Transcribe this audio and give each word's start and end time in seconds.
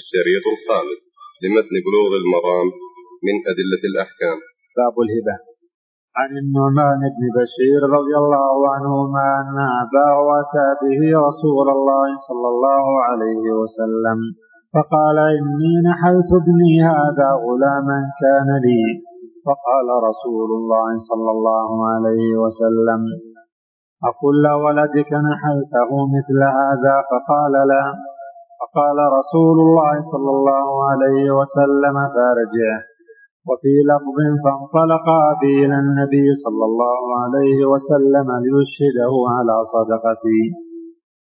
الشريط 0.00 0.44
الخامس 0.54 1.00
لمتن 1.42 1.74
بلوغ 1.86 2.10
المرام 2.22 2.68
من 3.26 3.36
أدلة 3.50 3.82
الأحكام. 3.90 4.38
باب 4.78 4.94
الهبة. 5.04 5.36
عن 6.20 6.30
النعمان 6.42 7.00
بن 7.14 7.24
بشير 7.38 7.80
رضي 7.96 8.14
الله 8.22 8.56
عنهما 8.74 9.26
أن 9.40 9.56
أباه 9.82 10.18
أتى 10.40 10.68
به 10.82 11.00
رسول 11.28 11.66
الله 11.76 12.08
صلى 12.28 12.48
الله 12.54 12.86
عليه 13.08 13.44
وسلم 13.60 14.18
فقال 14.74 15.18
إني 15.38 15.72
نحلت 15.90 16.30
ابني 16.40 16.74
هذا 16.92 17.28
غلاما 17.44 17.98
كان 18.22 18.48
لي. 18.66 18.82
فقال 19.46 19.88
رسول 20.08 20.48
الله 20.58 20.90
صلى 21.10 21.30
الله 21.36 21.68
عليه 21.92 22.30
وسلم 22.44 23.02
أكل 24.10 24.44
ولدك 24.64 25.10
نحلته 25.30 25.90
مثل 26.16 26.38
هذا؟ 26.60 26.94
فقال 27.10 27.54
لا. 27.72 27.84
فقال 28.60 28.98
رسول 29.18 29.56
الله 29.66 29.94
صلى 30.12 30.30
الله 30.36 30.68
عليه 30.90 31.24
وسلم 31.38 31.96
فارجعه 32.14 32.80
وفي 33.48 33.74
لفظ 33.90 34.18
فانطلق 34.44 35.06
أبي 35.32 35.64
إلى 35.64 35.76
النبي 35.84 36.26
صلى 36.44 36.64
الله 36.70 37.02
عليه 37.22 37.58
وسلم 37.72 38.28
ليشهده 38.44 39.12
على 39.36 39.56
صدقتي. 39.74 40.42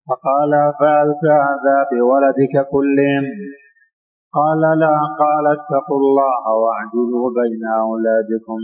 فقال 0.08 0.52
فعلت 0.80 1.24
هذا 1.46 1.76
بولدك 1.92 2.54
كلهم. 2.74 3.24
قال 4.38 4.62
لا 4.82 4.96
قال 5.22 5.46
اتقوا 5.56 6.00
الله 6.04 6.42
واعدلوا 6.62 7.26
بين 7.40 7.62
أولادكم. 7.86 8.60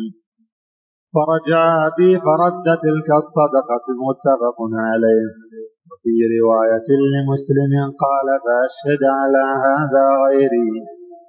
فرجع 1.14 1.86
أبي 1.86 2.10
فرد 2.26 2.66
تلك 2.86 3.08
الصدقة 3.22 3.86
متفق 4.06 4.58
عليه. 4.88 5.26
وفي 5.88 6.14
رواية 6.36 6.88
لمسلم 7.14 7.72
قال 8.04 8.28
فأشهد 8.44 9.02
على 9.20 9.44
هذا 9.66 10.04
غيري. 10.24 10.70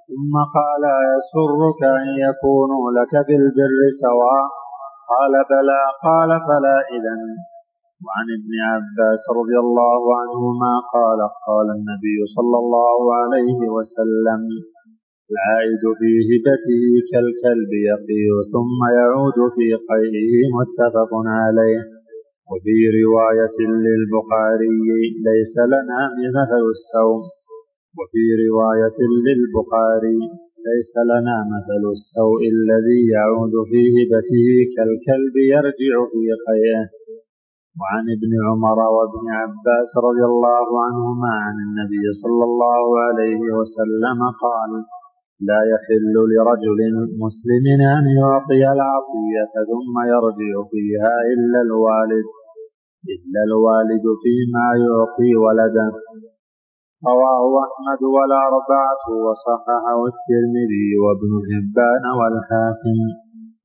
ثم 0.08 0.34
قال 0.58 0.84
يسرك 1.12 1.80
أن 2.00 2.08
يكونوا 2.26 2.86
لك 2.98 3.12
بالبر 3.26 3.80
سواء. 4.04 4.46
قال 5.12 5.32
بلى. 5.50 5.82
قال 6.06 6.30
فلا 6.46 6.76
إذن. 6.96 7.22
وعن 8.06 8.26
ابن 8.38 8.52
عباس 8.72 9.22
رضي 9.38 9.58
الله 9.64 10.02
عنهما 10.20 10.72
قال 10.94 11.20
قال 11.48 11.68
النبي 11.78 12.18
صلى 12.36 12.56
الله 12.64 13.00
عليه 13.20 13.60
وسلم 13.76 14.40
العائد 15.32 15.84
في 16.00 16.10
هبته 16.30 16.84
كالكلب 17.10 17.72
يقيء 17.92 18.34
ثم 18.54 18.80
يعود 19.00 19.38
في 19.56 19.68
قيئه 19.90 20.32
متفق 20.58 21.12
عليه. 21.26 21.97
وفي 22.50 22.76
رواية 23.00 23.58
للبخاري 23.86 24.78
ليس 25.28 25.54
لنا 25.74 26.00
مثل 26.24 26.62
السوم 26.76 27.20
وفي 27.98 28.24
رواية 28.44 28.98
للبخاري 29.26 30.20
ليس 30.68 30.94
لنا 31.12 31.36
مثل 31.54 31.82
السوء 31.96 32.40
الذي 32.56 33.00
يعود 33.16 33.54
في 33.70 33.80
هبته 33.96 34.48
كالكلب 34.74 35.34
يرجع 35.54 35.94
في 36.12 36.24
قيئه 36.48 36.84
وعن 37.80 38.04
ابن 38.16 38.32
عمر 38.46 38.78
وابن 38.96 39.24
عباس 39.40 39.90
رضي 40.06 40.24
الله 40.32 40.66
عنهما 40.84 41.32
عن 41.44 41.56
النبي 41.66 42.04
صلى 42.22 42.44
الله 42.50 42.84
عليه 43.06 43.42
وسلم 43.58 44.18
قال 44.44 44.70
لا 45.48 45.60
يحل 45.72 46.14
لرجل 46.32 46.80
مسلم 47.24 47.64
أن 47.96 48.04
يعطي 48.20 48.62
العطية 48.76 49.52
ثم 49.70 49.94
يرجع 50.14 50.54
فيها 50.72 51.14
إلا 51.32 51.60
الوالد. 51.66 52.26
إلا 53.14 53.40
الوالد 53.48 54.04
فيما 54.22 54.66
يعطي 54.86 55.30
ولده 55.44 55.90
رواه 57.06 57.42
أحمد 57.66 58.02
والأربعة 58.16 59.04
وصححه 59.24 59.98
الترمذي 60.12 60.88
وابن 61.04 61.30
حبان 61.48 62.04
والحاكم. 62.18 62.98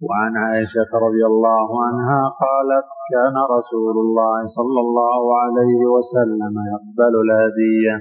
وعن 0.07 0.31
عائشة 0.43 0.91
رضي 1.05 1.23
الله 1.31 1.67
عنها 1.85 2.21
قالت 2.45 2.89
كان 3.13 3.35
رسول 3.57 3.95
الله 4.05 4.37
صلى 4.57 4.79
الله 4.85 5.23
عليه 5.41 5.81
وسلم 5.95 6.53
يقبل 6.73 7.13
الهدية. 7.25 7.95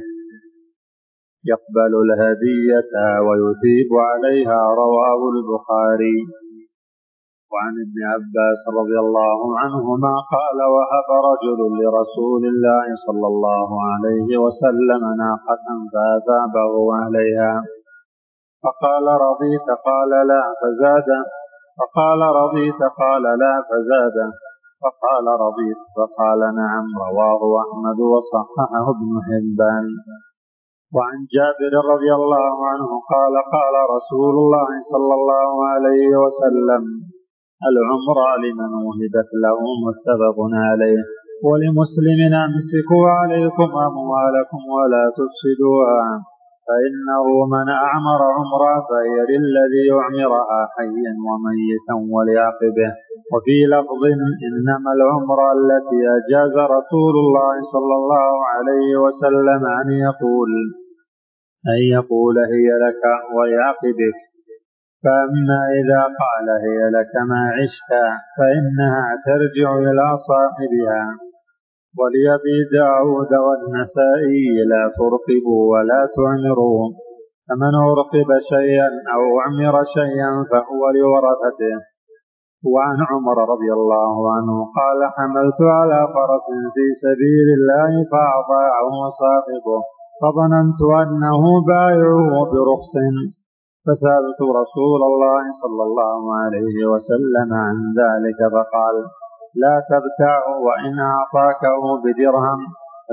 يقبل 1.53 1.93
الهدية 2.07 2.93
ويثيب 3.27 3.91
عليها 4.11 4.61
رواه 4.83 5.21
البخاري. 5.35 6.19
وعن 7.53 7.75
ابن 7.87 7.99
عباس 8.13 8.61
رضي 8.81 8.99
الله 9.07 9.41
عنهما 9.59 10.15
قال 10.37 10.59
وهب 10.75 11.09
رجل 11.31 11.61
لرسول 11.81 12.43
الله 12.53 12.87
صلى 13.07 13.27
الله 13.33 13.69
عليه 13.91 14.29
وسلم 14.45 15.03
ناقة 15.25 15.67
فأثابه 15.93 16.75
عليها. 17.01 17.55
فقال 18.65 19.07
رضيت؟ 19.29 19.69
قال 19.89 20.11
لا. 20.31 20.43
فزاد؟ 20.61 21.09
فقال 21.79 22.21
رضيت؟ 22.43 22.81
قال 23.03 23.23
لا. 23.23 23.55
فزاد؟ 23.71 24.17
فقال 24.83 25.27
رضيت؟ 25.47 25.81
فقال 25.97 26.41
نعم 26.63 26.87
رواه 27.09 27.43
أحمد 27.65 27.99
وصححه 28.13 28.87
ابن 28.97 29.13
حبان 29.27 29.87
وعن 30.97 31.19
جابر 31.37 31.73
رضي 31.93 32.11
الله 32.15 32.55
عنه 32.71 32.89
قال 33.15 33.35
قال 33.57 33.75
رسول 33.97 34.35
الله 34.43 34.71
صلى 34.93 35.15
الله 35.15 35.51
عليه 35.73 36.11
وسلم 36.23 36.83
العمرة 37.71 38.29
لمن 38.45 38.73
وهبت 38.87 39.31
له 39.45 39.59
متفق 39.87 40.39
عليه. 40.69 41.03
ولمسلم 41.47 42.21
امسكوا 42.47 43.07
عليكم 43.19 43.69
أموالكم 43.89 44.61
ولا 44.77 45.05
تفسدوها. 45.19 46.33
فإنه 46.69 47.25
من 47.55 47.69
أعمر 47.69 48.21
عمرا 48.37 48.75
فهي 48.89 49.17
للذي 49.31 49.85
أعمرها 50.01 50.61
حيا 50.75 51.13
وميتا 51.29 51.95
ولعقبه 52.15 52.91
وفي 53.33 53.57
لفظ 53.75 54.03
إنما 54.49 54.91
العمرة 54.99 55.49
التي 55.59 56.01
أجاز 56.19 56.55
رسول 56.77 57.15
الله 57.25 57.55
صلى 57.75 57.95
الله 58.01 58.33
عليه 58.53 58.91
وسلم 59.05 59.63
أن 59.81 59.89
يقول 60.07 60.51
أن 61.73 61.81
يقول 61.97 62.37
هي 62.39 62.69
لك 62.85 63.03
ولعقبك 63.37 64.19
فأما 65.05 65.61
إذا 65.79 66.03
قال 66.23 66.47
هي 66.67 66.81
لك 66.97 67.13
ما 67.31 67.43
عشت 67.59 67.91
فإنها 68.37 69.05
ترجع 69.27 69.69
إلى 69.79 70.07
صاحبها. 70.29 71.05
ولأبي 71.99 72.57
داود 72.79 73.33
والنسائي 73.47 74.47
لا 74.73 74.85
ترقبوا 74.99 75.63
ولا 75.73 76.01
تعمروا 76.17 76.83
فمن 77.49 77.75
أرقب 77.91 78.29
شيئا 78.53 78.91
أو 79.15 79.23
أعمر 79.41 79.75
شيئا 79.99 80.33
فهو 80.51 80.83
لورثته. 80.97 81.77
وعن 82.73 82.99
عمر 83.11 83.37
رضي 83.53 83.73
الله 83.79 84.15
عنه 84.35 84.57
قال 84.79 85.01
حملت 85.17 85.61
على 85.79 86.01
فرس 86.15 86.47
في 86.75 86.87
سبيل 87.05 87.49
الله 87.59 87.93
فأطاعه 88.13 88.95
صاحبه. 89.23 89.81
فظننت 90.21 90.81
أنه 91.03 91.43
بايعه 91.67 92.33
برخص. 92.53 92.95
فسألت 93.87 94.41
رسول 94.61 95.01
الله 95.11 95.43
صلى 95.63 95.83
الله 95.89 96.21
عليه 96.41 96.77
وسلم 96.93 97.49
عن 97.65 97.77
ذلك 98.01 98.41
فقال 98.55 98.97
لا 99.63 99.75
تبتعه 99.93 100.47
وإن 100.67 100.95
أعطاكه 101.15 101.83
بدرهم. 102.05 102.61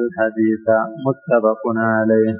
الحديث 0.01 0.65
متفق 1.07 1.63
عليه. 1.77 2.33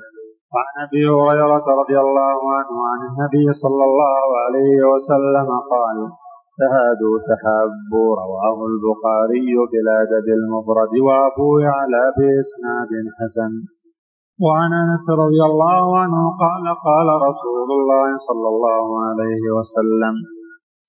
وعن 0.53 0.75
أبي 0.85 1.03
هريرة 1.19 1.65
رضي 1.81 1.97
الله 2.05 2.37
عنه 2.57 2.75
عن 2.91 2.99
النبي 3.09 3.45
صلى 3.63 3.83
الله 3.89 4.25
عليه 4.43 4.77
وسلم 4.91 5.49
قال 5.73 5.97
تهادوا 6.61 7.15
تحابوا 7.29 8.09
رواه 8.23 8.57
البخاري 8.71 9.49
في 9.71 9.77
الأدب 9.83 10.27
المفرد 10.39 10.93
وابو 11.07 11.59
يعلى 11.59 12.03
بإسناد 12.17 12.91
حسن. 13.17 13.51
وعن 14.45 14.71
انس 14.83 15.05
رضي 15.23 15.41
الله 15.51 15.85
عنه 16.01 16.21
قال 16.43 16.65
قال 16.87 17.07
رسول 17.29 17.69
الله 17.77 18.07
صلى 18.27 18.47
الله 18.53 18.85
عليه 19.05 19.43
وسلم 19.57 20.15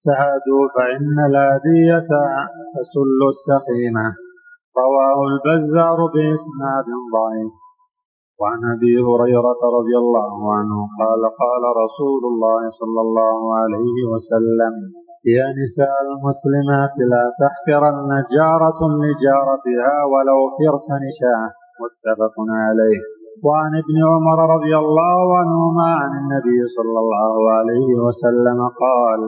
تهادوا 0.07 0.65
فإن 0.77 1.17
الهدية 1.31 2.11
تسل 2.75 3.21
السقيمة. 3.35 4.07
رواه 4.83 5.19
البزار 5.31 5.99
بإسناد 6.15 6.89
ضعيف. 7.15 7.53
وعن 8.41 8.61
أبي 8.75 8.95
هريرة 9.09 9.61
رضي 9.79 9.97
الله 10.03 10.55
عنه 10.57 10.79
قال 11.01 11.23
قال 11.43 11.63
رسول 11.85 12.23
الله 12.33 12.61
صلى 12.81 13.01
الله 13.07 13.39
عليه 13.61 13.97
وسلم 14.13 14.75
يا 15.37 15.47
نساء 15.61 15.95
المسلمات 16.09 16.95
لا 17.13 17.25
تحقرن 17.41 18.11
جارة 18.37 18.81
لجارتها 19.03 19.95
ولو 20.13 20.41
فرت 20.57 20.89
نشاه 21.05 21.43
متفق 21.83 22.35
عليه. 22.65 23.20
وعن 23.45 23.73
ابن 23.83 23.97
عمر 24.11 24.39
رضي 24.57 24.75
الله 24.77 25.39
عنهما 25.39 25.89
عن 26.01 26.13
النبي 26.21 26.59
صلى 26.77 26.99
الله 27.05 27.35
عليه 27.57 27.91
وسلم 28.07 28.59
قال 28.85 29.21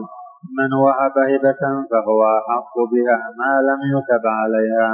من 0.59 0.69
وهب 0.83 1.15
هبة 1.31 1.63
فهو 1.91 2.21
أحق 2.39 2.75
بها 2.93 3.19
ما 3.39 3.53
لم 3.69 3.79
يكب 3.95 4.23
عليها. 4.41 4.91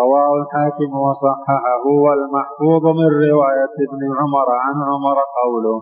رواه 0.00 0.30
الحاكم 0.40 0.90
وصححه 1.06 1.84
والمحفوظ 2.04 2.84
من 3.00 3.08
رواية 3.30 3.74
ابن 3.86 4.02
عمر 4.18 4.48
عن 4.64 4.76
عمر 4.90 5.18
قوله. 5.40 5.78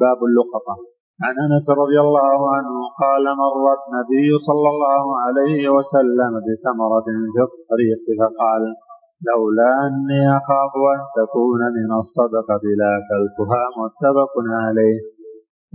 باب 0.00 0.18
اللقطة. 0.28 0.76
عن 1.24 1.34
أنس 1.46 1.66
رضي 1.82 1.98
الله 2.06 2.38
عنه 2.54 2.76
قال 3.02 3.24
مر 3.42 3.64
النبي 3.78 4.28
صلى 4.48 4.68
الله 4.74 5.04
عليه 5.24 5.62
وسلم 5.76 6.32
بثمرة 6.46 7.08
في 7.34 7.40
الطريق 7.48 8.04
فقال 8.20 8.62
لولا 9.28 9.70
أني 9.86 10.20
أخاف 10.38 10.72
أن 10.94 11.00
تكون 11.18 11.60
من 11.76 11.90
الصدقة 12.00 12.64
لاكلتها 12.80 13.62
متفق 13.80 14.32
عليه. 14.64 14.98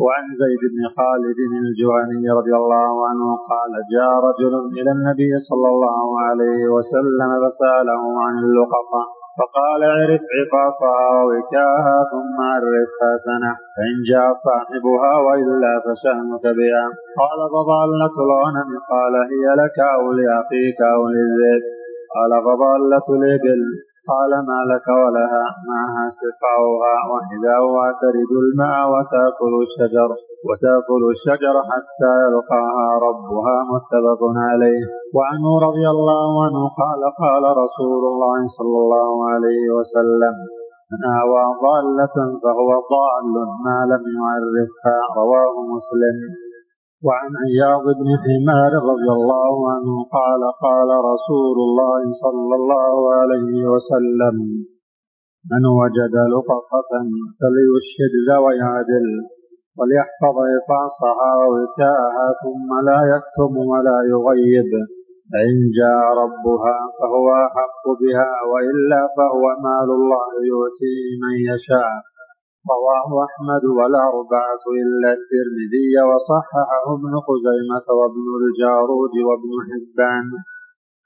وعن 0.04 0.26
زيد 0.42 0.62
بن 0.74 0.82
خالد 0.98 1.40
الجهني 1.64 2.30
رضي 2.40 2.54
الله 2.62 2.94
عنه 3.10 3.28
قال 3.52 3.72
جاء 3.96 4.12
رجل 4.28 4.54
إلى 4.78 4.92
النبي 4.98 5.32
صلى 5.50 5.68
الله 5.74 6.20
عليه 6.26 6.62
وسلم 6.76 7.30
فسأله 7.44 8.04
عن 8.26 8.36
اللقطة 8.46 9.02
فقال 9.40 9.82
اعرف 9.84 10.22
عفاصها 10.38 11.10
ووكاها 11.18 11.98
ثم 12.12 12.38
عرفها 12.52 13.12
سنة 13.28 13.52
فإن 13.76 13.96
جاء 14.12 14.28
صاحبها 14.48 15.14
وإلا 15.26 15.74
فشأنك 15.86 16.46
بها. 16.60 16.86
قال 17.22 17.40
فضالة 17.56 18.16
الغنم 18.26 18.70
قال 18.94 19.14
هي 19.32 19.46
لك 19.62 19.78
أو 19.96 20.12
لأخيك 20.18 20.80
أو 20.96 21.02
للذئب. 21.14 21.64
قال 22.16 22.32
فضالة 22.48 23.06
الإبل 23.18 23.62
قال 24.12 24.32
ما 24.50 24.60
لك 24.72 24.88
ولها؟ 25.04 25.46
معها 25.70 26.06
سقاؤها 26.22 26.96
وحذاؤها 27.12 27.88
ترد 28.02 28.32
الماء 28.46 28.80
وتأكل 28.94 29.54
الشجر 29.66 30.10
وتأكل 30.48 31.04
الشجر 31.14 31.56
حتى 31.72 32.12
يلقاها 32.24 32.88
ربها 33.08 33.58
متفق 33.74 34.22
عليه. 34.50 34.84
وعنه 35.18 35.48
رضي 35.68 35.86
الله 35.96 36.30
عنه 36.46 36.62
قال 36.82 37.02
قال 37.24 37.44
رسول 37.64 38.02
الله 38.12 38.40
صلى 38.58 38.78
الله 38.84 39.12
عليه 39.32 39.64
وسلم 39.78 40.36
من 40.92 41.02
آوى 41.22 41.44
ضالة 41.66 42.18
فهو 42.44 42.70
ضال 42.96 43.34
ما 43.66 43.78
لم 43.92 44.04
يعرفها. 44.20 44.98
رواه 45.22 45.54
مسلم. 45.76 46.18
وعن 47.08 47.32
عياض 47.46 47.86
بن 48.00 48.10
حمار 48.24 48.72
رضي 48.92 49.10
الله 49.18 49.56
عنه 49.74 49.94
قال 50.18 50.42
قال 50.66 50.90
رسول 51.12 51.58
الله 51.68 52.02
صلى 52.24 52.54
الله 52.62 53.14
عليه 53.20 53.54
وسلم 53.74 54.36
من 55.52 55.64
وجد 55.82 56.16
لقطة 56.36 56.92
فليشهد 57.40 58.14
ذوي 58.30 58.62
عدل 58.62 59.08
وليحفظ 59.78 60.38
إفاصها 60.60 61.32
ووكاءها 61.42 62.28
ثم 62.44 62.70
لا 62.90 63.00
يكتم 63.14 63.52
ولا 63.72 63.98
يغيب. 64.14 64.72
فإن 65.32 65.58
جاء 65.80 66.02
ربها 66.24 66.78
فهو 67.00 67.28
أحق 67.48 67.84
بها 68.02 68.32
وإلا 68.52 69.02
فهو 69.18 69.44
مال 69.68 69.90
الله 70.00 70.30
يؤتيه 70.52 71.06
من 71.24 71.36
يشاء. 71.52 72.11
رواه 72.70 73.10
أحمد 73.28 73.64
والأربعة 73.78 74.64
إلا 74.82 75.10
الترمذي 75.18 75.94
وصححه 76.10 76.86
ابن 76.98 77.14
خزيمة 77.28 77.88
وابن 78.00 78.26
الجارود 78.42 79.14
وابن 79.28 79.52
حبان. 79.68 80.28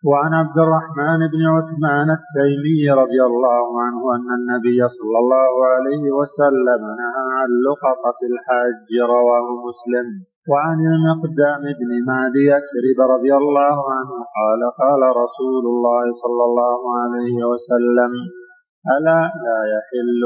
وعن 0.10 0.34
عبد 0.34 0.58
الرحمن 0.66 1.20
بن 1.34 1.42
عثمان 1.56 2.10
التيمي 2.20 2.82
رضي 3.02 3.22
الله 3.30 3.66
عنه 3.84 4.02
أن 4.16 4.28
النبي 4.40 4.80
صلى 4.98 5.18
الله 5.24 5.54
عليه 5.74 6.06
وسلم 6.20 6.82
نهى 7.02 7.26
عن 7.38 7.50
لقطة 7.68 8.20
الحاج 8.32 8.88
رواه 9.16 9.48
مسلم. 9.68 10.08
وعن 10.52 10.80
المقدام 10.96 11.64
بن 11.80 11.92
معدي 12.08 12.46
يكرب 12.56 13.00
رضي 13.14 13.34
الله 13.42 13.78
عنه 13.96 14.14
قال 14.38 14.62
قال 14.82 15.02
رسول 15.24 15.64
الله 15.74 16.04
صلى 16.24 16.44
الله 16.50 16.80
عليه 17.02 17.38
وسلم 17.52 18.12
ألا 18.94 19.22
لا 19.46 19.60
يحل 19.76 20.22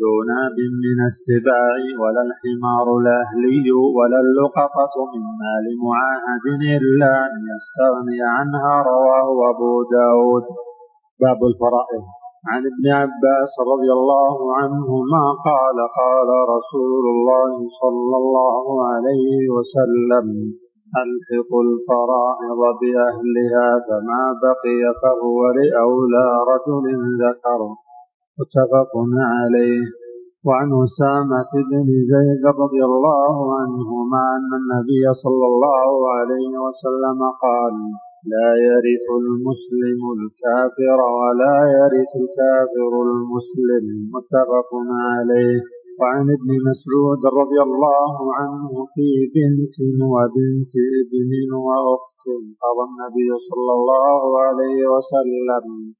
ذو 0.00 0.14
ناب 0.32 0.56
من 0.84 0.98
السباع 1.10 1.74
ولا 2.02 2.22
الحمار 2.28 2.86
الأهلي 3.00 3.66
ولا 3.96 4.18
اللقطة 4.24 4.94
من 5.12 5.24
مال 5.42 5.66
معاهد 5.86 6.44
إلا 6.78 7.12
أن 7.26 7.34
يستغني 7.52 8.20
عنها 8.36 8.72
رواه 8.92 9.28
أبو 9.50 9.72
داود. 9.96 10.44
باب 11.20 11.40
الفرائض. 11.50 12.04
عن 12.50 12.62
ابن 12.72 12.84
عباس 13.00 13.52
رضي 13.72 13.90
الله 13.98 14.56
عنهما 14.58 15.24
قال 15.48 15.78
قال 16.00 16.28
رسول 16.54 17.04
الله 17.14 17.54
صلى 17.82 18.16
الله 18.22 18.64
عليه 18.90 19.34
وسلم 19.56 20.26
ألحق 21.02 21.50
الفرائض 21.66 22.60
بأهلها 22.80 23.68
فما 23.86 24.24
بقي 24.44 24.82
فهو 25.02 25.38
لأولى 25.58 26.26
رجل 26.52 26.84
ذكر 27.24 27.60
متفق 28.40 28.92
عليه. 29.34 29.84
وعن 30.46 30.68
أسامة 30.86 31.52
بن 31.70 31.88
زيد 32.12 32.44
رضي 32.62 32.82
الله 32.90 33.34
عنهما 33.60 34.22
أن 34.36 34.50
النبي 34.60 35.04
صلى 35.24 35.46
الله 35.52 35.92
عليه 36.16 36.52
وسلم 36.64 37.18
قال 37.46 37.74
لا 38.34 38.50
يرث 38.68 39.06
المسلم 39.22 40.00
الكافر 40.18 40.98
ولا 41.20 41.58
يرث 41.78 42.12
الكافر 42.22 42.92
المسلم. 43.08 43.86
متفق 44.14 44.70
عليه. 45.14 45.60
وعن 46.00 46.26
ابن 46.36 46.50
مسعود 46.68 47.22
رضي 47.40 47.60
الله 47.68 48.14
عنه 48.38 48.70
في 48.94 49.08
بنت 49.34 49.76
وبنت 50.12 50.74
ابن 51.02 51.32
وأخت 51.66 52.24
قضى 52.62 52.84
النبي 52.90 53.28
صلى 53.48 53.72
الله 53.78 54.22
عليه 54.44 54.80
وسلم 54.94 55.94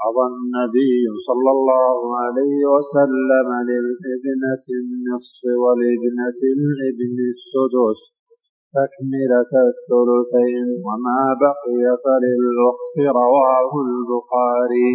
قضى 0.00 0.24
النبي 0.34 1.02
صلى 1.28 1.50
الله 1.56 1.98
عليه 2.22 2.58
وسلم 2.74 3.48
للإبنة 3.70 4.64
النصف 4.82 5.40
ولابنة 5.62 6.40
الابن 6.56 7.16
السدس 7.34 8.00
تكملة 8.76 9.52
الثلثين 9.70 10.68
وما 10.86 11.22
بقي 11.44 11.82
فللأخت 12.04 12.96
رواه 13.20 13.70
البخاري. 13.86 14.92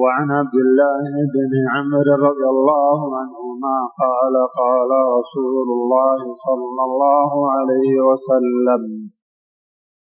وعن 0.00 0.30
عبد 0.38 0.56
الله 0.66 1.02
بن 1.34 1.52
عمرو 1.74 2.14
رضي 2.28 2.46
الله 2.54 2.98
عنهما 3.20 3.76
قال 4.02 4.34
قال 4.60 4.90
رسول 5.18 5.66
الله 5.78 6.20
صلى 6.46 6.82
الله 6.88 7.32
عليه 7.56 7.92
وسلم 8.08 8.82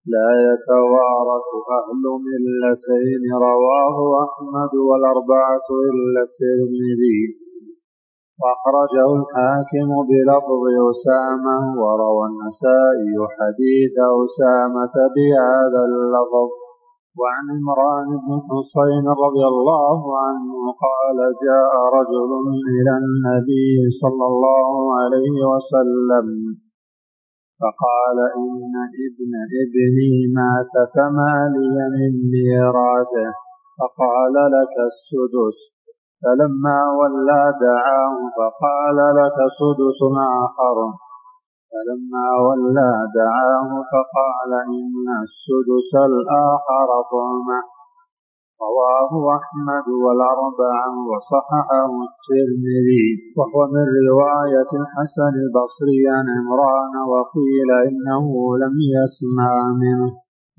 لا 0.06 0.30
يتوارث 0.50 1.50
أهل 1.78 2.04
ملتين 2.28 3.24
رواه 3.50 3.98
أحمد 4.26 4.74
والأربعة 4.90 5.68
إلا 5.90 6.22
الترمذي 6.28 7.22
وأخرجه 8.42 9.08
الحاكم 9.20 9.90
بلفظ 10.10 10.64
أسامة 10.92 11.58
وروى 11.82 12.26
النسائي 12.32 13.14
حديث 13.38 13.96
أسامة 14.26 14.96
بهذا 15.16 15.82
اللفظ. 15.90 16.50
وعن 17.20 17.46
عمران 17.56 18.08
بن 18.24 18.32
حسين 18.50 19.06
رضي 19.26 19.46
الله 19.54 20.00
عنه 20.26 20.52
قال 20.86 21.18
جاء 21.48 21.74
رجل 21.98 22.32
إلى 22.76 22.94
النبي 23.04 23.74
صلى 24.02 24.26
الله 24.32 24.74
عليه 25.00 25.38
وسلم 25.52 26.28
فقال 27.62 28.18
إن 28.42 28.74
ابن 29.08 29.32
ابني 29.62 30.14
مات 30.38 30.74
فما 30.94 31.34
لي 31.56 31.76
من 31.96 32.14
ميراثه 32.34 33.30
فقال 33.80 34.36
لك 34.56 34.76
السدس. 34.92 35.58
فلما 36.24 36.80
ولى 37.00 37.44
دعاه 37.66 38.18
فقال 38.38 38.98
لك 39.20 39.38
سدس 39.60 40.00
آخر. 40.44 40.78
فلما 41.72 42.28
ولى 42.46 42.92
دعاه 43.20 43.70
فقال 43.92 44.52
إن 44.78 45.08
السدس 45.26 45.92
الآخر 46.10 46.90
طعمه 47.12 47.81
رواه 48.66 49.12
أحمد 49.38 49.88
والأربعة 50.04 50.94
وصححه 51.12 51.92
الترمذي 52.10 53.08
وهو 53.38 53.60
من 53.76 53.86
رواية 54.12 54.72
الحسن 54.82 55.34
البصري 55.44 56.02
عن 56.16 56.26
عمران 56.38 56.94
وقيل 57.14 57.70
إنه 57.88 58.26
لم 58.64 58.76
يسمع 58.98 59.52
منه. 59.84 60.12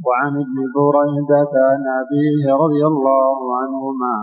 وعن 0.07 0.33
ابن 0.45 0.59
بريدة 0.77 1.53
عن 1.71 1.83
أبيه 2.01 2.45
رضي 2.65 2.83
الله 2.93 3.39
عنهما 3.61 4.15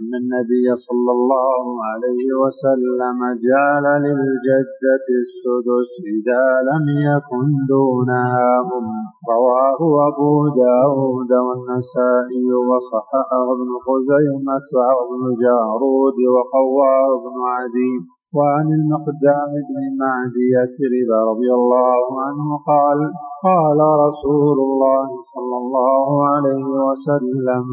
أن 0.00 0.10
النبي 0.22 0.66
صلى 0.88 1.10
الله 1.18 1.64
عليه 1.90 2.26
وسلم 2.42 3.18
جعل 3.48 3.86
للجدة 4.06 5.06
السدس 5.24 5.90
إذا 6.16 6.44
لم 6.70 6.84
يكن 7.10 7.46
دونها 7.74 8.50
أم 8.78 8.86
رواه 9.34 9.80
أبو 10.08 10.32
داود 10.64 11.32
والنسائي 11.46 12.48
وصححه 12.70 13.44
ابن 13.56 13.70
خزيمة 13.86 14.70
وابن 14.96 15.22
جارود 15.44 16.18
وقواه 16.34 17.08
بن 17.24 17.36
عدي 17.56 17.94
وعن 18.36 18.66
المقدام 18.78 19.50
بن 19.68 19.76
معدي 20.02 20.46
يسرب 20.58 21.10
رضي 21.30 21.50
الله 21.60 22.04
عنه 22.24 22.46
قال 22.70 22.98
قال 23.46 23.78
رسول 24.06 24.58
الله 24.68 25.06
صلى 25.34 25.56
الله 25.62 26.06
عليه 26.28 26.66
وسلم 26.86 27.64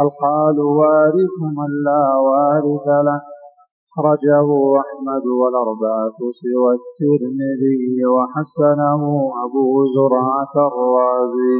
القال 0.00 0.60
وارث 0.60 1.36
من 1.58 1.70
لا 1.84 2.04
وارث 2.16 2.86
له. 2.86 3.20
أخرجه 3.92 4.48
أحمد 4.82 5.24
والأربعة 5.26 6.18
سوى 6.40 6.72
الترمذي 6.80 8.06
وحسنه 8.14 9.02
أبو 9.44 9.66
زرعة 9.96 10.54
الرازي. 10.68 11.58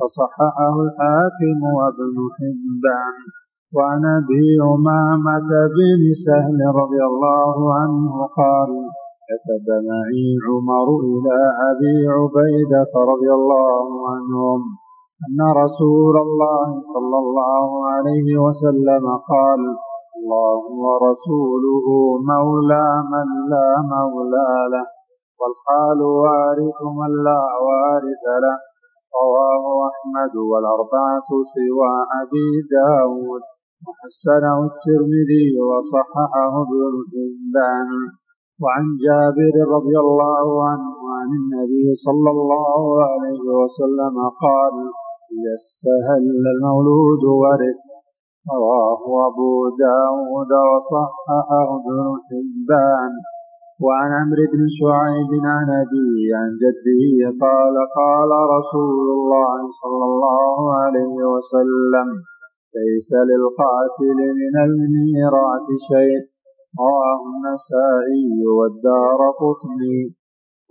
وصححه 0.00 0.74
الحاكم 0.82 1.58
وابن 1.76 2.16
حبان. 2.36 3.16
وعن 3.76 4.02
أبي 4.04 4.48
أمامة 4.74 5.50
بن 5.76 6.02
سهل 6.26 6.58
رضي 6.74 7.02
الله 7.10 7.74
عنه 7.74 8.26
قال 8.26 8.70
كتب 9.28 9.66
معي 9.88 10.26
عمر 10.46 10.88
إلى 11.00 11.38
أبي 11.70 11.96
عبيدة 12.08 12.92
رضي 13.12 13.30
الله 13.38 13.86
عنهم. 14.10 14.81
أن 15.26 15.40
رسول 15.62 16.16
الله 16.16 16.68
صلى 16.94 17.18
الله 17.24 17.68
عليه 17.92 18.28
وسلم 18.44 19.04
قال 19.32 19.62
الله 20.18 20.62
ورسوله 20.86 21.86
مولى 22.32 22.88
من 23.14 23.28
لا 23.52 23.68
مولى 23.94 24.52
له 24.74 24.86
والحال 25.40 26.00
وارث 26.02 26.78
من 27.00 27.12
لا 27.28 27.42
وارث 27.66 28.24
له. 28.44 28.56
رواه 29.22 29.64
أحمد 29.90 30.34
والأربعة 30.50 31.28
سوى 31.54 31.94
أبي 32.22 32.48
داود 32.76 33.42
وحسنه 33.86 34.58
الترمذي 34.70 35.48
وصححه 35.68 36.54
ابن 36.66 36.82
حبان 37.12 37.90
وعن 38.62 38.84
جابر 39.06 39.54
رضي 39.76 39.96
الله 40.06 40.46
عنه 40.68 40.94
عن 41.18 41.30
النبي 41.40 41.86
صلى 42.06 42.30
الله 42.36 42.82
عليه 43.10 43.44
وسلم 43.60 44.14
قال 44.44 44.74
إذا 45.34 45.54
استهل 45.60 46.24
المولود 46.54 47.24
ورث. 47.42 47.80
رواه 48.50 49.02
أبو 49.28 49.52
داود 49.84 50.52
وصححه 50.70 51.50
ابن 51.78 51.98
حبان 52.26 53.12
وعن 53.84 54.10
عمرو 54.20 54.44
بن 54.52 54.62
شعيب 54.78 55.32
عن 55.54 55.66
أبيه 55.82 56.22
عن 56.40 56.50
جده 56.62 57.02
قال 57.46 57.74
قال 57.98 58.30
رسول 58.56 59.06
الله 59.16 59.58
صلى 59.82 60.04
الله 60.10 60.58
عليه 60.80 61.16
وسلم 61.32 62.08
ليس 62.78 63.10
للقاتل 63.28 64.18
من 64.40 64.54
الميراث 64.68 65.66
شيء. 65.92 66.22
رواه 66.80 67.20
النسائي 67.32 68.46
والدار 68.56 69.20
قطني. 69.42 70.21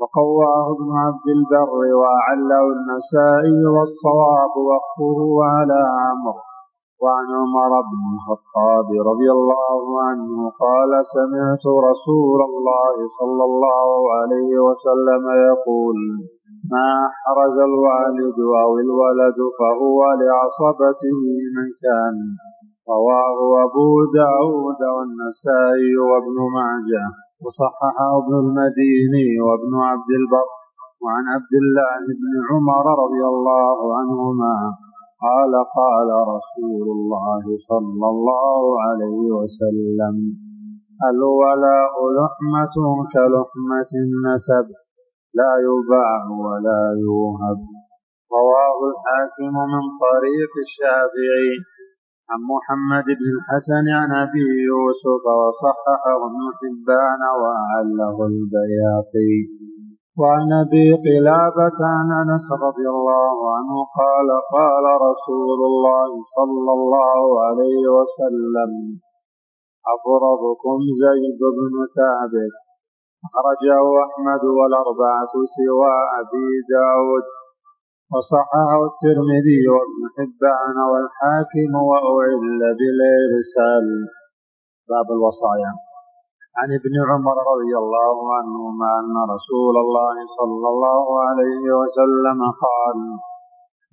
وقواه 0.02 0.66
ابن 0.76 0.90
عبد 1.06 1.28
البر 1.38 1.80
وأعله 2.02 2.64
النسائي 2.78 3.60
والصواب 3.76 4.54
وقفه 4.70 5.20
على 5.54 5.80
عمرو. 6.00 6.52
وعن 7.04 7.28
عمر 7.42 7.72
بن 7.92 8.02
الخطاب 8.14 8.88
رضي 9.10 9.30
الله 9.38 9.82
عنه 10.06 10.38
قال 10.66 10.92
سمعت 11.18 11.66
رسول 11.90 12.40
الله 12.50 12.96
صلى 13.20 13.44
الله 13.50 13.98
عليه 14.18 14.54
وسلم 14.68 15.24
يقول 15.50 15.98
ما 16.74 16.90
أحرز 17.10 17.58
الوالد 17.70 18.40
أو 18.64 18.72
الولد 18.86 19.40
فهو 19.60 20.00
لعصبته 20.22 21.22
من 21.56 21.68
كان 21.84 22.16
رواه 22.90 23.40
أبو 23.66 23.90
داود 24.22 24.82
والنسائي 24.96 25.94
وابن 26.10 26.38
ماجه. 26.58 27.06
وصححه 27.44 28.12
ابن 28.22 28.34
المديني 28.44 29.28
وابن 29.46 29.74
عبد 29.90 30.12
البر 30.22 30.50
وعن 31.04 31.24
عبد 31.36 31.54
الله 31.64 32.02
بن 32.22 32.34
عمر 32.50 32.86
رضي 33.04 33.24
الله 33.34 33.78
عنهما 34.00 34.56
قال 35.26 35.54
قال 35.80 36.10
رسول 36.36 36.86
الله 36.98 37.44
صلى 37.70 38.08
الله 38.14 38.64
عليه 38.86 39.24
وسلم 39.40 40.16
الولاء 41.12 41.94
لحمة 42.20 42.76
كلحمة 43.14 43.92
النسب 44.06 44.66
لا 45.40 45.52
يباع 45.68 46.22
ولا 46.46 46.82
يوهب. 47.06 47.60
رواه 48.38 48.78
الحاكم 48.92 49.54
من 49.74 49.84
طريق 50.06 50.52
الشافعي. 50.66 51.52
عن 52.32 52.42
محمد 52.54 53.08
بن 53.20 53.28
الحسن 53.36 53.86
عن 54.00 54.10
أبي 54.26 54.48
يوسف 54.72 55.24
وصححه 55.42 56.22
ابن 56.30 56.44
حبان 56.60 57.22
واعله 57.42 58.18
البياقي. 58.32 59.36
وعن 60.20 60.48
أبي 60.64 60.88
قلابة 61.08 61.80
عن 61.98 62.08
أنس 62.22 62.48
رضي 62.68 62.88
الله 62.96 63.38
عنه 63.56 63.76
قال 64.00 64.30
قال 64.56 64.86
رسول 65.08 65.60
الله 65.70 66.10
صلى 66.38 66.72
الله 66.80 67.24
عليه 67.46 67.84
وسلم 67.98 68.72
أفرضكم 69.96 70.78
زيد 71.04 71.42
بن 71.58 71.74
ثابت 71.98 72.54
أخرجه 73.28 73.84
أحمد 74.06 74.44
والأربعة 74.58 75.34
سوى 75.58 75.96
أبي 76.20 76.48
داود. 76.74 77.41
وصححه 78.14 78.80
الترمذي 78.92 79.62
وابن 79.74 80.02
حبان 80.16 80.78
والحاكم 80.92 81.72
وأعل 81.90 82.62
بالإرسال. 82.80 83.86
باب 84.92 85.08
الوصايا. 85.18 85.72
عن 86.60 86.70
ابن 86.80 86.94
عمر 87.10 87.38
رضي 87.52 87.74
الله 87.84 88.18
عنهما 88.38 88.90
أن 89.02 89.16
رسول 89.36 89.76
الله 89.84 90.16
صلى 90.40 90.68
الله 90.74 91.06
عليه 91.28 91.66
وسلم 91.80 92.40
قال 92.66 92.98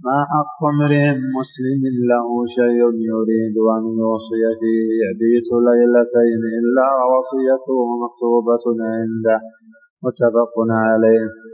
ما 0.06 0.18
حق 0.32 0.60
امرئ 0.74 1.06
مسلم 1.38 1.82
له 2.12 2.28
شيء 2.58 2.80
يريد 3.12 3.56
أن 3.76 3.82
يوصي 4.02 4.44
فيه 4.60 4.86
يبيت 5.04 5.48
ليلتين 5.68 6.42
إلا 6.60 6.88
وصيته 7.12 7.78
مكتوبة 8.04 8.64
عنده. 8.94 9.38
متفق 10.04 10.54
عليه. 10.70 11.47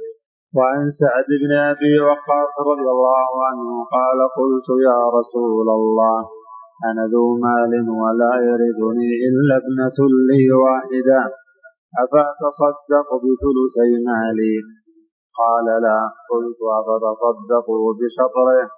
وعن 0.56 0.90
سعد 1.00 1.28
بن 1.42 1.52
أبي 1.72 1.94
وقاص 2.06 2.52
رضي 2.70 2.88
الله 2.96 3.28
عنه 3.46 3.68
قال 3.96 4.18
قلت 4.38 4.68
يا 4.88 5.00
رسول 5.18 5.68
الله 5.78 6.18
أنا 6.88 7.04
ذو 7.12 7.26
مال 7.46 7.72
ولا 8.02 8.32
يرثني 8.48 9.10
إلا 9.28 9.54
ابنة 9.62 9.98
لي 10.28 10.44
واحدة 10.64 11.20
أفأتصدق 12.02 13.08
بثلثي 13.24 13.90
مالي؟ 14.08 14.56
قال 15.40 15.66
لا 15.86 16.00
قلت 16.30 16.60
أفتصدقوا 16.78 17.86
بشطره؟ 17.98 18.68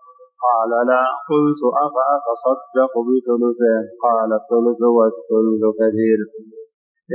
قال 0.46 0.70
لا 0.90 1.04
قلت 1.30 1.62
أفأتصدق 1.84 2.92
بثلثه؟ 3.08 3.76
قال 4.04 4.30
الثلث 4.40 4.80
والثلث 4.96 5.62
كثير. 5.80 6.18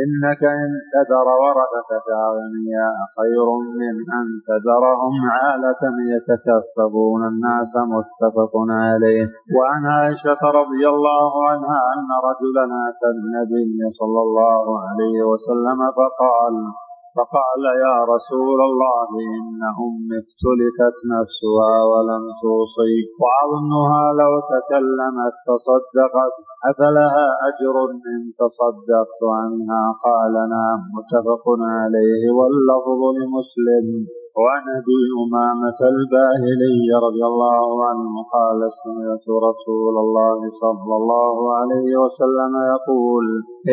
إنك 0.04 0.44
إن 0.44 0.72
تذر 0.94 1.28
ورثتك 1.44 2.08
أغنياء 2.28 2.96
خير 3.18 3.48
من 3.82 3.96
أن 4.20 4.28
تذرهم 4.50 5.16
عالة 5.38 5.82
يتكففون 6.14 7.22
الناس 7.28 7.74
متفق 7.96 8.54
عليه. 8.70 9.26
وعن 9.58 9.82
عائشة 9.86 10.42
رضي 10.60 10.84
الله 10.94 11.32
عنها 11.50 11.80
أن 11.94 12.10
رجلا 12.30 12.66
أتى 12.90 13.10
النبي 13.16 13.78
صلى 14.00 14.22
الله 14.28 14.64
عليه 14.86 15.18
وسلم 15.32 15.80
فقال 15.98 16.54
فقال 17.16 17.64
يا 17.86 17.96
رسول 18.14 18.60
الله 18.70 19.10
إن 19.38 19.60
أمي 19.86 20.18
افتلتت 20.24 20.98
نفسها 21.16 21.76
ولم 21.92 22.24
توصي. 22.42 22.96
وأظنها 23.22 24.04
لو 24.22 24.34
تكلمت 24.54 25.36
تصدقت 25.50 26.36
أفلها 26.70 27.28
أجر 27.50 27.76
إن 28.14 28.22
تصدقت 28.42 29.22
عنها؟ 29.40 29.84
قال 30.06 30.34
نعم 30.56 30.80
متفق 30.98 31.46
عليه 31.80 32.24
واللفظ 32.38 33.02
لمسلم. 33.18 33.88
وعن 34.40 34.64
أبي 34.80 35.02
أمامة 35.24 35.80
الباهلي 35.94 36.80
رضي 37.06 37.24
الله 37.32 37.68
عنه 37.90 38.14
قال 38.36 38.60
سمعت 38.84 39.26
رسول 39.48 39.96
الله 40.04 40.40
صلى 40.64 40.94
الله 41.00 41.36
عليه 41.58 41.90
وسلم 42.04 42.54
يقول 42.74 43.26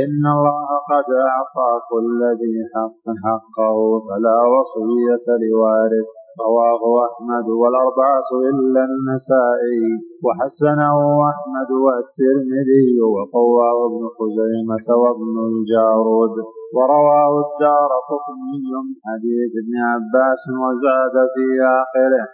إن 0.03 0.23
الله 0.37 0.69
قد 0.93 1.09
أعطى 1.31 1.71
كل 1.91 2.21
ذي 2.41 2.57
حق 2.75 3.05
حقه 3.25 3.79
فلا 4.07 4.39
وصية 4.55 5.27
لوارث. 5.43 6.09
رواه 6.47 6.83
أحمد 7.07 7.47
والأربعة 7.61 8.31
إلا 8.51 8.81
النسائي 8.91 9.85
وحسنه 10.25 10.97
أحمد 11.33 11.71
والترمذي 11.85 12.89
وقواه 13.15 13.79
ابن 13.91 14.03
خزيمة 14.19 14.87
وابن 15.03 15.35
الجارود 15.51 16.35
ورواه 16.77 17.33
الدار 17.45 17.91
قطني 18.11 18.67
حديث 19.07 19.53
ابن 19.63 19.75
عباس 19.91 20.43
وزاد 20.63 21.15
في 21.35 21.47
آخره. 21.81 22.27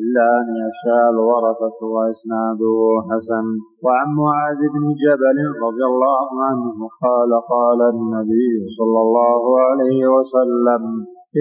إلا 0.00 0.24
أن 0.40 0.46
يشاء 0.64 1.04
الورثة 1.14 1.78
وإسناده 1.94 2.78
حسن. 3.08 3.46
وعن 3.84 4.08
معاذ 4.20 4.60
بن 4.74 4.84
جبل 5.02 5.38
رضي 5.66 5.84
الله 5.92 6.26
عنه 6.46 6.76
قال 7.04 7.30
قال 7.54 7.80
النبي 7.94 8.52
صلى 8.78 9.00
الله 9.06 9.42
عليه 9.66 10.00
وسلم 10.14 10.82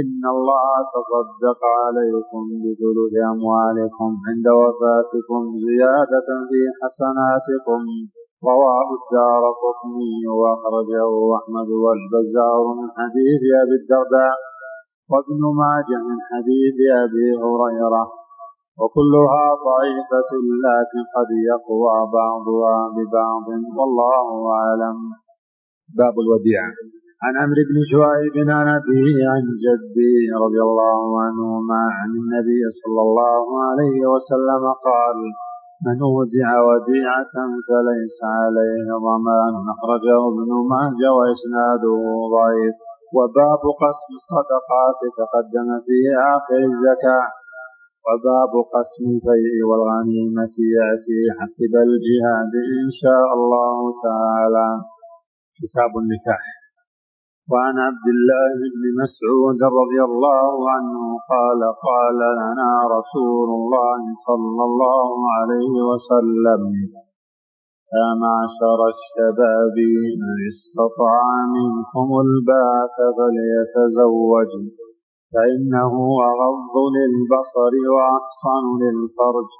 إن 0.01 0.23
الله 0.35 0.69
تصدق 0.95 1.61
عليكم 1.83 2.43
بثلث 2.63 3.13
أموالكم 3.33 4.09
عند 4.27 4.47
وفاتكم 4.61 5.41
زيادة 5.67 6.29
في 6.49 6.61
حسناتكم. 6.79 7.81
رواه 8.51 8.87
الدار 8.99 9.43
قطني 9.63 10.15
وأخرجه 10.39 11.09
أحمد 11.37 11.69
والبزار 11.83 12.63
من 12.79 12.87
حديث 12.97 13.41
أبي 13.63 13.75
الدرداء 13.81 14.35
وابن 15.11 15.41
ماجه 15.61 15.99
من 16.09 16.17
حديث 16.29 16.77
أبي 17.03 17.27
هريرة. 17.43 18.03
وكلها 18.79 19.45
ضعيفة 19.67 20.31
لكن 20.65 21.03
قد 21.15 21.29
يقوى 21.51 21.97
بعضها 22.19 22.77
ببعض 22.95 23.47
والله 23.77 24.27
أعلم. 24.59 24.97
باب 25.97 26.15
الوديعة. 26.23 27.02
عن 27.25 27.33
عمرو 27.41 27.63
بن 27.69 27.77
شعيب 27.91 28.35
عن 28.57 28.67
أبيه 28.79 29.17
عن 29.33 29.43
جدي 29.65 30.15
رضي 30.43 30.61
الله 30.67 31.21
عنهما 31.25 31.81
عن 31.99 32.09
النبي 32.21 32.61
صلى 32.81 33.01
الله 33.07 33.45
عليه 33.67 33.99
وسلم 34.13 34.63
قال 34.87 35.17
من 35.85 35.97
أودع 36.09 36.49
وديعة 36.67 37.35
فليس 37.67 38.17
عليه 38.39 38.87
ضمان 39.07 39.53
أخرجه 39.73 40.19
ابن 40.31 40.51
ماجه 40.73 41.09
وإسناده 41.17 41.95
ضعيف. 42.35 42.75
وباب 43.17 43.63
قسم 43.83 44.11
الصدقات 44.19 44.99
تقدم 45.19 45.69
في 45.85 45.97
آخر 46.35 46.59
الزكاة. 46.71 47.27
وباب 48.07 48.53
قسم 48.75 49.03
الفيء 49.15 49.55
والغنيمة 49.69 50.55
يأتي 50.77 51.21
حسب 51.37 51.73
الجهاد 51.87 52.53
إن 52.81 52.89
شاء 53.01 53.27
الله 53.37 53.77
تعالى. 54.07 54.69
كتاب 55.59 55.91
النكاح. 56.01 56.62
وعن 57.51 57.75
عبد 57.87 58.07
الله 58.15 58.55
بن 58.73 58.83
مسعود 59.01 59.59
رضي 59.79 59.99
الله 60.09 60.51
عنه 60.73 60.99
قال 61.33 61.61
قال 61.87 62.19
لنا 62.41 62.71
رسول 62.97 63.49
الله 63.59 64.01
صلى 64.27 64.63
الله 64.69 65.09
عليه 65.37 65.75
وسلم 65.89 66.61
يا 67.97 68.09
معشر 68.25 68.79
الشباب 68.95 69.77
من 70.23 70.37
استطاع 70.51 71.25
منكم 71.57 72.07
الباءة 72.25 72.97
فليتزوج 73.17 74.51
فإنه 75.33 75.93
أغض 76.31 76.75
للبصر 76.97 77.73
وأحصن 77.95 78.65
للفرج. 78.83 79.51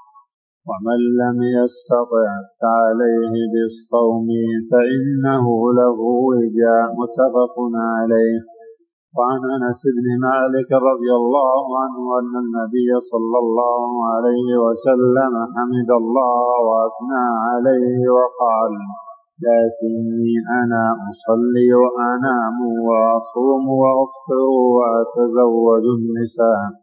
ومن 0.69 0.99
لم 1.21 1.37
يستطع 1.59 2.27
فعليه 2.61 3.33
بالصوم 3.53 4.27
فإنه 4.71 5.45
له 5.79 5.99
وجاء 6.29 6.85
متفق 7.01 7.55
عليه. 7.95 8.39
وعن 9.17 9.41
أنس 9.55 9.81
بن 9.97 10.07
مالك 10.27 10.69
رضي 10.89 11.11
الله 11.21 11.63
عنه 11.81 12.03
أن 12.19 12.33
النبي 12.43 12.89
صلى 13.11 13.37
الله 13.43 13.89
عليه 14.13 14.49
وسلم 14.65 15.33
حمد 15.55 15.89
الله 16.01 16.45
وأثنى 16.67 17.25
عليه 17.47 17.99
وقال 18.17 18.73
لكني 19.45 20.33
أنا 20.61 20.83
أصلي 21.09 21.69
وأنام 21.81 22.57
وأصوم 22.87 23.65
وأفطر 23.83 24.41
وأتزوج 24.75 25.85
النساء. 25.99 26.82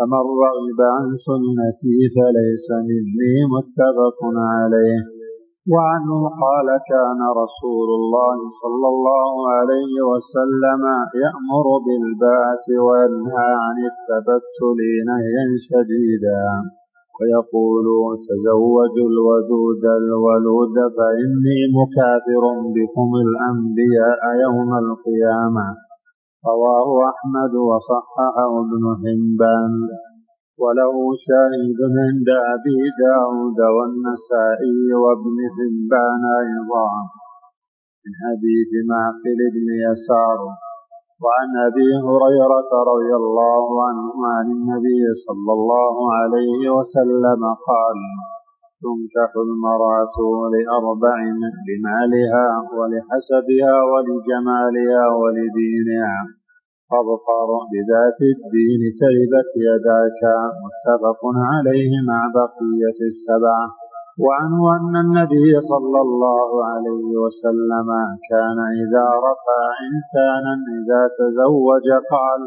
فمن 0.00 0.26
رغب 0.44 0.80
عن 0.96 1.08
سنتي 1.28 1.96
فليس 2.16 2.66
مني 2.88 3.34
متفق 3.54 4.18
عليه. 4.52 5.00
وعنه 5.72 6.20
قال 6.44 6.68
كان 6.92 7.20
رسول 7.42 7.88
الله 8.00 8.36
صلى 8.62 8.88
الله 8.94 9.32
عليه 9.56 9.94
وسلم 10.10 10.82
يأمر 11.24 11.66
بالبعث 11.86 12.64
وينهى 12.86 13.50
عن 13.64 13.76
التبتل 13.90 14.78
نهيا 15.10 15.46
شديدا 15.68 16.44
ويقول 17.16 17.86
تزوجوا 18.28 19.08
الودود 19.12 19.84
الولود 20.00 20.76
فإني 20.96 21.58
مكافر 21.78 22.42
بكم 22.76 23.10
الأنبياء 23.26 24.20
يوم 24.44 24.70
القيامة. 24.84 25.89
رواه 26.48 26.88
أحمد 27.10 27.54
وصححه 27.54 28.50
ابن 28.64 28.84
حبان 29.02 29.72
وله 30.62 30.94
شاهد 31.26 31.80
عند 32.00 32.28
أبي 32.54 32.78
داود 33.04 33.60
والنسائي 33.76 34.94
وابن 35.02 35.36
حبان 35.56 36.22
أيضا. 36.44 36.88
من 38.02 38.12
حديث 38.22 38.70
معقل 38.92 39.40
بن 39.54 39.68
يسار. 39.86 40.38
وعن 41.24 41.50
أبي 41.68 41.90
هريرة 42.08 42.70
رضي 42.92 43.12
الله 43.22 43.64
عنه 43.86 44.12
عن 44.36 44.46
النبي 44.56 45.02
صلى 45.26 45.52
الله 45.58 45.94
عليه 46.18 46.62
وسلم 46.76 47.42
قال 47.68 47.98
تنكح 48.82 49.30
المرأة 49.46 50.16
لأربع 50.54 51.16
لمالها 51.68 52.46
ولحسبها 52.76 53.74
ولجمالها 53.90 55.02
ولدينها 55.20 56.16
فاظفر 56.90 57.48
بذات 57.72 58.20
الدين 58.34 58.82
تربت 59.00 59.50
يداك 59.68 60.22
متفق 60.64 61.20
عليه 61.50 61.92
مع 62.10 62.20
بقية 62.38 62.98
السبعة 63.12 63.66
وعنه 64.24 64.60
أن 64.76 64.94
النبي 65.04 65.50
صلى 65.72 66.00
الله 66.06 66.50
عليه 66.70 67.08
وسلم 67.24 67.88
كان 68.30 68.58
إذا 68.82 69.06
رفع 69.28 69.60
إنسانا 69.88 70.54
إذا 70.78 71.02
تزوج 71.18 71.86
قال 72.14 72.40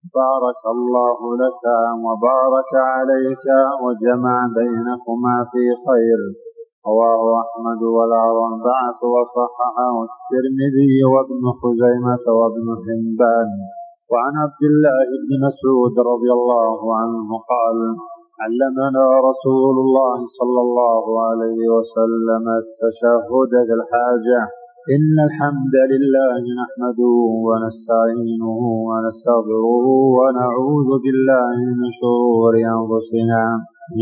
بارك 0.00 0.60
الله 0.74 1.18
لك 1.42 1.64
وبارك 2.04 2.72
عليك 2.92 3.46
وجمع 3.84 4.36
بينكما 4.58 5.36
في 5.52 5.64
خير. 5.86 6.20
رواه 6.88 7.22
أحمد 7.42 7.82
والأربعة 7.82 9.00
وصححه 9.14 9.94
الترمذي 10.08 10.94
وابن 11.12 11.42
خزيمة 11.60 12.24
وابن 12.40 12.66
حبان 12.84 13.50
وعن 14.12 14.34
عبد 14.44 14.62
الله 14.70 15.06
بن 15.22 15.30
مسعود 15.46 15.94
رضي 16.12 16.30
الله 16.38 16.78
عنه 17.00 17.28
قال 17.52 17.78
علمنا 18.42 19.04
رسول 19.28 19.76
الله 19.84 20.18
صلى 20.38 20.60
الله 20.66 21.04
عليه 21.28 21.60
وسلم 21.76 22.44
التشهد 22.62 23.52
في 23.66 23.72
الحاجة. 23.78 24.40
إن 24.88 25.12
الحمد 25.28 25.74
لله 25.92 26.40
نحمده 26.60 27.16
ونستعينه 27.48 28.60
ونستغفره 28.90 29.86
ونعوذ 30.18 30.90
بالله 31.04 31.56
من 31.80 31.88
شرور 32.00 32.54
أنفسنا. 32.56 33.42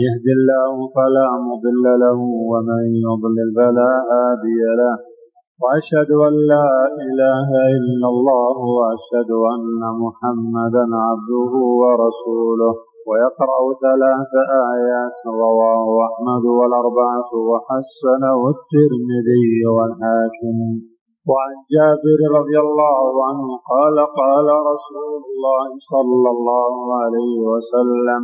يهد 0.02 0.26
الله 0.38 0.74
فلا 0.96 1.28
مضل 1.48 1.84
له 2.04 2.18
ومن 2.50 2.82
يضلل 3.06 3.48
فلا 3.58 3.90
هادي 4.10 4.60
له. 4.80 4.96
وأشهد 5.62 6.10
أن 6.28 6.34
لا 6.52 6.70
إله 7.06 7.48
إلا 7.78 8.08
الله 8.14 8.56
وأشهد 8.78 9.30
أن 9.54 9.80
محمدا 10.04 10.84
عبده 11.06 11.52
ورسوله. 11.82 12.87
ويقرأ 13.08 13.60
ثلاث 13.84 14.32
آيات 14.72 15.18
رواه 15.44 15.86
أحمد 16.08 16.44
والأربعة 16.58 17.30
وحسنه 17.50 18.38
الترمذي 18.54 19.48
والحاكم. 19.76 20.56
وعن 21.30 21.56
جابر 21.74 22.20
رضي 22.38 22.58
الله 22.66 23.10
عنه 23.28 23.46
قال 23.72 23.96
قال 24.20 24.46
رسول 24.72 25.10
الله 25.22 25.68
صلى 25.92 26.28
الله 26.36 26.74
عليه 27.00 27.38
وسلم 27.52 28.22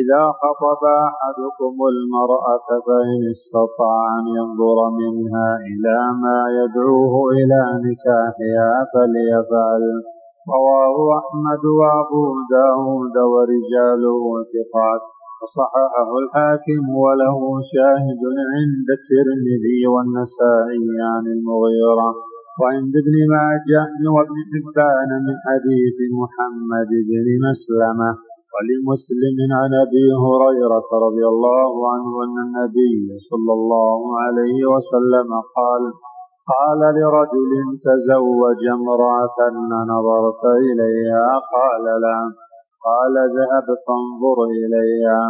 إذا 0.00 0.22
خطب 0.40 0.82
أحدكم 1.08 1.74
المرأة 1.94 2.68
فإن 2.86 3.20
استطاع 3.34 4.02
أن 4.18 4.24
ينظر 4.38 4.78
منها 5.02 5.48
إلى 5.70 5.98
ما 6.22 6.38
يدعوه 6.60 7.14
إلى 7.38 7.62
نكاحها 7.86 8.70
فليفعل. 8.92 9.84
رواه 10.48 10.96
أحمد 11.20 11.64
وأبو 11.80 12.24
داود 12.56 13.16
ورجاله 13.32 14.22
ثقات. 14.52 15.04
وصححه 15.42 16.10
الحاكم 16.22 16.82
وله 17.04 17.40
شاهد 17.74 18.22
عند 18.54 18.88
الترمذي 18.98 19.80
والنسائي 19.92 20.88
عن 21.12 21.24
المغيرة. 21.36 22.10
وعند 22.60 22.94
ابن 23.02 23.16
ماجه 23.34 23.84
وابن 24.14 24.38
حبان 24.50 25.10
من 25.26 25.36
حديث 25.46 25.98
محمد 26.20 26.90
بن 27.08 27.26
مسلمة. 27.46 28.10
ولمسلم 28.54 29.38
عن 29.60 29.70
أبي 29.84 30.06
هريرة 30.24 30.88
رضي 31.06 31.24
الله 31.32 31.72
عنه 31.92 32.12
أن 32.24 32.36
النبي 32.46 32.98
صلى 33.30 33.52
الله 33.58 34.00
عليه 34.22 34.58
وسلم 34.72 35.28
قال 35.58 35.82
قال 36.52 36.80
لرجل 36.98 37.52
تزوج 37.86 38.60
امرأة 38.78 39.38
نظرت 39.92 40.44
إليها 40.44 41.26
قال 41.54 41.84
لا. 42.04 42.18
قال 42.86 43.14
ذهب 43.36 43.66
فانظر 43.86 44.38
إليها. 44.44 45.22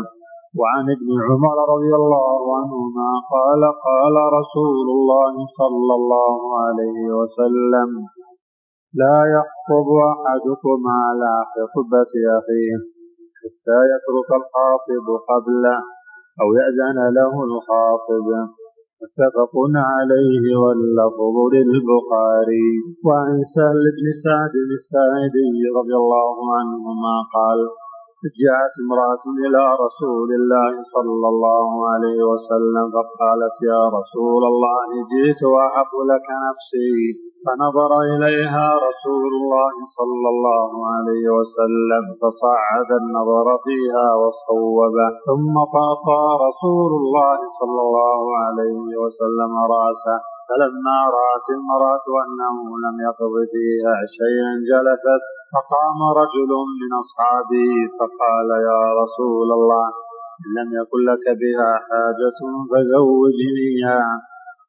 وعن 0.59 0.85
ابن 0.97 1.11
عمر 1.27 1.57
رضي 1.75 1.93
الله 1.95 2.41
عنهما 2.59 3.11
قال 3.35 3.63
قال 3.89 4.17
رسول 4.39 4.87
الله 4.97 5.35
صلى 5.61 5.95
الله 6.01 6.39
عليه 6.65 7.01
وسلم 7.19 7.89
لا 8.95 9.19
يخطب 9.37 9.89
أحدكم 10.13 10.81
على 11.05 11.33
خطبة 11.55 12.13
أخيه 12.39 12.79
حتى 13.41 13.79
يترك 13.93 14.31
الخاطب 14.41 15.07
قبله 15.31 15.79
أو 16.41 16.49
يأذن 16.61 16.99
له 17.19 17.33
الخاطب. 17.49 18.27
متفق 19.03 19.53
عليه 19.77 20.45
واللفظ 20.63 21.37
للبخاري. 21.55 22.69
وعن 23.07 23.37
سهل 23.57 23.85
بن 23.97 24.07
سعد 24.25 24.55
الساعدي 24.79 25.53
رضي 25.79 25.95
الله 26.03 26.37
عنهما 26.59 27.15
قال 27.37 27.59
جاءت 28.43 28.75
امرأة 28.85 29.25
إلى 29.45 29.63
رسول 29.85 30.29
الله 30.41 30.73
صلى 30.95 31.29
الله 31.33 31.69
عليه 31.93 32.21
وسلم 32.33 32.85
فقالت 32.97 33.57
يا 33.73 33.83
رسول 33.99 34.43
الله 34.53 34.89
جئت 35.13 35.41
وأحب 35.53 35.93
لك 36.13 36.27
نفسي. 36.47 36.93
فنظر 37.45 37.93
إليها 38.13 38.67
رسول 38.89 39.33
الله 39.41 39.75
صلى 39.99 40.29
الله 40.35 40.71
عليه 40.95 41.27
وسلم 41.39 42.05
فصعد 42.21 42.91
النظر 43.03 43.47
فيها 43.67 44.09
وصوبه. 44.23 45.11
ثم 45.29 45.55
قاطع 45.77 46.23
رسول 46.49 46.91
الله 47.01 47.39
صلى 47.61 47.81
الله 47.87 48.21
عليه 48.45 48.89
وسلم 49.03 49.53
رأسه. 49.75 50.19
فلما 50.49 50.99
رأت 51.19 51.47
المرأة 51.59 52.07
أنه 52.25 52.57
لم 52.85 52.97
يقض 53.09 53.35
فيها 53.53 53.97
شيئا 54.19 54.53
جلست 54.71 55.40
فقام 55.53 55.99
رجل 56.21 56.51
من 56.81 56.91
أصحابه 57.03 57.71
فقال 57.99 58.49
يا 58.71 58.83
رسول 59.03 59.49
الله 59.59 59.87
إن 60.43 60.51
لم 60.59 60.69
يكن 60.81 61.01
لك 61.11 61.25
بها 61.43 61.71
حاجة 61.89 62.41
فزوجنيها 62.71 64.01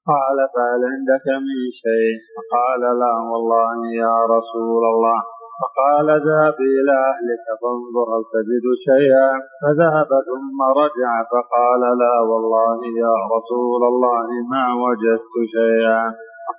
قال 0.08 0.38
فهل 0.54 0.82
عندك 0.94 1.28
من 1.48 1.60
شيء؟ 1.84 2.16
فقال 2.36 2.82
لا 3.02 3.14
والله 3.32 3.78
يا 4.04 4.16
رسول 4.36 4.84
الله. 4.94 5.20
فقال 5.62 6.08
ذهب 6.28 6.58
إلى 6.78 6.96
أهلك 7.12 7.46
فانظر 7.62 8.08
هل 8.14 8.24
تجد 8.34 8.66
شيئا. 8.90 9.30
فذهب 9.62 10.10
ثم 10.30 10.60
رجع 10.82 11.12
فقال 11.34 11.82
لا 12.04 12.16
والله 12.30 12.80
يا 13.06 13.16
رسول 13.36 13.82
الله 13.92 14.28
ما 14.54 14.66
وجدت 14.84 15.34
شيئا. 15.58 16.04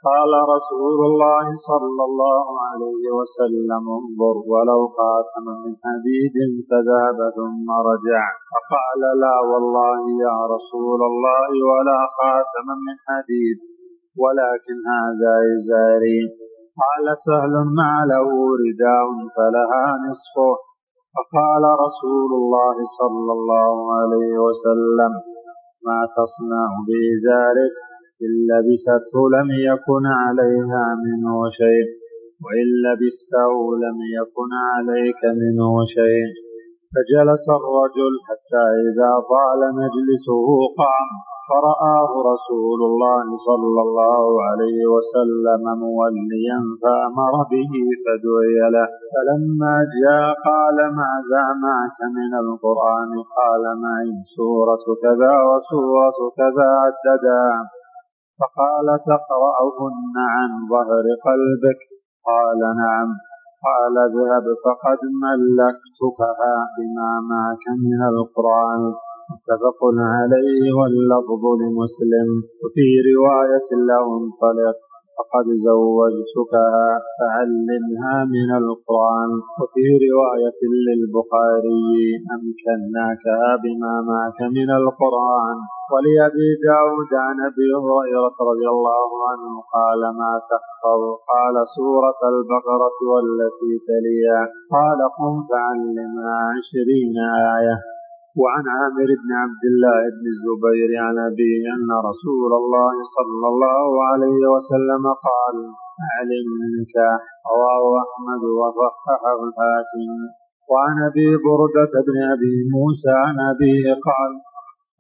قال 0.09 0.33
رسول 0.55 0.99
الله 1.11 1.47
صلى 1.71 2.03
الله 2.11 2.47
عليه 2.68 3.05
وسلم 3.18 3.85
انظر 4.01 4.37
ولو 4.53 4.81
خاتما 4.99 5.53
من 5.64 5.75
حديد 5.85 6.37
فذهب 6.68 7.18
ثم 7.38 7.66
رجع. 7.90 8.23
فقال 8.53 9.03
لا 9.25 9.37
والله 9.51 10.01
يا 10.27 10.37
رسول 10.55 11.01
الله 11.11 11.51
ولا 11.71 12.01
خاتما 12.18 12.75
من 12.87 12.97
حديد 13.09 13.59
ولكن 14.23 14.77
هذا 14.95 15.33
إزاري. 15.55 16.21
قال 16.83 17.07
سهل 17.27 17.55
ما 17.79 17.95
له 18.12 18.29
رداء 18.64 19.09
فلها 19.37 19.87
نصفه. 20.07 20.55
فقال 21.14 21.64
رسول 21.87 22.31
الله 22.40 22.77
صلى 23.01 23.33
الله 23.38 23.75
عليه 23.99 24.33
وسلم 24.47 25.12
ما 25.87 26.01
تصنع 26.18 26.68
بإزارك؟ 26.87 27.75
إن 28.24 28.32
لبسته 28.50 29.12
لم 29.37 29.48
يكن 29.70 30.04
عليها 30.22 30.85
منه 31.04 31.35
شيء 31.61 31.87
وإن 32.44 32.66
لبسته 32.85 33.52
لم 33.85 33.98
يكن 34.18 34.50
عليك 34.72 35.22
منه 35.42 35.72
شيء. 35.96 36.28
فجلس 36.92 37.44
الرجل 37.61 38.14
حتى 38.28 38.64
إذا 38.88 39.12
طال 39.32 39.61
مجلسه 39.82 40.46
قام 40.80 41.08
فرآه 41.50 42.11
رسول 42.32 42.80
الله 42.90 43.26
صلى 43.48 43.80
الله 43.87 44.24
عليه 44.48 44.80
وسلم 44.94 45.62
موليا 45.85 46.58
فأمر 46.82 47.35
به 47.52 47.72
فدعي 48.04 48.58
له. 48.76 48.88
فلما 49.12 49.74
جاء 50.02 50.26
قال 50.48 50.78
ماذا 51.00 51.44
معك 51.66 51.98
من 52.18 52.32
القرآن؟ 52.44 53.12
قال 53.38 53.64
معي 53.85 54.12
سورة 54.37 54.85
كذا 55.02 55.35
وسورة 55.48 56.18
كذا 56.40 56.68
عددا. 56.82 57.46
فقال 58.40 58.88
تقرأهن 59.12 60.14
عن 60.35 60.51
ظهر 60.73 61.05
قلبك؟ 61.27 61.81
قال 62.29 62.61
نعم. 62.83 63.09
قال 63.66 63.95
اذهب 64.09 64.47
فقد 64.64 65.01
ملكتكها 65.25 66.55
بما 66.77 67.11
معك 67.33 67.64
من 67.87 68.01
القرآن. 68.12 68.83
متفق 69.33 69.81
عليه 70.16 70.62
واللفظ 70.79 71.42
لمسلم. 71.61 72.29
وفي 72.62 72.87
رواية 73.11 73.68
له 73.90 74.05
انطلق 74.23 74.91
فقد 75.16 75.46
زوجتكها 75.68 76.88
فعلمها 77.18 78.14
من 78.35 78.51
القرآن 78.62 79.31
وفي 79.59 79.85
رواية 80.07 80.61
للبخاري 80.87 81.90
أمكناكها 82.37 83.51
بما 83.62 83.94
معك 84.11 84.40
من 84.59 84.68
القرآن. 84.81 85.57
ولأبي 85.92 86.48
داود 86.68 87.12
عن 87.27 87.37
أبي 87.48 87.68
هريرة 87.85 88.37
رضي 88.51 88.66
الله 88.75 89.11
عنه 89.29 89.53
قال 89.77 90.01
ما 90.20 90.33
تحفظ 90.51 91.03
قال 91.33 91.57
سورة 91.77 92.20
البقرة 92.35 92.98
والتي 93.12 93.72
تليها. 93.88 94.42
قال 94.75 94.98
قم 95.18 95.35
فعلمها 95.51 96.37
عشرين 96.55 97.14
آية. 97.57 97.77
وعن 98.40 98.64
عامر 98.77 99.09
بن 99.23 99.31
عبد 99.42 99.64
الله 99.73 100.01
بن 100.16 100.25
الزبير 100.35 100.90
عن 101.05 101.16
أبيه 101.31 101.62
أن 101.77 101.90
رسول 102.09 102.51
الله 102.61 102.95
صلى 103.16 103.47
الله 103.53 103.88
عليه 104.11 104.42
وسلم 104.55 105.05
قال 105.29 105.57
أعلم 106.09 106.47
النكاح 106.59 107.21
رواه 107.53 107.85
أحمد 108.05 108.42
وصححه 108.61 109.38
الحاكم. 109.49 110.11
وعن 110.73 110.97
أبي 111.09 111.29
بردة 111.47 111.92
بن 112.09 112.16
أبي 112.35 112.55
موسى 112.77 113.14
عن 113.25 113.37
أبيه 113.53 113.87
قال 114.09 114.33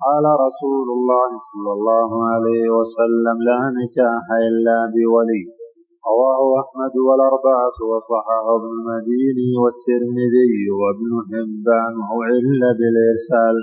قال 0.04 0.24
رسول 0.46 0.86
الله 0.96 1.30
صلى 1.50 1.72
الله 1.76 2.10
عليه 2.32 2.64
وسلم 2.78 3.36
لا 3.50 3.60
نكاح 3.80 4.24
إلا 4.48 4.76
بولي. 4.94 5.61
رواه 6.10 6.42
أحمد 6.62 6.94
والأربعة 7.06 7.76
وصححه 7.90 8.46
ابن 8.58 8.70
المديني 8.78 9.50
والترمذي 9.62 10.54
وابن 10.80 11.10
حبان 11.28 11.94
وعل 12.16 12.62
بالإرسال. 12.78 13.56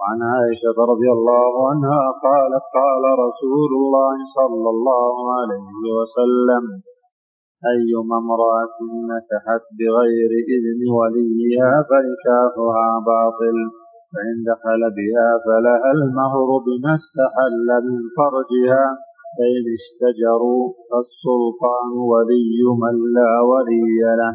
وعن 0.00 0.18
عائشة 0.32 0.76
رضي 0.92 1.10
الله 1.16 1.52
عنها 1.70 2.02
قالت 2.26 2.64
قال 2.80 3.04
رسول 3.26 3.70
الله 3.80 4.16
صلى 4.38 4.68
الله 4.74 5.14
عليه 5.38 5.80
وسلم 5.98 6.64
أيما 7.74 8.16
امرأة 8.24 8.78
نكحت 9.12 9.64
بغير 9.78 10.30
إذن 10.54 10.80
وليها 10.98 11.72
فنكاحها 11.88 12.88
باطل 13.10 13.56
فإن 14.12 14.36
دخل 14.50 14.82
بها 14.98 15.28
فلها 15.44 15.90
المهر 15.98 16.48
بما 16.66 16.92
استحل 17.00 17.68
من 17.86 18.00
فرجها. 18.16 18.84
فإن 19.36 19.64
اشتجروا 19.78 20.64
فالسلطان 20.90 21.90
ولي 22.12 22.60
من 22.82 22.94
لا 23.16 23.32
ولي 23.50 24.00
له. 24.20 24.34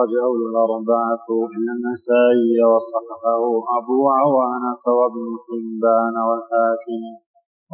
رجعوا 0.00 0.36
الأربعة 0.50 1.28
إلى 1.54 1.70
النسائي 1.76 2.56
وصححه 2.70 3.42
أبو 3.78 3.98
عوانة 4.18 4.84
وابن 4.98 5.26
حبان 5.44 6.14
والحاكم 6.28 7.02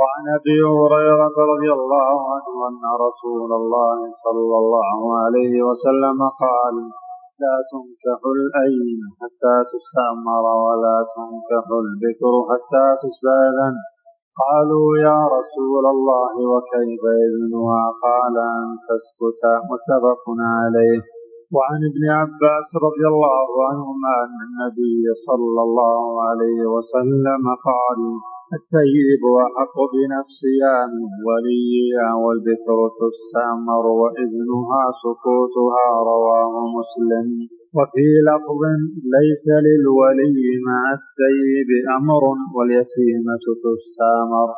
وعن 0.01 0.25
أبي 0.39 0.59
هريرة 0.79 1.37
رضي 1.53 1.71
الله 1.79 2.15
عنه 2.33 2.55
أن 2.69 2.83
رسول 3.07 3.51
الله 3.61 3.99
صلى 4.25 4.57
الله 4.63 5.01
عليه 5.23 5.55
وسلم 5.69 6.19
قال 6.45 6.77
لا 7.43 7.57
تنكح 7.71 8.21
الايم 8.39 9.01
حتى 9.21 9.55
تستعمر 9.73 10.45
ولا 10.67 10.97
تنكح 11.15 11.67
البكر 11.85 12.33
حتى 12.51 12.87
تستاذن 13.03 13.75
قالوا 14.43 14.89
يا 15.09 15.21
رسول 15.37 15.85
الله 15.95 16.35
وكيف 16.53 17.03
إذنها؟ 17.27 17.85
قال 18.07 18.35
أن 18.59 18.67
تسكت. 18.89 19.43
متفق 19.71 20.25
عليه. 20.59 21.01
وعن 21.57 21.81
ابن 21.91 22.05
عباس 22.21 22.69
رضي 22.87 23.05
الله 23.15 23.49
عنهما 23.69 24.13
أن 24.25 24.39
النبي 24.49 25.03
صلى 25.29 25.61
الله 25.67 26.03
عليه 26.29 26.61
وسلم 26.75 27.43
قال 27.69 28.01
الطيب 28.59 29.23
أحق 29.47 29.77
بنفسها 29.95 30.77
من 30.93 31.05
وليها 31.29 32.09
والبكر 32.25 32.79
تستعمر 33.01 33.85
وإذنها 33.87 34.83
سكوتها 35.03 35.87
رواه 36.13 36.55
مسلم. 36.79 37.29
وفي 37.77 38.07
لفظ 38.29 38.63
ليس 39.17 39.45
للولي 39.67 40.49
مع 40.69 40.83
الثيب 40.99 41.71
أمر 41.99 42.23
واليتيمة 42.55 43.45
تستامر 43.65 44.49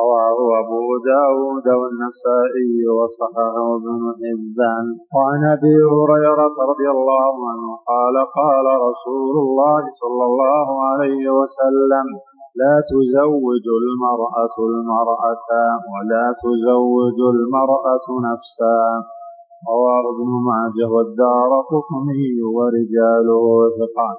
رواه 0.00 0.38
أبو 0.62 0.82
داود 1.12 1.66
والنسائي 1.80 2.74
وصححه 2.98 3.56
ابن 3.76 4.02
حبان. 4.20 4.86
وعن 5.14 5.40
أبي 5.56 5.76
هريرة 5.94 6.54
رضي 6.70 6.88
الله 6.96 7.32
عنه 7.50 7.68
قال 7.92 8.16
قال 8.40 8.66
رسول 8.88 9.34
الله 9.44 9.82
صلى 10.02 10.24
الله 10.30 10.68
عليه 10.90 11.24
وسلم 11.38 12.06
لا 12.62 12.74
تزوج 12.90 13.66
المرأة 13.82 14.56
المرأة 14.70 15.50
ولا 15.92 16.26
تزوج 16.44 17.18
المرأة 17.36 18.06
نفسها 18.28 18.92
رواه 19.70 20.04
ابن 20.14 20.30
ماجه 20.48 20.88
والدار 20.94 21.50
قطني 21.70 22.42
ورجاله 22.56 23.44
ثقات 23.78 24.18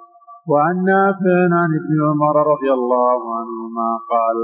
وعن 0.50 0.76
نافع 0.92 1.38
عن 1.62 1.70
ابن 1.80 1.94
عمر 2.08 2.36
رضي 2.54 2.72
الله 2.80 3.20
عنهما 3.38 3.90
قال 4.14 4.38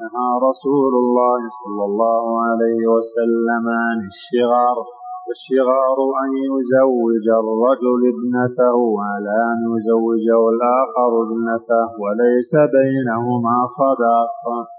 نهى 0.00 0.30
رسول 0.48 0.92
الله 1.02 1.40
صلى 1.60 1.84
الله 1.84 2.24
عليه 2.46 2.82
وسلم 2.94 3.64
عن 3.84 3.98
الشغار 4.12 4.76
والشغار 5.26 5.98
أن 6.22 6.30
يزوج 6.48 7.26
الرجل 7.42 8.00
ابنته 8.14 8.78
على 9.08 9.34
أن 9.52 9.58
يزوجه 9.74 10.40
الآخر 10.54 11.10
ابنته 11.26 11.86
وليس 12.02 12.52
بينهما 12.76 13.56
صداق. 13.78 14.32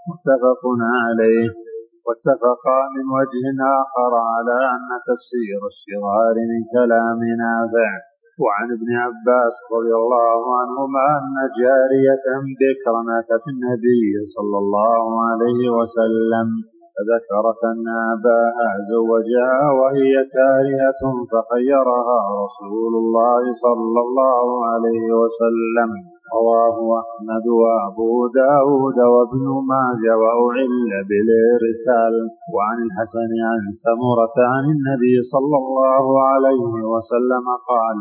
متفق 0.10 0.62
عليه. 1.06 1.69
واتفقا 2.10 2.80
من 2.96 3.06
وجه 3.18 3.44
آخر 3.82 4.12
على 4.34 4.58
أن 4.76 4.90
تفسير 5.10 5.60
الشغار 5.74 6.36
من 6.52 6.62
كلام 6.76 7.20
نافع. 7.46 7.92
وعن 8.44 8.68
ابن 8.78 8.90
عباس 9.06 9.56
رضي 9.76 9.94
الله 10.04 10.42
عنهما 10.60 11.06
أن 11.20 11.36
جارية 11.62 12.26
بكرا 12.62 13.02
أتت 13.20 13.46
النبي 13.54 14.06
صلى 14.36 14.58
الله 14.64 15.06
عليه 15.28 15.62
وسلم 15.78 16.48
فذكرت 17.00 17.62
أن 17.72 17.86
أباها 18.14 18.70
زوجها 18.94 19.62
وهي 19.80 20.14
كارهة 20.36 21.02
فخيرها 21.32 22.20
رسول 22.44 22.94
الله 23.04 23.44
صلى 23.66 24.00
الله 24.06 24.46
عليه 24.72 25.06
وسلم. 25.22 25.90
رواه 26.38 26.78
أحمد 27.02 27.46
وأبو 27.62 28.14
داود 28.42 28.98
وابن 29.14 29.46
ماجه 29.72 30.14
وأعل 30.22 30.92
بالإرسال. 31.10 32.14
وعن 32.56 32.78
الحسن 32.88 33.32
عن 33.50 33.62
سمرة 33.86 34.38
عن 34.54 34.66
النبي 34.76 35.16
صلى 35.34 35.58
الله 35.64 36.06
عليه 36.32 36.74
وسلم 36.94 37.46
قال 37.72 37.98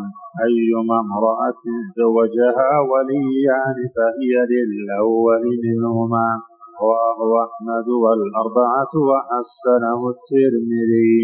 أيما 0.49 0.97
امرأة 1.07 1.63
زوجها 2.01 2.71
وليان 2.91 3.79
فهي 3.97 4.35
للأول 4.53 5.45
منهما. 5.65 6.58
رواه 6.83 7.19
أحمد 7.47 7.89
والأربعة 8.05 8.93
وحسنه 9.09 10.01
الترمذي. 10.15 11.19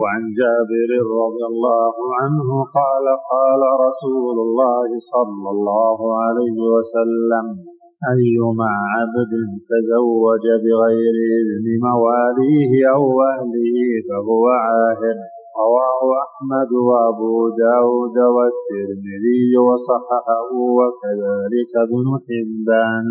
وعن 0.00 0.22
جابر 0.40 0.90
رضي 1.24 1.44
الله 1.52 1.94
عنه 2.20 2.48
قال 2.78 3.06
قال 3.32 3.62
رسول 3.86 4.36
الله 4.46 4.88
صلى 5.14 5.48
الله 5.56 5.98
عليه 6.22 6.58
وسلم 6.74 7.46
أيما 8.14 8.70
عبد 8.94 9.32
تزوج 9.70 10.44
بغير 10.64 11.16
إذن 11.38 11.66
مواليه 11.88 12.72
أو 12.94 13.04
أهله 13.32 13.78
فهو 14.08 14.44
عاهر 14.48 15.16
رواه 15.64 16.00
أحمد 16.24 16.70
وأبو 16.88 17.34
داود 17.64 18.16
والترمذي 18.36 19.56
وصححه 19.66 20.50
وكذلك 20.78 21.72
ابن 21.86 22.06
حبان. 22.26 23.08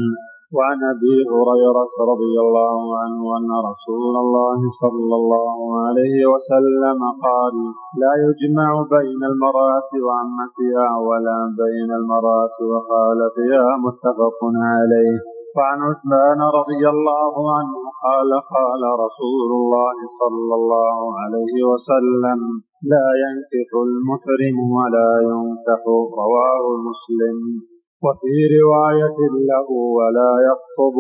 وعن 0.53 0.77
أبي 0.93 1.15
هريرة 1.34 1.93
رضي 2.12 2.36
الله 2.45 2.79
عنه 3.01 3.21
أن 3.38 3.49
رسول 3.69 4.13
الله 4.23 4.60
صلى 4.81 5.15
الله 5.21 5.58
عليه 5.86 6.17
وسلم 6.34 6.99
قال 7.27 7.55
لا 8.01 8.13
يجمع 8.25 8.69
بين 8.97 9.21
المرأة 9.31 9.91
وعمتها 10.08 10.88
ولا 11.08 11.39
بين 11.62 11.89
المرأة 12.01 12.58
وخالتها 12.71 13.69
متفق 13.86 14.39
عليه. 14.73 15.17
وعن 15.58 15.79
عثمان 15.89 16.39
رضي 16.60 16.84
الله 16.89 17.34
عنه 17.58 17.75
قال 18.05 18.29
قال 18.55 18.81
رسول 19.05 19.49
الله 19.60 19.97
صلى 20.21 20.53
الله 20.60 20.97
عليه 21.21 21.55
وسلم 21.71 22.39
لا 22.93 23.08
ينكح 23.23 23.69
المحرم 23.88 24.58
ولا 24.77 25.12
ينكح 25.31 25.81
رواه 26.23 26.65
مسلم 26.89 27.38
وفي 28.05 28.35
رواية 28.57 29.19
له 29.51 29.67
ولا 29.97 30.31
يخطب. 30.49 30.97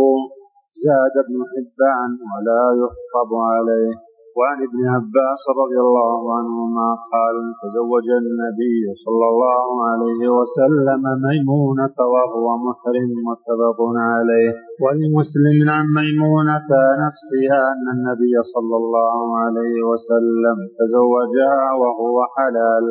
زاد 0.85 1.15
ابن 1.25 1.37
حبان 1.51 2.11
ولا 2.31 2.63
يخطب 2.81 3.31
عليه. 3.51 3.95
وعن 4.37 4.57
ابن 4.67 4.79
عباس 4.95 5.41
رضي 5.61 5.79
الله 5.87 6.21
عنهما 6.37 6.87
قال 7.13 7.35
تزوج 7.61 8.07
النبي 8.23 8.79
صلى 9.05 9.25
الله 9.31 9.67
عليه 9.89 10.21
وسلم 10.37 11.01
ميمونة 11.27 11.97
وهو 12.13 12.47
محرم 12.67 13.11
متفق 13.29 13.79
عليه. 14.13 14.51
ولمسلم 14.83 15.57
عن 15.75 15.85
ميمونة 15.99 16.69
نفسها 17.05 17.59
أن 17.73 17.85
النبي 17.95 18.35
صلى 18.53 18.75
الله 18.81 19.37
عليه 19.43 19.77
وسلم 19.91 20.57
تزوجها 20.79 21.65
وهو 21.81 22.17
حلال. 22.35 22.87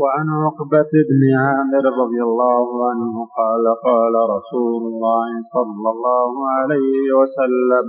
وعن 0.00 0.26
عقبة 0.44 0.92
بن 1.10 1.22
عامر 1.42 1.84
رضي 2.02 2.20
الله 2.28 2.66
عنه 2.90 3.14
قال 3.38 3.64
قال 3.88 4.14
رسول 4.36 4.82
الله 4.92 5.28
صلى 5.54 5.88
الله 5.94 6.32
عليه 6.56 6.98
وسلم 7.18 7.86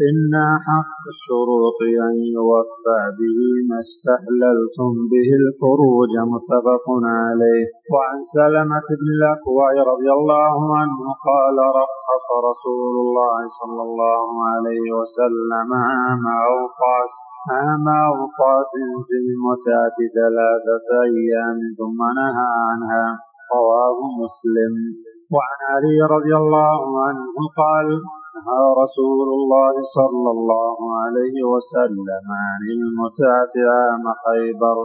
إن 0.00 0.32
حق 0.66 1.02
الشروط 1.14 1.80
أن 2.08 2.14
يوفى 2.36 3.00
به 3.18 3.38
ما 3.68 3.78
استحللتم 3.86 4.92
به 5.12 5.28
الفروج 5.42 6.12
متفق 6.32 6.86
عليه. 7.24 7.64
وعن 7.92 8.18
سلمة 8.36 8.88
بن 9.00 9.08
الأكوع 9.18 9.70
رضي 9.92 10.10
الله 10.18 10.56
عنه 10.80 11.00
قال 11.28 11.56
رخص 11.80 12.26
رسول 12.48 12.94
الله 13.04 13.38
صلى 13.60 13.82
الله 13.88 14.28
عليه 14.50 14.86
وسلم 14.98 15.68
عام 15.88 16.24
أوقاس 16.50 17.12
عام 17.50 17.86
أوقاس 17.88 18.72
في 19.06 19.16
المتاة 19.24 19.96
ثلاثة 20.18 20.88
أيام 21.12 21.58
ثم 21.78 22.00
نهى 22.20 22.50
عنها. 22.68 23.06
رواه 23.54 23.98
مسلم. 24.22 24.74
وعن 25.34 25.58
علي 25.72 25.98
رضي 26.16 26.34
الله 26.42 26.80
عنه 27.04 27.34
قال 27.62 27.88
نهى 28.36 28.64
رسول 28.82 29.28
الله 29.38 29.74
صلى 29.98 30.30
الله 30.36 30.78
عليه 31.02 31.36
وسلم 31.52 32.24
عن 32.46 32.62
المتعة 32.76 33.54
عام 33.76 34.04
خيبر. 34.26 34.76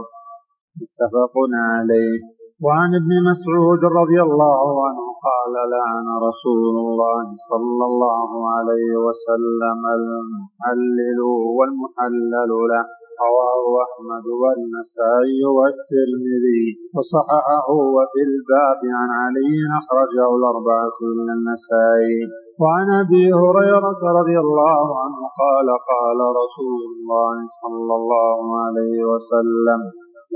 متفق 0.80 1.36
عليه. 1.72 2.20
وعن 2.66 2.90
ابن 3.02 3.12
مسعود 3.30 3.82
رضي 4.02 4.20
الله 4.28 4.66
عنه 4.88 5.04
قال 5.28 5.54
لعن 5.76 6.08
رسول 6.28 6.76
الله 6.84 7.26
صلى 7.52 7.84
الله 7.92 8.30
عليه 8.56 8.92
وسلم 9.06 9.80
المحلل 10.00 11.20
والمحلل 11.58 12.52
له. 12.72 12.86
رواه 13.26 13.66
أحمد 13.86 14.26
والنسائي 14.42 15.42
والترمذي 15.58 16.66
وصححه 16.96 17.68
وفي 17.96 18.22
الباب 18.30 18.82
عن 19.00 19.10
علي 19.22 19.54
أخرجه 19.80 20.28
الأربعة 20.40 20.98
من 21.20 21.30
النسائي. 21.38 22.20
وعن 22.62 22.88
أبي 23.04 23.26
هريرة 23.42 24.02
رضي 24.20 24.38
الله 24.46 24.86
عنه 25.02 25.20
قال 25.42 25.68
قال 25.92 26.20
رسول 26.42 26.82
الله 26.92 27.36
صلى 27.62 27.94
الله 28.00 28.42
عليه 28.64 28.98
وسلم 29.12 29.82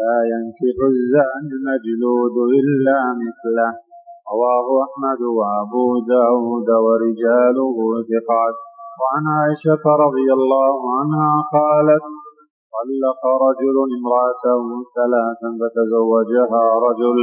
لا 0.02 0.18
ينكح 0.34 0.78
الزاني 0.94 1.52
المجلود 1.60 2.36
إلا 2.60 3.00
مثله. 3.24 3.72
رواه 4.34 4.68
أحمد 4.86 5.22
وأبو 5.38 5.88
داود 6.16 6.70
ورجاله 6.86 7.78
ثقات. 8.12 8.58
وعن 9.02 9.24
عائشة 9.38 9.84
رضي 10.06 10.28
الله 10.38 10.76
عنها 10.98 11.32
قالت 11.58 12.04
طلق 12.76 13.22
رجل 13.46 13.78
امراته 13.98 14.64
ثلاثا 14.98 15.50
فتزوجها 15.62 16.64
رجل 16.88 17.18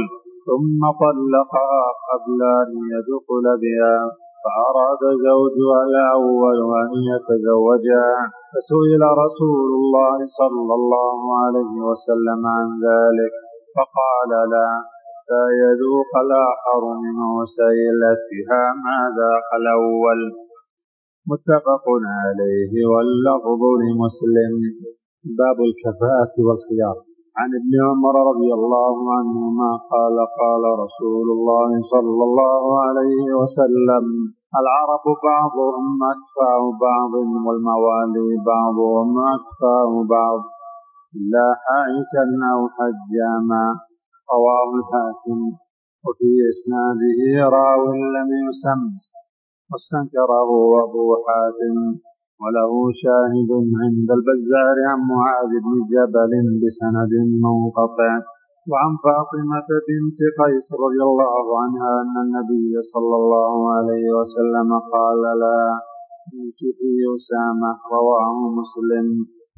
ثم 0.47 0.81
طلقها 1.03 1.83
قبل 2.09 2.39
أن 2.61 2.69
يدخل 2.95 3.45
بها 3.63 3.95
فأراد 4.43 5.03
زوجها 5.27 5.79
الأول 5.89 6.59
أن 6.83 6.91
يتزوجها 7.11 8.15
فسئل 8.51 9.01
رسول 9.23 9.69
الله 9.79 10.17
صلى 10.41 10.73
الله 10.79 11.19
عليه 11.41 11.73
وسلم 11.89 12.41
عن 12.57 12.67
ذلك 12.87 13.33
فقال 13.75 14.31
لا 14.53 14.69
حتى 15.29 15.43
يذوق 15.63 16.11
الآخر 16.25 16.81
منه 17.03 17.31
سيلتها 17.59 18.61
ما 18.85 18.99
ذاق 19.19 19.47
الأول 19.61 20.19
متفق 21.31 21.85
عليه 22.21 22.73
واللفظ 22.91 23.61
لمسلم. 23.81 24.53
باب 25.23 25.57
الكفاءة 25.69 26.33
والخيار. 26.47 26.97
عن 27.37 27.49
ابن 27.59 27.73
عمر 27.87 28.15
رضي 28.31 28.53
الله 28.53 28.95
عنهما 29.17 29.71
قال 29.93 30.15
قال 30.41 30.63
رسول 30.83 31.27
الله 31.35 31.69
صلى 31.93 32.23
الله 32.29 32.81
عليه 32.85 33.25
وسلم 33.39 34.05
العرب 34.61 35.05
بعضهم 35.23 35.85
أكفى 36.13 36.53
بعض 36.87 37.13
والموالي 37.47 38.29
بعضهم 38.45 39.09
أكفى 39.35 39.77
بعض. 40.09 40.39
إلا 41.15 41.45
حائكا 41.63 42.25
أو 42.53 42.59
حجاما. 42.77 43.65
رواه 44.33 44.69
الحاكم. 44.79 45.39
وفي 46.05 46.29
إسناده 46.51 47.49
راو 47.57 47.93
لم 47.93 48.29
يسم 48.47 48.81
واستنكره 49.71 50.49
أبو 50.83 51.15
حاتم. 51.27 52.08
وله 52.41 52.71
شاهد 53.03 53.51
عند 53.81 54.09
البزار 54.17 54.77
عن 54.89 54.99
معاذ 55.11 55.51
بن 55.65 55.75
جبل 55.93 56.33
بسند 56.63 57.13
منقطع 57.45 58.13
وعن 58.71 58.91
فاطمة 59.05 59.69
بنت 59.87 60.19
قيس 60.39 60.67
رضي 60.85 61.01
الله 61.09 61.43
عنها 61.61 61.91
أن 62.01 62.15
النبي 62.25 62.71
صلى 62.93 63.15
الله 63.21 63.53
عليه 63.75 64.07
وسلم 64.19 64.69
قال 64.93 65.21
لا 65.43 65.61
انكحي 66.33 66.97
أسامة 67.17 67.71
رواه 67.97 68.37
مسلم. 68.59 69.07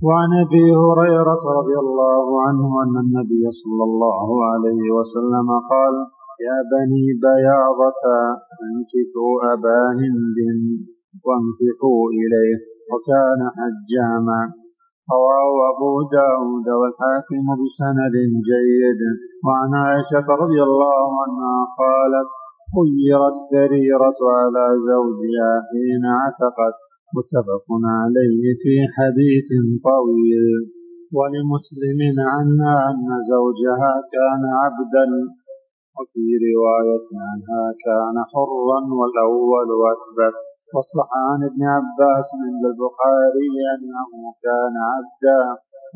وعن 0.08 0.30
أبي 0.46 0.66
هريرة 0.84 1.44
رضي 1.60 1.78
الله 1.86 2.26
عنه 2.46 2.70
أن 2.84 2.96
النبي 3.06 3.44
صلى 3.62 3.84
الله 3.90 4.28
عليه 4.52 4.86
وسلم 4.98 5.48
قال 5.72 5.96
يا 6.48 6.58
بني 6.74 7.06
بياضة 7.26 8.04
انكحوا 8.66 9.34
أبا 9.54 9.82
هند 10.00 10.38
وانكحوا 11.26 12.04
إليه. 12.22 12.71
وكان 12.92 13.42
حجاما. 13.58 14.42
رواه 15.14 15.52
أبو 15.72 15.92
داود 16.18 16.68
والحاكم 16.80 17.46
بسند 17.62 18.16
جيد. 18.50 19.02
وعن 19.46 19.72
عائشة 19.84 20.28
رضي 20.44 20.60
الله 20.68 21.04
عنها 21.22 21.58
قالت 21.82 22.30
خيرت 22.74 23.38
بريرة 23.52 24.20
على 24.40 24.66
زوجها 24.92 25.52
حين 25.70 26.04
عتقت. 26.22 26.78
متفق 27.16 27.68
عليه 28.02 28.44
في 28.62 28.74
حديث 28.96 29.50
طويل. 29.90 30.46
ولمسلم 31.18 32.00
عنها 32.34 32.76
أن 32.90 33.08
زوجها 33.34 33.94
كان 34.16 34.44
عبدا. 34.62 35.08
وفي 35.98 36.26
رواية 36.48 37.10
عنها 37.28 37.64
كان 37.86 38.16
حرا 38.32 38.80
والأول 39.00 39.70
أثبت 39.94 40.51
وصح 40.76 41.10
عن 41.30 41.40
ابن 41.50 41.62
عباس 41.76 42.28
عند 42.46 42.64
البخاري 42.72 43.54
أنه 43.74 44.10
كان 44.46 44.76
عبدا. 44.92 45.42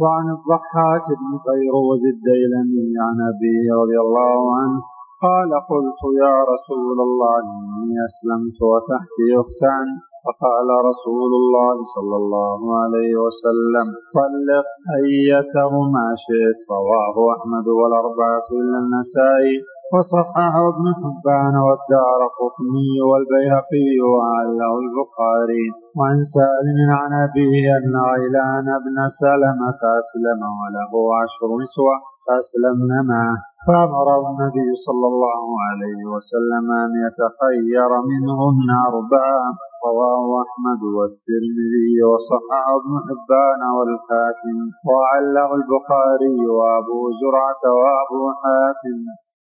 وعن 0.02 0.26
الضحاك 0.38 1.08
بن 1.22 1.32
فيروز 1.46 2.02
الديلمي 2.16 2.90
عن 3.06 3.18
أبيه 3.32 3.68
رضي 3.82 4.00
الله 4.06 4.40
عنه 4.60 4.80
قال 5.26 5.50
قلت 5.72 6.02
يا 6.24 6.36
رسول 6.54 6.98
الله 7.08 7.40
إني 7.40 7.98
أسلمت 8.10 8.58
وتحتي 8.72 9.28
أختان 9.44 9.88
فقال 10.26 10.70
رسول 10.90 11.32
الله 11.42 11.76
صلى 11.96 12.16
الله 12.22 12.60
عليه 12.82 13.14
وسلم 13.26 13.88
طلق 14.18 14.68
أيتهما 15.00 16.06
شئت 16.26 16.60
رواه 16.78 17.16
أحمد 17.36 17.68
والأربعة 17.80 18.48
إلا 18.62 18.78
النسائي. 18.84 19.56
وصححه 19.94 20.56
ابن 20.74 20.86
حبان 21.02 21.56
والدار 21.66 22.22
قطني 22.40 22.92
والبيهقي 23.10 23.90
وعله 24.14 24.74
البخاري. 24.86 25.66
وعن 25.98 26.18
سالم 26.36 26.80
عن 27.02 27.12
أبيه 27.26 27.66
أن 27.78 27.94
غيلان 28.10 28.68
بن 28.86 28.98
سلمة 29.22 29.82
أسلم 30.02 30.42
وله 30.60 30.92
عشر 31.22 31.50
نسوة 31.62 31.96
فأسلمن 32.26 32.92
معه. 33.12 33.38
فأمره 33.68 34.24
النبي 34.32 34.70
صلى 34.88 35.08
الله 35.12 35.46
عليه 35.68 36.02
وسلم 36.14 36.66
أن 36.86 36.92
يتخير 37.06 37.90
منهن 38.12 38.70
أربعة 38.90 39.44
رواه 39.88 40.26
أحمد 40.46 40.82
والترمذي 40.98 41.94
وصححه 42.10 42.74
ابن 42.82 42.94
حبان 43.08 43.62
والحاكم. 43.76 44.58
وعله 44.90 45.50
البخاري 45.60 46.40
وأبو 46.58 47.00
زرعة 47.22 47.64
وأبو 47.80 48.22
حاتم. 48.42 49.00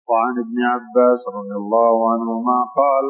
وعن 0.10 0.34
ابن 0.46 0.58
عباس 0.74 1.22
رضي 1.38 1.56
الله 1.64 1.96
عنهما 2.14 2.58
قال 2.80 3.06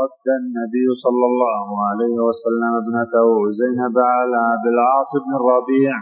رد 0.00 0.26
النبي 0.40 0.86
صلى 1.04 1.24
الله 1.30 1.66
عليه 1.88 2.16
وسلم 2.26 2.72
ابنته 2.82 3.28
زينب 3.60 3.96
على 4.16 4.38
أبي 4.54 4.68
العاص 4.76 5.10
بن 5.24 5.32
الربيع 5.40 5.92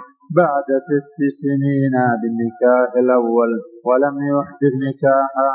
بعد 0.40 0.68
ست 0.88 1.18
سنين 1.42 1.94
بالنكاح 2.20 2.88
الأول 3.02 3.50
ولم 3.86 4.16
يحدث 4.34 4.74
نكاحا. 4.86 5.50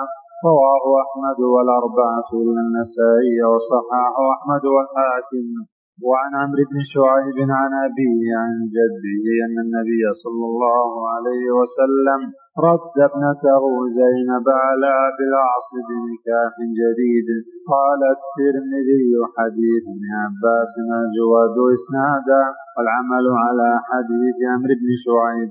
رواه 0.49 0.83
أحمد 1.03 1.39
والأربعة 1.53 2.29
إلا 2.43 2.61
النسائي 2.67 3.37
وصححه 3.51 4.17
أحمد 4.35 4.63
والحاكم. 4.73 5.45
وعن 6.07 6.31
عمرو 6.41 6.63
بن 6.71 6.79
شعيب 6.93 7.37
عن 7.59 7.71
أبيه 7.87 8.23
عن 8.41 8.53
جده 8.75 9.25
أن 9.45 9.55
النبي 9.65 10.03
صلى 10.23 10.45
الله 10.51 10.89
عليه 11.13 11.45
وسلم 11.59 12.19
رد 12.67 12.95
ابنته 13.09 13.63
زينب 13.99 14.47
على 14.65 14.89
أبي 15.09 15.23
العاص 15.31 15.67
بنكاح 15.87 16.53
جديد. 16.79 17.27
قال 17.71 18.01
الترمذي 18.15 19.11
حديث 19.35 19.83
ابن 19.95 20.09
عباس 20.23 20.73
أجود 21.01 21.57
إسنادا 21.77 22.43
والعمل 22.75 23.25
على 23.45 23.69
حديث 23.89 24.37
عمرو 24.51 24.75
بن 24.81 24.89
شعيب. 25.05 25.49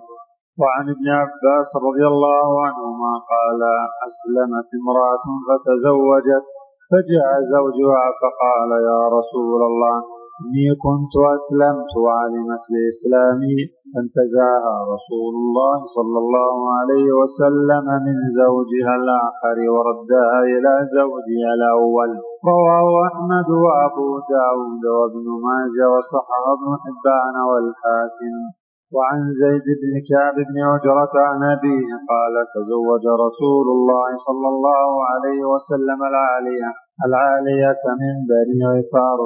وعن 0.61 0.85
ابن 0.95 1.07
عباس 1.21 1.69
رضي 1.87 2.07
الله 2.13 2.49
عنهما 2.67 3.13
قال 3.33 3.61
أسلمت 4.09 4.69
امرأة 4.81 5.27
فتزوجت 5.47 6.45
فجاء 6.91 7.31
زوجها 7.55 8.05
فقال 8.21 8.71
يا 8.91 9.01
رسول 9.19 9.61
الله 9.71 10.18
إني 10.43 10.69
كنت 10.85 11.15
أسلمت 11.37 11.93
وعلمت 12.05 12.65
بإسلامي 12.73 13.59
فانتزعها 13.93 14.77
رسول 14.95 15.35
الله 15.43 15.77
صلى 15.97 16.19
الله 16.25 16.57
عليه 16.79 17.09
وسلم 17.21 17.87
من 18.07 18.17
زوجها 18.43 18.93
الآخر 19.03 19.57
وردها 19.75 20.39
إلى 20.53 20.73
زوجها 20.99 21.51
الأول 21.59 22.11
رواه 22.53 22.89
أحمد 23.09 23.49
وأبو 23.65 24.09
داود 24.35 24.85
وابن 24.97 25.27
ماجه 25.47 25.87
وصححه 25.95 26.47
ابن 26.57 26.69
حبان 26.83 27.37
والحاكم. 27.49 28.35
وعن 28.97 29.21
زيد 29.43 29.67
بن 29.83 29.95
كعب 30.11 30.37
بن 30.49 30.57
عجرة 30.71 31.15
عن 31.29 31.41
أبيه 31.57 31.91
قال 32.13 32.35
تزوج 32.55 33.05
رسول 33.27 33.67
الله 33.77 34.09
صلى 34.27 34.49
الله 34.55 34.89
عليه 35.11 35.41
وسلم 35.53 36.01
العالية 36.11 36.71
العالية 37.07 37.83
من 38.03 38.15
بني 38.31 38.61
غفار 38.75 39.21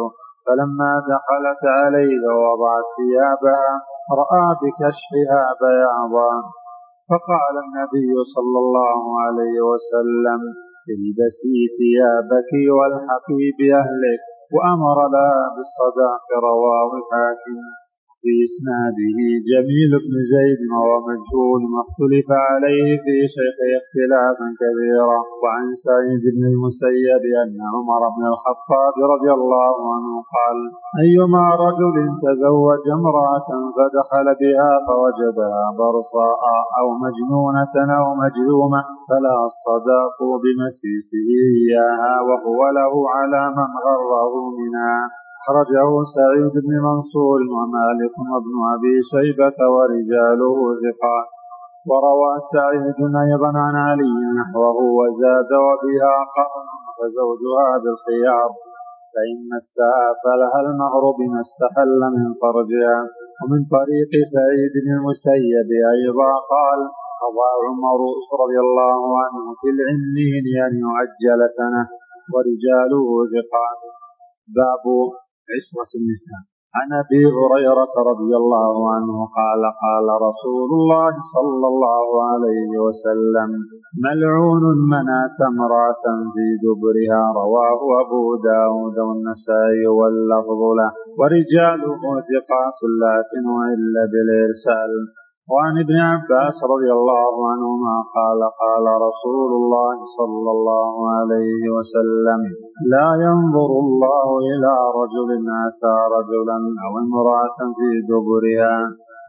فلما 0.47 0.93
دخلت 1.13 1.63
عليه 1.79 2.21
ووضعت 2.29 2.87
ثيابها 2.99 3.73
رأى 4.21 4.47
بكشفها 4.61 5.43
بياضا 5.63 6.33
فقال 7.11 7.55
النبي 7.65 8.13
صلى 8.35 8.59
الله 8.65 9.03
عليه 9.25 9.57
وسلم 9.71 10.41
البسي 10.97 11.57
ثيابك 11.79 12.51
والحقي 12.77 13.45
بأهلك 13.59 14.23
وأمر 14.55 14.99
لها 15.15 15.43
بالصداق 15.55 16.25
رواه 16.49 16.91
الحاكم. 16.99 17.59
في 18.23 18.33
إسناده 18.47 19.19
جميل 19.51 19.93
بن 20.05 20.15
زيد 20.35 20.61
وهو 20.73 20.93
مجهول 21.11 21.63
واختلف 21.73 22.29
عليه 22.49 22.89
في 23.05 23.15
شيخ 23.37 23.57
اختلافا 23.79 24.49
كبيرا 24.63 25.21
وعن 25.43 25.67
سعيد 25.87 26.23
بن 26.35 26.43
المسيب 26.53 27.23
أن 27.43 27.53
عمر 27.75 28.03
بن 28.17 28.25
الخطاب 28.33 28.95
رضي 29.13 29.31
الله 29.39 29.75
عنه 29.95 30.13
قال 30.35 30.59
أيما 31.05 31.45
رجل 31.67 31.97
تزوج 32.25 32.85
امرأة 32.99 33.49
فدخل 33.77 34.27
بها 34.43 34.71
فوجدها 34.87 35.63
برصاء 35.79 36.43
أو 36.81 36.87
مجنونة 37.05 37.75
أو 37.99 38.07
مجذومة 38.23 38.81
فلا 39.09 39.37
الصداق 39.51 40.19
بمسيسه 40.43 41.29
إياها 41.57 42.15
وهو 42.29 42.61
له 42.79 42.93
على 43.17 43.43
من 43.57 43.71
غره 43.87 44.35
منها. 44.59 45.22
أخرجه 45.43 45.91
سعيد 46.17 46.55
بن 46.67 46.75
منصور 46.89 47.41
ومالك 47.57 48.15
وابن 48.33 48.55
أبي 48.75 48.95
شيبة 49.13 49.59
ورجاله 49.75 50.59
ثقات. 50.83 51.29
وروى 51.91 52.33
سعيد 52.55 52.99
أيضا 53.25 53.51
عن 53.65 53.75
علي 53.87 54.15
نحوه 54.39 54.79
وزاد 54.99 55.51
وبها 55.67 56.15
قرن 56.37 56.69
فزوجها 56.97 57.71
بالخيار. 57.83 58.51
فإن 59.13 59.39
مسها 59.53 60.07
فلها 60.23 60.59
المهر 60.67 61.05
بما 61.19 61.41
استحل 61.47 62.01
من 62.17 62.27
فرجها. 62.43 63.01
ومن 63.41 63.61
طريق 63.77 64.13
سعيد 64.35 64.73
بن 64.85 64.91
المسيب 64.99 65.71
أيضا 65.95 66.33
قال 66.55 66.81
قضى 67.23 67.51
عمر 67.65 68.01
رضي 68.43 68.59
الله 68.67 69.03
عنه 69.23 69.45
في 69.61 69.69
العنين 69.75 70.47
أن 70.67 70.73
يعجل 70.85 71.41
سنة 71.59 71.83
ورجاله 72.33 73.09
ثقات. 73.35 73.81
باب 74.59 74.85
عصمة 75.51 75.91
النساء. 76.01 76.43
عن 76.79 76.89
أبي 77.03 77.23
هريرة 77.39 77.95
رضي 78.11 78.33
الله 78.43 78.75
عنه 78.95 79.17
قال 79.39 79.63
قال 79.85 80.07
رسول 80.29 80.71
الله 80.79 81.13
صلى 81.37 81.67
الله 81.73 82.07
عليه 82.31 82.71
وسلم 82.85 83.51
ملعون 84.07 84.65
من 84.93 85.07
اتى 85.25 85.47
امرأة 85.55 86.07
في 86.35 86.47
دبرها 86.65 87.23
رواه 87.43 87.81
أبو 88.05 88.25
داود 88.51 88.97
والنسائي 89.09 89.87
واللفظ 89.99 90.61
له. 90.79 90.91
ورجاله 91.19 92.03
ثقات 92.31 92.79
لكن 93.05 93.47
إلا 93.75 94.03
بالإرسال. 94.13 94.93
وعن 95.51 95.75
ابن 95.85 95.97
عباس 96.11 96.57
رضي 96.73 96.91
الله 96.99 97.33
عنهما 97.51 97.97
قال 98.17 98.41
قال 98.63 98.87
رسول 99.09 99.51
الله 99.61 99.97
صلى 100.19 100.51
الله 100.57 100.93
عليه 101.17 101.63
وسلم 101.77 102.41
لا 102.95 103.09
ينظر 103.27 103.71
الله 103.85 104.29
إلى 104.51 104.75
رجل 105.01 105.31
أتى 105.67 105.97
رجلا 106.17 106.59
أو 106.85 106.93
امرأة 107.07 107.59
في 107.79 107.89
دبرها. 108.11 108.77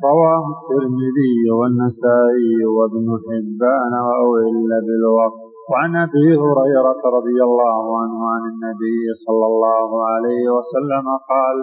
رواه 0.10 0.44
الترمذي 0.56 1.36
والنسائي 1.58 2.56
وابن 2.78 3.08
حبان 3.26 3.94
أو 4.18 4.28
إلا 4.50 4.78
بالوقت. 4.88 5.42
وعن 5.72 5.92
أبي 6.06 6.28
هريرة 6.44 7.02
رضي 7.18 7.38
الله 7.50 7.84
عنه 8.02 8.20
عن 8.34 8.44
النبي 8.54 9.02
صلى 9.26 9.46
الله 9.52 9.90
عليه 10.12 10.44
وسلم 10.58 11.06
قال 11.32 11.58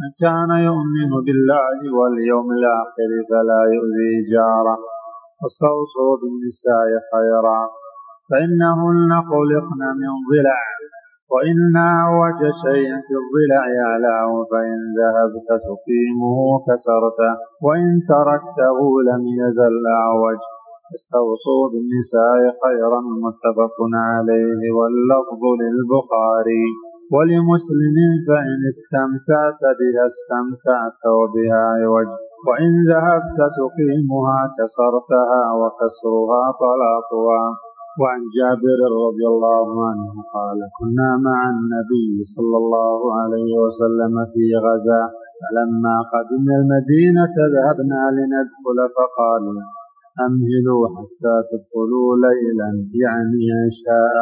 من 0.00 0.10
كان 0.22 0.50
يؤمن 0.68 1.10
بالله 1.26 1.78
واليوم 1.98 2.50
الآخر 2.50 3.10
فلا 3.30 3.60
يؤذي 3.74 4.12
جاره. 4.32 4.78
واستوصوا 5.42 6.12
بالنساء 6.20 6.88
خيرا. 7.12 7.60
فإنهن 8.30 9.10
خلقن 9.30 9.82
من 10.02 10.12
ضلع. 10.30 10.60
وإن 11.32 11.76
أعوج 11.76 12.40
شيء 12.66 12.90
في 13.06 13.14
الضلع 13.22 13.64
أعلاه. 13.86 14.46
فإن 14.52 14.78
ذهبت 15.00 15.48
تقيمه 15.70 16.38
كسرته 16.66 17.32
وإن 17.66 18.00
تركته 18.12 18.78
لم 19.10 19.22
يزل 19.42 19.86
أعوج. 20.02 20.40
استوصوا 20.96 21.64
بالنساء 21.72 22.40
خيرا. 22.64 23.00
متفق 23.00 23.76
عليه. 23.94 24.60
واللفظ 24.76 25.42
للبخاري. 25.62 26.85
ولمسلم 27.14 27.96
فإن 28.28 28.60
استمتعت 28.72 29.62
بها 29.78 30.04
استمتعت 30.12 31.00
وبها 31.18 31.64
عوج 31.80 32.08
وإن 32.46 32.72
ذهبت 32.90 33.38
تقيمها 33.60 34.40
كسرتها 34.56 35.42
وكسرها 35.60 36.42
طلاقها. 36.64 37.44
وعن 38.00 38.20
جابر 38.36 38.80
رضي 39.06 39.26
الله 39.32 39.68
عنه 39.88 40.12
قال 40.36 40.58
كنا 40.78 41.10
مع 41.28 41.38
النبي 41.54 42.10
صلى 42.36 42.56
الله 42.62 43.00
عليه 43.20 43.52
وسلم 43.64 44.14
في 44.32 44.44
غزاة 44.66 45.08
فلما 45.42 45.96
قدمنا 46.14 46.54
المدينة 46.62 47.34
ذهبنا 47.54 48.02
لندخل 48.16 48.78
فقال 48.96 49.44
أمهلوا 50.26 50.82
حتى 50.96 51.34
تدخلوا 51.50 52.10
ليلا 52.24 52.70
يعني 53.04 53.44
عشاء 53.60 54.16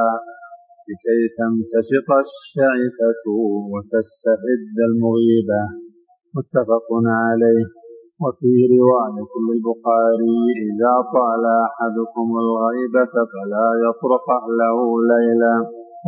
لكي 0.88 1.20
تمتشط 1.38 2.08
الشعثة 2.26 3.24
وتستعد 3.72 4.76
المغيبة. 4.90 5.62
متفق 6.36 6.88
عليه. 7.28 7.66
وفي 8.22 8.52
رواية 8.74 9.32
للبخاري 9.46 10.38
إذا 10.68 10.94
طال 11.14 11.44
أحدكم 11.68 12.28
الغيبة 12.44 13.14
فلا 13.32 13.68
يطرق 13.84 14.26
أهله 14.40 14.78
ليلا 15.12 15.56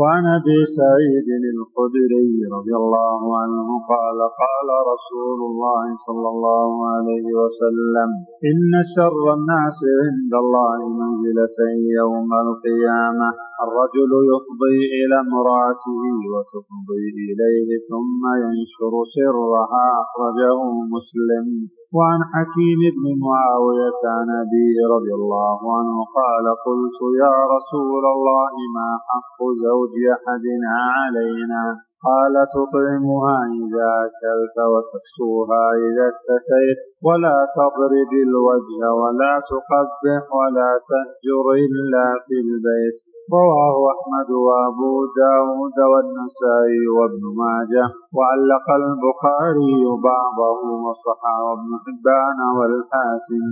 وعن 0.00 0.24
أبي 0.38 0.58
سعيد 0.78 1.28
الخدري 1.56 2.32
رضي 2.56 2.74
الله 2.82 3.20
عنه 3.40 3.68
قال 3.92 4.18
قال 4.42 4.68
رسول 4.92 5.38
الله 5.50 5.84
صلى 6.06 6.28
الله 6.34 6.70
عليه 6.92 7.26
وسلم 7.40 8.08
إن 8.50 8.72
شر 8.94 9.24
الناس 9.38 9.78
عند 10.04 10.32
الله 10.44 10.78
منزله 11.00 11.58
يوم 12.00 12.30
القيامة. 12.46 13.28
الرجل 13.64 14.12
يفضي 14.32 14.78
إلى 15.00 15.16
امرأته 15.26 16.02
وتفضي 16.32 17.04
إليه 17.28 17.68
ثم 17.90 18.22
ينشر 18.44 18.92
سرها. 19.16 19.84
أخرجه 20.04 20.58
مسلم. 20.94 21.46
وعن 21.94 22.20
حكيم 22.32 22.80
بن 22.96 23.04
معاوية 23.26 24.00
عن 24.16 24.28
أبي 24.42 24.70
رضي 24.94 25.12
الله 25.20 25.58
عنه 25.76 25.96
قال 26.18 26.46
قلت 26.66 26.98
يا 27.22 27.34
رسول 27.54 28.04
الله 28.14 28.54
ما 28.76 28.88
حق 29.08 29.38
زوج 29.64 29.94
أحدنا 30.16 30.74
علينا؟ 30.98 31.62
قال 32.08 32.34
تطعمها 32.56 33.38
إذا 33.62 33.90
أكلت 34.06 34.56
وتكسوها 34.72 35.64
إذا 35.86 36.04
اكتسيت 36.12 36.78
ولا 37.06 37.36
تضرب 37.56 38.12
الوجه 38.28 38.80
ولا 39.00 39.34
تقبح 39.50 40.22
ولا 40.38 40.70
تهجر 40.90 41.44
إلا 41.66 42.06
في 42.26 42.36
البيت. 42.46 42.98
رواه 43.32 43.76
أحمد 43.94 44.30
وأبو 44.46 44.92
داود 45.22 45.78
والنسائي 45.92 46.82
وابن 46.96 47.22
ماجه 47.42 47.84
وعلق 48.16 48.66
البخاري 48.82 49.76
بعضه 50.10 50.60
وصححه 50.86 51.52
ابن 51.56 51.70
حبان 51.84 52.38
والحاكم. 52.58 53.46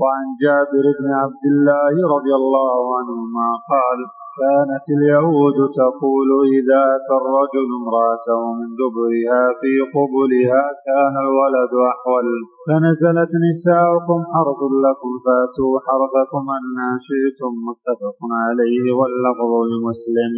وعن 0.00 0.26
جابر 0.42 0.84
بن 0.98 1.08
عبد 1.22 1.44
الله 1.52 1.94
رضي 2.14 2.32
الله 2.40 2.74
عنهما 2.98 3.48
قال 3.72 3.98
كانت 4.40 4.86
اليهود 4.96 5.58
تقول 5.82 6.30
إذا 6.56 6.80
أتى 6.96 7.14
الرجل 7.20 7.66
امرأته 7.80 8.40
من 8.58 8.68
دبرها 8.80 9.42
في 9.60 9.72
قبلها 9.96 10.62
كان 10.88 11.14
الولد 11.26 11.72
أحول. 11.92 12.26
فنزلت 12.68 13.32
نساؤكم 13.46 14.18
حرث 14.32 14.60
لكم 14.86 15.12
فأتوا 15.24 15.74
حرثكم 15.86 16.44
أن 16.58 16.66
شئتم 17.06 17.52
متفق 17.68 18.18
عليه 18.44 18.84
واللفظ 18.98 19.52
لمسلم. 19.70 20.34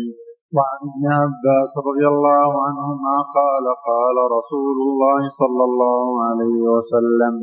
وعن 0.56 0.80
ابن 0.90 1.04
عباس 1.20 1.70
رضي 1.88 2.06
الله 2.14 2.50
عنهما 2.66 3.16
قال 3.38 3.64
قال 3.90 4.16
رسول 4.38 4.76
الله 4.88 5.20
صلى 5.40 5.64
الله 5.70 6.06
عليه 6.28 6.60
وسلم 6.74 7.34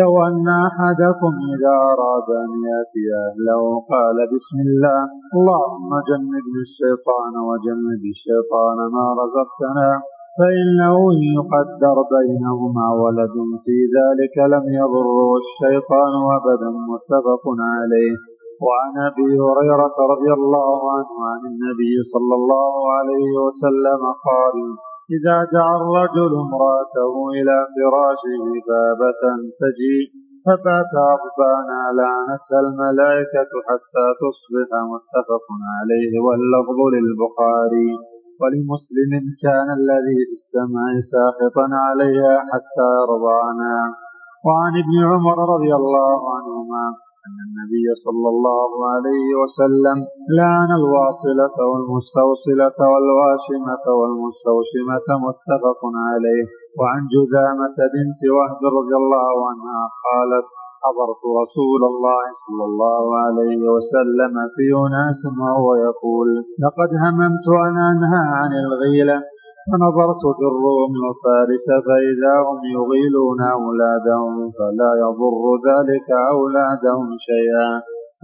لو 0.00 0.12
أن 0.28 0.46
أحدكم 0.68 1.32
إذا 1.54 1.74
أراد 1.92 2.28
أن 2.44 2.50
يأتي 2.70 3.04
أهله 3.26 3.62
قال 3.92 4.16
بسم 4.34 4.56
الله 4.66 5.00
اللهم 5.36 5.90
جنبني 6.08 6.60
الشيطان 6.68 7.34
وجنب 7.48 8.02
الشيطان 8.14 8.78
ما 8.96 9.06
رزقتنا 9.20 9.90
فإنه 10.38 10.94
إن 11.14 11.22
يقدر 11.38 11.96
بينهما 12.16 12.86
ولد 13.02 13.36
في 13.64 13.76
ذلك 13.96 14.34
لم 14.54 14.64
يضره 14.80 15.30
الشيطان 15.42 16.12
أبدا 16.38 16.70
متفق 16.92 17.44
عليه. 17.74 18.14
وعن 18.66 18.92
أبي 19.10 19.30
هريرة 19.46 19.96
رضي 20.12 20.30
الله 20.38 20.78
عنه 20.94 21.14
عن 21.32 21.42
النبي 21.52 21.94
صلى 22.12 22.34
الله 22.40 22.72
عليه 22.96 23.30
وسلم 23.44 24.02
قال 24.28 24.56
إذا 25.16 25.36
دعا 25.56 25.76
الرجل 25.82 26.32
امرأته 26.46 27.14
إلى 27.38 27.56
فراشه 27.74 28.44
بابة 28.68 29.22
تجيء 29.62 30.06
فبات 30.44 30.92
غضبانا 31.08 31.80
لعنتها 31.98 32.60
الملائكة 32.66 33.52
حتى 33.68 34.06
تصبح 34.22 34.68
متفق 34.92 35.46
عليه 35.76 36.12
واللفظ 36.24 36.78
للبخاري 36.94 37.90
ولمسلم 38.40 39.12
كان 39.44 39.68
الذي 39.80 40.18
في 40.28 40.34
السماء 40.40 40.92
ساخطا 41.12 41.66
عليها 41.86 42.34
حتى 42.50 42.88
يرضعنا 43.00 43.74
وعن 44.46 44.72
ابن 44.82 44.94
عمر 45.10 45.38
رضي 45.54 45.72
الله 45.80 46.18
عنهما 46.34 46.84
أن 47.30 47.38
النبي 47.48 47.86
صلى 48.06 48.28
الله 48.34 48.70
عليه 48.92 49.28
وسلم 49.42 49.96
لعن 50.40 50.70
الواصلة 50.80 51.56
والمستوصلة 51.70 52.78
والواشمة 52.92 53.84
والمستوشمة 54.00 55.08
متفق 55.26 55.80
عليه. 56.08 56.44
وعن 56.80 57.02
جذامة 57.14 57.78
بنت 57.94 58.20
وهب 58.36 58.62
رضي 58.78 58.94
الله 59.02 59.34
عنها 59.50 59.82
قالت 60.08 60.46
حضرت 60.84 61.22
رسول 61.42 61.82
الله 61.92 62.24
صلى 62.44 62.64
الله 62.70 63.04
عليه 63.24 63.60
وسلم 63.74 64.34
في 64.54 64.66
أناس 64.84 65.20
وهو 65.40 65.68
يقول 65.88 66.28
لقد 66.64 66.90
هممت 67.04 67.46
أن 67.66 67.76
أنهى 67.92 68.22
عن 68.40 68.52
الغيلة. 68.64 69.18
فنظرت 69.70 70.22
في 70.38 70.44
الروم 70.52 70.92
وفارس 71.06 71.66
فإذا 71.86 72.34
هم 72.46 72.60
يغيلون 72.76 73.40
أولادهم 73.58 74.34
فلا 74.58 74.90
يضر 75.04 75.42
ذلك 75.68 76.08
أولادهم 76.34 77.08
شيئا. 77.30 77.70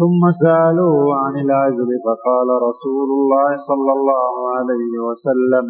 ثم 0.00 0.22
سألوه 0.42 1.14
عن 1.22 1.34
العزل 1.46 1.90
فقال 2.06 2.48
رسول 2.68 3.08
الله 3.18 3.50
صلى 3.68 3.92
الله 3.98 4.34
عليه 4.56 4.94
وسلم 5.06 5.66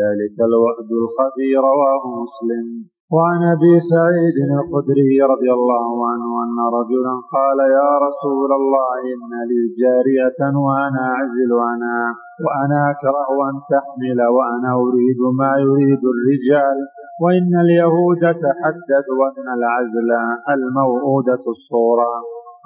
ذلك 0.00 0.36
الوعد 0.48 0.90
الخفي 1.02 1.48
رواه 1.68 2.02
مسلم. 2.22 2.66
وعن 3.12 3.40
أبي 3.56 3.74
سعيد 3.92 4.36
الخدري 4.50 5.12
رضي 5.32 5.50
الله 5.58 6.08
عنه 6.10 6.28
أن 6.44 6.56
رجلا 6.78 7.14
قال 7.36 7.58
يا 7.78 7.90
رسول 8.06 8.50
الله 8.60 9.00
إن 9.12 9.32
لي 9.50 9.60
جارية 9.82 10.40
وأنا 10.64 11.02
أعزل 11.14 11.52
عنها 11.68 12.06
وأنا 12.44 12.78
أكره 12.90 13.28
أن 13.48 13.56
تحمل 13.72 14.20
وأنا 14.36 14.70
أريد 14.84 15.20
ما 15.40 15.52
يريد 15.66 16.02
الرجال 16.14 16.78
وإن 17.22 17.52
اليهود 17.64 18.22
تحدثوا 18.44 19.22
أن 19.28 19.46
العزل 19.58 20.10
الموؤودة 20.54 21.44
الصورة. 21.54 22.12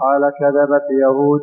قال 0.02 0.22
كذبت 0.40 0.86
يهود 1.04 1.42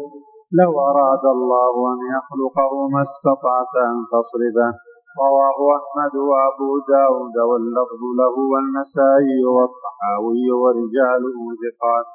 لو 0.60 0.72
أراد 0.90 1.26
الله 1.36 1.74
أن 1.94 2.00
يخلقه 2.16 2.72
ما 2.94 3.02
استطعت 3.08 3.74
أن 3.90 3.96
تصرفه. 4.14 4.95
رواه 5.24 5.58
أحمد 5.78 6.14
وأبو 6.30 6.70
داود 6.94 7.36
واللفظ 7.50 8.02
له 8.20 8.36
والنسائي 8.52 9.40
والطحاوي 9.56 10.46
ورجاله 10.62 11.38
ثقات. 11.64 12.08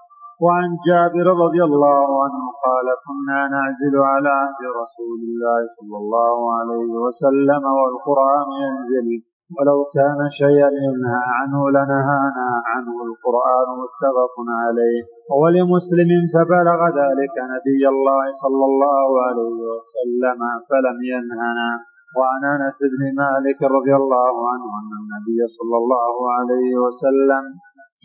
وعن 0.45 0.69
جابر 0.89 1.27
رضي 1.45 1.63
الله 1.65 2.07
عنه 2.25 2.43
قال 2.67 2.87
كنا 3.07 3.41
نعزل 3.55 3.95
على 4.13 4.29
عهد 4.41 4.63
رسول 4.83 5.21
الله 5.29 5.61
صلى 5.77 5.97
الله 6.03 6.37
عليه 6.57 6.93
وسلم 7.05 7.65
والقرآن 7.81 8.49
ينزل. 8.65 9.09
ولو 9.57 9.79
كان 9.97 10.21
شيئا 10.41 10.71
ينهى 10.87 11.23
عنه 11.39 11.61
لنهانا 11.77 12.49
عنه 12.71 12.95
القرآن 13.09 13.69
متفق 13.83 14.35
عليه. 14.63 15.01
ولمسلم 15.41 16.11
فبلغ 16.35 16.81
ذلك 17.01 17.35
نبي 17.55 17.83
الله 17.95 18.25
صلى 18.43 18.65
الله 18.71 19.09
عليه 19.27 19.59
وسلم 19.73 20.41
فلم 20.69 20.99
ينهنا. 21.15 21.90
وعن 22.19 22.43
أنس 22.55 22.79
بن 22.93 23.03
مالك 23.23 23.61
رضي 23.77 23.95
الله 24.03 24.35
عنه 24.51 24.67
أن 24.81 24.91
النبي 25.01 25.41
صلى 25.59 25.77
الله 25.83 26.15
عليه 26.37 26.71
وسلم 26.85 27.45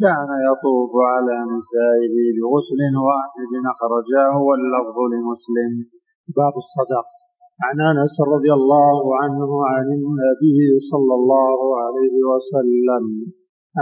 كان 0.04 0.30
يطوف 0.50 0.94
على 1.14 1.36
نسائه 1.54 2.16
بغسل 2.36 2.82
واحد 3.10 3.52
أخرجاه 3.74 4.36
واللفظ 4.48 4.98
لمسلم. 5.14 5.72
باب 6.38 6.56
الصدق. 6.64 7.06
عن 7.66 7.78
أنس 7.92 8.16
رضي 8.34 8.52
الله 8.60 9.02
عنه 9.22 9.50
عن 9.72 9.88
النبي 10.00 10.60
صلى 10.92 11.14
الله 11.20 11.60
عليه 11.84 12.16
وسلم 12.32 13.06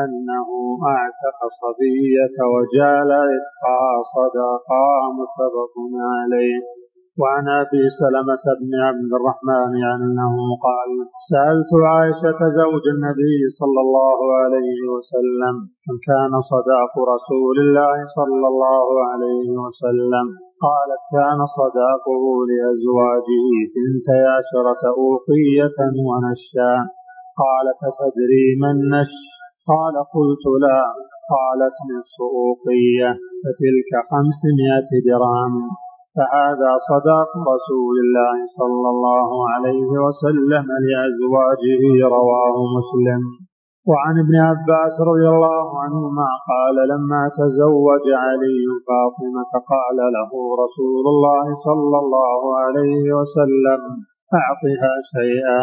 أنه 0.04 0.50
أعتق 0.96 1.40
صبية 1.64 2.38
وجال 2.54 3.12
اتقى 3.40 3.86
صدقا 4.16 4.88
متفق 5.20 5.74
عليه. 6.16 6.83
وعن 7.22 7.46
أبي 7.64 7.84
سلمة 8.02 8.46
بن 8.62 8.72
عبد 8.88 9.12
الرحمن 9.20 9.74
أنه 9.96 10.36
قال 10.68 10.90
سألت 11.32 11.72
عائشة 11.92 12.40
زوج 12.60 12.86
النبي 12.96 13.40
صلى 13.60 13.80
الله 13.86 14.20
عليه 14.42 14.80
وسلم 14.94 15.56
كم 15.84 15.98
كان 16.10 16.34
صداق 16.54 16.94
رسول 17.14 17.56
الله 17.66 17.98
صلى 18.18 18.48
الله 18.52 18.86
عليه 19.10 19.50
وسلم. 19.64 20.26
قالت 20.66 21.04
كان 21.16 21.40
صداقه 21.60 22.24
لأزواجه 22.50 23.48
ثنتي 23.74 24.20
عشرة 24.38 24.84
أوقية 25.04 25.78
ونشا. 26.08 26.74
قالت 27.44 27.82
تدري 28.00 28.48
ما 28.62 28.70
النش 28.76 29.14
قال 29.72 29.96
قلت 30.16 30.46
لا. 30.66 30.84
قالت 31.34 31.78
نصف 31.92 32.18
أوقية 32.42 33.10
فتلك 33.44 33.92
خمسمائة 34.12 34.92
درهم. 35.08 35.54
فهذا 36.18 36.72
صداق 36.90 37.32
رسول 37.54 37.96
الله 38.06 38.38
صلى 38.60 38.88
الله 38.96 39.30
عليه 39.54 39.92
وسلم 40.06 40.66
لأزواجه 40.86 41.84
رواه 42.18 42.56
مسلم. 42.78 43.22
وعن 43.92 44.16
ابن 44.24 44.36
عباس 44.50 44.96
رضي 45.10 45.28
الله 45.36 45.68
عنهما 45.84 46.30
قال 46.52 46.78
لما 46.94 47.24
تزوج 47.40 48.06
علي 48.26 48.66
فاطمة 48.88 49.52
قال 49.74 49.98
له 50.16 50.32
رسول 50.64 51.06
الله 51.14 51.46
صلى 51.68 51.98
الله 52.04 52.42
عليه 52.62 53.04
وسلم 53.18 53.82
أعطها 54.42 54.94
شيئا. 55.16 55.62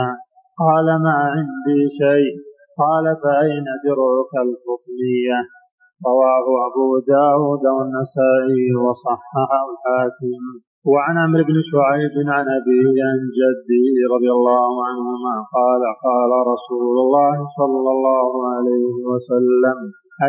قال 0.62 0.86
ما 1.04 1.16
عندي 1.34 1.80
شيء. 2.02 2.34
قال 2.82 3.16
فأين 3.22 3.66
درعك 3.86 4.32
الفطنية؟ 4.46 5.59
رواه 6.06 6.46
أبو 6.66 6.98
داود 6.98 7.64
والنسائي 7.76 8.64
وصححه 8.84 9.62
الحاكم. 9.70 10.69
وعن 10.86 11.14
عمرو 11.18 11.44
بن 11.44 11.56
شعيب 11.72 12.14
عن 12.34 12.46
أبيه 12.58 12.94
عن 13.08 13.18
جده 13.38 13.86
رضي 14.14 14.30
الله 14.32 14.70
عنهما 14.88 15.34
قال 15.56 15.82
قال 16.06 16.30
رسول 16.52 16.96
الله 17.04 17.36
صلى 17.58 17.90
الله 17.96 18.30
عليه 18.54 18.94
وسلم 19.10 19.78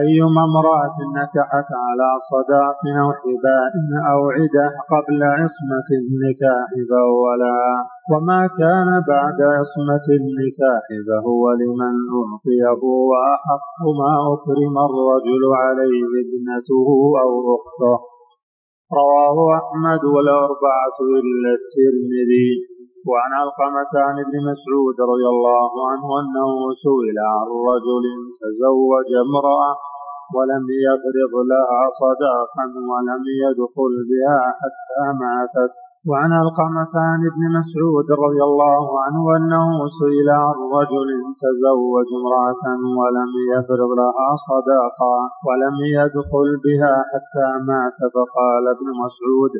أيما 0.02 0.44
امرأة 0.44 0.98
نكحت 1.20 1.70
على 1.88 2.10
صداق 2.32 2.80
أو 3.02 3.08
حباء 3.22 3.74
أو 4.12 4.20
عدة 4.36 4.68
قبل 4.94 5.20
عصمة 5.24 5.90
النكاح 6.02 6.70
فهو 6.90 7.24
لها 7.44 7.76
وما 8.12 8.42
كان 8.62 8.90
بعد 9.08 9.40
عصمة 9.56 10.06
النكاح 10.20 10.86
فهو 11.08 11.44
لمن 11.62 11.96
أعطيه 12.20 12.84
وأحق 13.10 13.78
ما 14.02 14.14
أكرم 14.34 14.76
الرجل 14.90 15.44
عليه 15.64 16.04
ابنته 16.24 16.88
أو 17.24 17.32
أخته. 17.56 18.11
رواه 19.00 19.38
أحمد 19.60 20.04
والأربعة 20.14 20.98
إلا 21.20 21.50
الترمذي. 21.60 22.50
وعن 23.10 23.32
علقمة 23.42 23.94
عن 24.08 24.16
ابن 24.26 24.36
مسعود 24.50 24.98
رضي 25.12 25.28
الله 25.36 25.72
عنه 25.90 26.08
أنه 26.22 26.52
سئل 26.86 27.18
عن 27.34 27.48
رجل 27.72 28.06
تزوج 28.42 29.10
امرأة 29.28 29.72
ولم 30.36 30.66
يفرض 30.88 31.34
لها 31.52 31.82
صداقا 32.02 32.66
ولم 32.92 33.24
يدخل 33.44 33.94
بها 34.12 34.42
حتى 34.60 35.04
ماتت. 35.22 35.74
وعن 36.10 36.32
علقمة 36.42 36.94
عن 37.10 37.20
ابن 37.32 37.42
مسعود 37.58 38.08
رضي 38.26 38.42
الله 38.50 38.84
عنه 39.04 39.24
أنه 39.38 39.68
سئل 40.02 40.30
عن 40.30 40.58
رجل 40.78 41.10
تزوج 41.44 42.08
امرأة 42.22 42.66
ولم 43.00 43.32
يفرض 43.54 43.92
لها 44.02 44.30
صداقا 44.50 45.18
ولم 45.48 45.76
يدخل 46.00 46.48
بها 46.66 46.94
حتى 47.12 47.48
مات 47.70 48.00
فقال 48.16 48.64
ابن 48.76 48.88
مسعود 49.04 49.54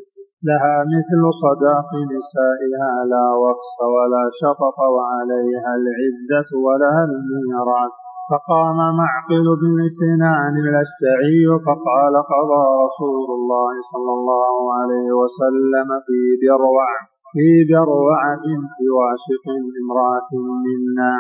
لها 0.50 0.76
مثل 0.96 1.22
صداق 1.44 1.90
نسائها 2.16 2.92
لا 3.14 3.26
وقص 3.44 3.76
ولا 3.96 4.24
شطط 4.42 4.78
وعليها 4.96 5.72
العدة 5.80 6.50
ولها 6.66 7.04
الميراث. 7.10 7.94
فقام 8.32 8.78
معقل 9.02 9.46
بن 9.62 9.78
سنان 10.00 10.56
الأشجعي 10.66 11.44
فقال 11.66 12.14
قضى 12.34 12.64
رسول 12.86 13.28
الله 13.38 13.74
صلى 13.92 14.12
الله 14.18 14.56
عليه 14.78 15.10
وسلم 15.22 15.90
في 16.06 16.20
بروع 16.44 16.88
في 17.34 17.50
بروع 17.74 18.22
بنت 18.46 18.78
واشق 18.98 19.46
امرأة 19.82 20.32
منا. 20.66 21.14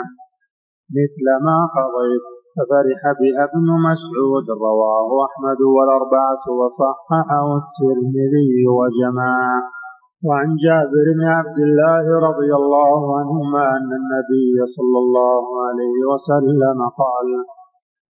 مثل 0.97 1.25
ما 1.45 1.57
قضيت. 1.75 2.25
ففرح 2.55 3.01
بها 3.19 3.43
ابن 3.49 3.67
مسعود 3.89 4.47
رواه 4.67 5.09
أحمد 5.27 5.61
والأربعة 5.75 6.43
وصححه 6.59 7.47
الترمذي 7.61 8.53
وجماعة. 8.77 9.61
وعن 10.27 10.49
جابر 10.65 11.05
بن 11.17 11.25
عبد 11.37 11.59
الله 11.67 12.05
رضي 12.27 12.51
الله 12.61 13.01
عنهما 13.19 13.63
أن 13.77 13.89
النبي 14.01 14.53
صلى 14.77 14.97
الله 15.03 15.43
عليه 15.67 15.97
وسلم 16.11 16.79
قال 17.01 17.27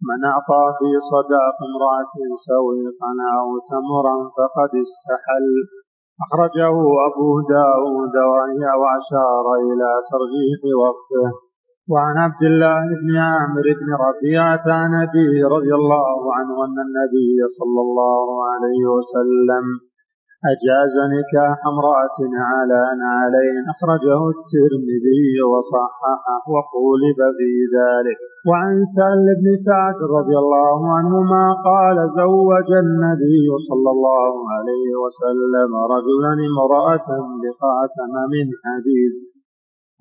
من 0.09 0.19
أعطى 0.31 0.63
في 0.79 0.89
صداق 1.11 1.57
امرأة 1.69 2.15
سويقا 2.51 3.11
أو 3.39 3.47
تمرا 3.71 4.15
فقد 4.37 4.71
استحل 4.85 5.47
أخرجه 6.25 6.75
أبو 7.09 7.29
داود 7.55 8.15
وأشار 8.81 9.45
إلى 9.67 9.89
ترجيح 10.11 10.59
وقته 10.83 11.29
وعن 11.91 12.15
عبد 12.25 12.43
الله 12.51 12.83
بن 13.01 13.11
عامر 13.17 13.65
بن 13.79 13.89
ربيعة 14.05 14.65
عن 14.81 14.91
أبيه 15.05 15.47
رضي 15.55 15.73
الله 15.81 16.19
عنه 16.35 16.55
أن 16.65 16.77
النبي 16.87 17.33
صلى 17.59 17.81
الله 17.87 18.27
عليه 18.51 18.81
وسلم 18.95 19.65
أجاز 20.49 20.93
نكاح 21.15 21.57
امرأة 21.73 22.19
على 22.51 22.81
نعلين 23.03 23.55
أخرجه 23.73 24.21
الترمذي 24.35 25.25
وصححه 25.51 26.41
وقولب 26.53 27.19
في 27.37 27.51
ذلك. 27.77 28.17
وعن 28.49 28.75
سهل 28.97 29.25
بن 29.41 29.47
سعد 29.67 29.99
رضي 30.17 30.37
الله 30.43 30.79
عنهما 30.97 31.43
قال 31.69 31.97
زوج 32.21 32.69
النبي 32.85 33.47
صلى 33.69 33.89
الله 33.95 34.33
عليه 34.53 34.89
وسلم 35.03 35.71
رجلا 35.95 36.33
امرأة 36.51 37.09
بخاتم 37.41 38.13
من 38.33 38.47
حديد. 38.63 39.13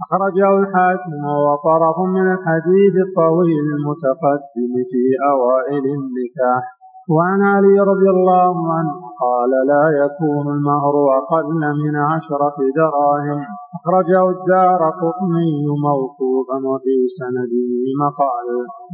أخرجه 0.05 0.51
الحاكم 0.61 1.21
وطرف 1.47 1.97
من 2.17 2.27
الحديث 2.33 2.95
الطويل 3.07 3.67
المتقدم 3.79 4.73
في 4.91 5.03
أوائل 5.33 5.85
النكاح. 5.99 6.80
وعن 7.15 7.41
علي 7.43 7.77
رضي 7.93 8.09
الله 8.11 8.55
عنه 8.75 8.95
قال 9.25 9.53
لا 9.73 9.85
يكون 10.03 10.47
المهر 10.57 10.95
أقل 11.19 11.61
من 11.83 11.97
عشرة 11.97 12.59
دراهم. 12.77 13.41
أخرجه 13.79 14.23
الدار 14.37 14.81
قطني 15.03 15.67
موقوفا 15.89 16.59
وفي 16.71 16.97
سنده 17.19 17.71
مقال. 18.05 18.49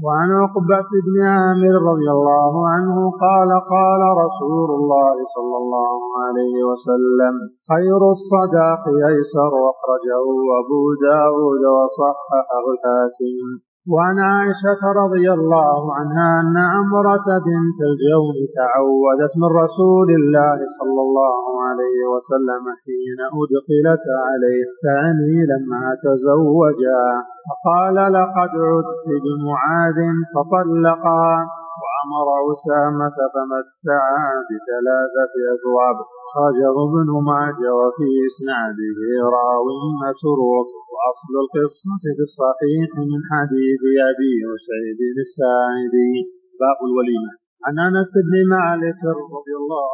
وعن 0.04 0.28
عقبة 0.42 0.90
بن 1.06 1.16
عامر 1.22 1.74
رضي 1.92 2.08
الله 2.16 2.68
عنه 2.68 2.96
قال 3.10 3.50
قال 3.74 4.02
رسول 4.24 4.68
الله 4.78 5.16
صلى 5.36 5.56
الله 5.62 5.98
عليه 6.24 6.56
وسلم 6.70 7.34
خير 7.72 8.00
الصداق 8.16 8.82
أيسر. 9.12 9.52
أخرجه 9.72 10.24
أبو 10.60 10.82
داود 11.08 11.62
وصححه 11.76 12.64
الحاكم. 12.72 13.75
وعن 13.92 14.18
عائشة 14.18 14.82
رضي 15.02 15.32
الله 15.32 15.94
عنها 15.94 16.40
أن 16.40 16.56
عمرة 16.56 17.26
بنت 17.46 17.78
الجون 17.90 18.36
تعودت 18.58 19.32
من 19.42 19.50
رسول 19.62 20.08
الله 20.10 20.58
صلى 20.78 21.00
الله 21.06 21.42
عليه 21.66 21.98
وسلم 22.12 22.64
حين 22.84 23.18
أدخلت 23.40 24.04
عليه 24.28 24.64
ثاني 24.84 25.36
لما 25.52 25.84
تزوجا 26.04 27.06
فقال 27.46 27.94
لقد 27.94 28.52
عدت 28.70 29.06
بمعاذ 29.24 29.98
فطلقا. 30.34 31.46
وأمر 31.82 32.28
أسامة 32.52 33.16
فمتعا 33.34 34.28
بثلاثة 34.48 35.34
أثواب 35.54 35.96
خرجه 36.32 36.76
ابن 36.88 37.08
ماجه 37.30 37.70
وفي 37.80 38.08
إسناده 38.28 39.00
راو 39.36 39.66
مسروق. 40.02 40.68
وأصل 40.94 41.32
القصة 41.44 41.92
في 42.16 42.22
الصحيح 42.28 42.88
من 43.10 43.20
حديث 43.30 43.82
أبي 44.10 44.36
سعيد 44.66 45.00
الساعدي. 45.26 46.12
باب 46.60 46.78
الوليمة. 46.88 47.32
عن 47.66 47.74
أنس 47.88 48.12
بن 48.26 48.34
مالك 48.54 49.00
رضي 49.34 49.54
الله 49.60 49.88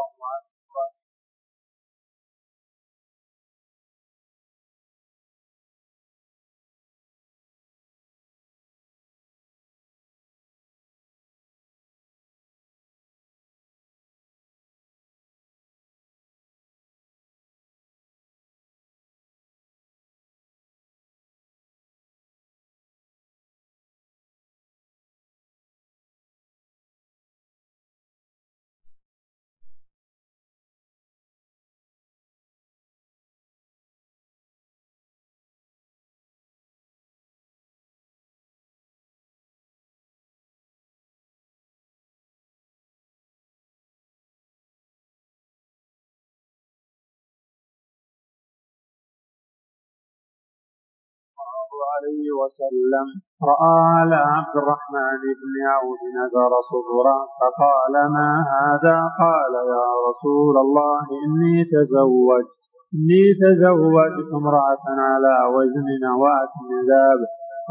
عليه 51.92 52.26
وسلم 52.40 53.06
رأى 53.50 53.76
على 53.98 54.18
عبد 54.34 54.54
الرحمن 54.62 55.22
بن 55.40 55.54
عوف 55.72 56.00
نذر 56.18 56.52
صبرا 56.70 57.18
فقال 57.40 57.94
ما 58.16 58.30
هذا؟ 58.56 58.96
قال 59.22 59.54
يا 59.74 59.88
رسول 60.08 60.56
الله 60.64 60.98
إني 61.24 61.56
تزوجت. 61.74 62.52
إني 62.94 63.24
تزوجت 63.42 64.28
امرأة 64.40 64.84
على 65.08 65.34
وزن 65.54 65.88
نواة 66.06 66.54
ذهب 66.90 67.20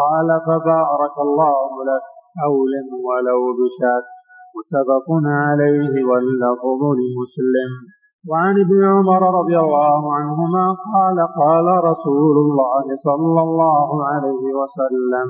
قال 0.02 0.30
فبارك 0.48 1.16
الله 1.28 1.70
لك 1.90 2.06
أولا 2.48 2.84
ولو 3.08 3.40
بشات 3.60 4.06
متفق 4.56 5.08
عليه 5.26 5.94
واللفظ 6.10 6.82
لمسلم. 7.00 7.72
وعن 8.30 8.56
ابن 8.66 8.80
عمر 8.86 9.22
رضي 9.40 9.58
الله 9.60 10.14
عنهما 10.16 10.66
قال 10.94 11.18
قال 11.42 11.68
رسول 11.92 12.36
الله 12.38 12.86
صلى 13.08 13.42
الله 13.42 13.90
عليه 14.10 14.46
وسلم 14.60 15.30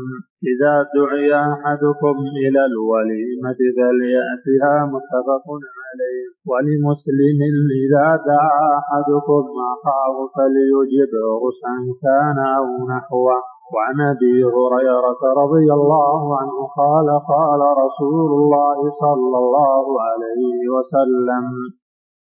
إذا 0.51 0.73
دعي 0.97 1.31
أحدكم 1.53 2.15
إلى 2.43 2.61
الوليمة 2.71 3.59
فليأتها 3.77 4.75
متفق 4.93 5.45
عليه 5.87 6.23
ولمسلم 6.49 7.39
إذا 7.83 8.07
دعا 8.31 8.67
أحدكم 8.79 9.43
أخاه 9.73 10.15
فليجب 10.35 11.11
غسعا 11.43 11.79
كان 12.05 12.37
أو 12.57 12.65
نحوه. 12.91 13.39
وعن 13.75 13.97
أبي 14.13 14.43
هريرة 14.55 15.21
رضي 15.43 15.67
الله 15.73 16.21
عنه 16.39 16.57
قال 16.81 17.07
قال 17.33 17.61
رسول 17.83 18.31
الله 18.39 18.77
صلى 19.03 19.37
الله 19.43 19.85
عليه 20.07 20.59
وسلم 20.75 21.45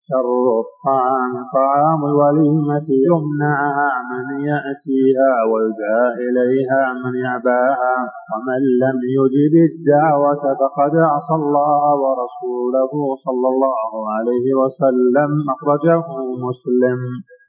شر 0.09 0.45
الطعام 0.65 1.33
طعام 1.57 2.01
الوليمة 2.11 2.87
يمنعها 3.09 3.89
من 4.11 4.25
يأتيها 4.51 5.31
ويدعى 5.51 6.05
إليها 6.25 6.81
من 7.03 7.13
يعباها 7.25 7.95
ومن 8.31 8.61
لم 8.83 8.97
يجب 9.17 9.53
الدعوة 9.69 10.43
فقد 10.61 10.93
عصى 11.11 11.35
الله 11.41 11.83
ورسوله 12.03 12.91
صلى 13.25 13.47
الله 13.53 13.91
عليه 14.15 14.47
وسلم 14.61 15.29
أخرجه 15.55 16.05
مسلم 16.45 16.99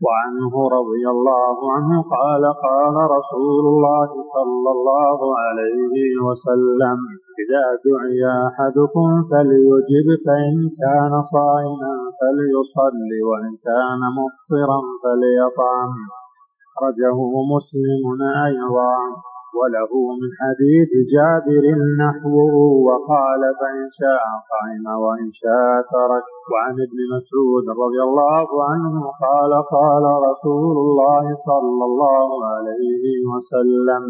وعنه 0.06 0.54
رضي 0.78 1.04
الله 1.14 1.56
عنه 1.74 2.02
قال 2.16 2.44
قال 2.66 2.96
رسول 3.16 3.64
الله 3.72 4.08
صلى 4.36 4.70
الله 4.76 5.18
عليه 5.42 5.94
وسلم 6.26 6.98
إذا 7.42 7.64
دعي 7.86 8.22
أحدكم 8.48 9.08
فليجب 9.30 10.06
فإن 10.26 10.56
كان 10.82 11.12
صائما 11.34 11.94
فليصل 12.20 13.08
وإن 13.28 13.52
كان 13.68 14.00
مفطرا 14.20 14.80
فليطعم. 15.02 15.92
أخرجه 16.78 17.18
مسلم 17.54 18.04
أيضا. 18.46 18.94
وله 19.58 19.92
من 20.20 20.30
حديث 20.40 20.90
جابر 21.14 21.64
نحوه 22.02 22.54
وقال 22.88 23.42
فإن 23.60 23.86
شاء 24.00 24.24
قائم 24.50 24.86
وإن 25.04 25.28
شاء 25.42 25.74
ترك. 25.94 26.26
وعن 26.52 26.74
ابن 26.86 26.98
مسعود 27.14 27.64
رضي 27.84 28.00
الله 28.08 28.48
عنه 28.70 28.94
قال 29.24 29.52
قال 29.76 30.04
رسول 30.28 30.76
الله 30.84 31.24
صلى 31.50 31.84
الله 31.90 32.28
عليه 32.54 33.04
وسلم 33.32 34.04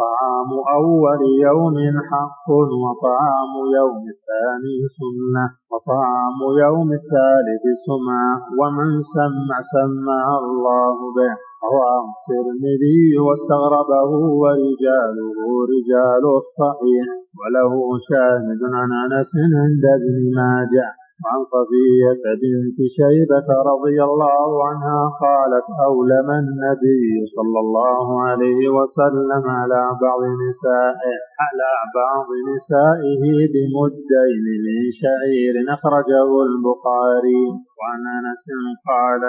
طعام 0.00 0.50
أول 0.78 1.22
يوم 1.48 1.76
حق 2.10 2.46
وطعام 2.84 3.52
يوم 3.78 4.02
الثاني 4.14 4.76
سنة 4.98 5.44
وطعام 5.72 6.38
يوم 6.64 6.88
الثالث 7.00 7.64
سمعة 7.88 8.34
ومن 8.60 8.90
سمع 9.16 9.56
سمع 9.74 10.24
الله 10.42 10.96
به 11.16 11.32
رواه 11.72 12.04
الترمذي 12.14 13.18
واستغربه 13.24 14.10
ورجاله 14.42 15.38
رجال 15.74 16.24
الصحيح 16.42 17.06
وله 17.38 17.72
شاهد 18.08 18.60
عن 18.78 18.90
أنس 19.04 19.30
عند 19.62 19.84
ابن 19.98 20.16
ماجه 20.38 20.88
عن 21.30 21.40
صفية 21.54 22.24
بنت 22.42 22.78
شيبة 22.98 23.48
رضي 23.72 23.98
الله 24.08 24.48
عنها 24.68 25.00
قالت 25.24 25.66
أولم 25.88 26.28
النبي 26.42 27.06
صلى 27.36 27.58
الله 27.64 28.22
عليه 28.22 28.62
وسلم 28.76 29.44
على 29.58 29.82
بعض 30.04 30.22
نسائه 30.44 31.18
على 31.44 31.72
بعض 31.98 32.28
نسائه 32.50 33.22
بمدين 33.52 34.46
من 34.64 34.80
شعير 35.02 35.54
أخرجه 35.76 36.30
البخاري. 36.48 37.44
وعن 37.78 38.02
أنس 38.18 38.46
قال 38.90 39.22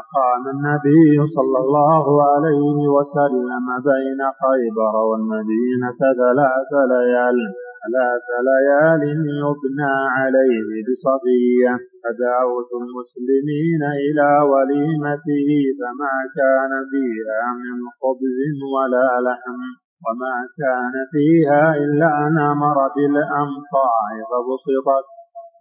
أقام 0.00 0.44
النبي 0.54 1.12
صلى 1.36 1.58
الله 1.64 2.04
عليه 2.30 2.78
وسلم 2.96 3.66
بين 3.90 4.20
خيبر 4.42 4.94
والمدينة 5.08 6.00
ثلاث 6.20 6.70
ليال. 6.92 7.38
ثلاث 7.84 8.26
ليال 8.48 9.02
يبنى 9.42 9.94
عليه 10.16 10.68
بصفية 10.86 11.72
فدعوت 12.02 12.70
المسلمين 12.82 13.82
إلى 14.04 14.28
وليمته 14.52 15.48
فما 15.78 16.16
كان 16.38 16.72
فيها 16.92 17.40
من 17.62 17.76
خبز 18.00 18.38
ولا 18.74 19.08
لحم 19.26 19.60
وما 20.04 20.36
كان 20.60 20.94
فيها 21.12 21.62
إلا 21.84 22.08
أن 22.26 22.36
أمر 22.38 22.76
بالأمطاع 22.96 24.04
فبسطت. 24.30 25.06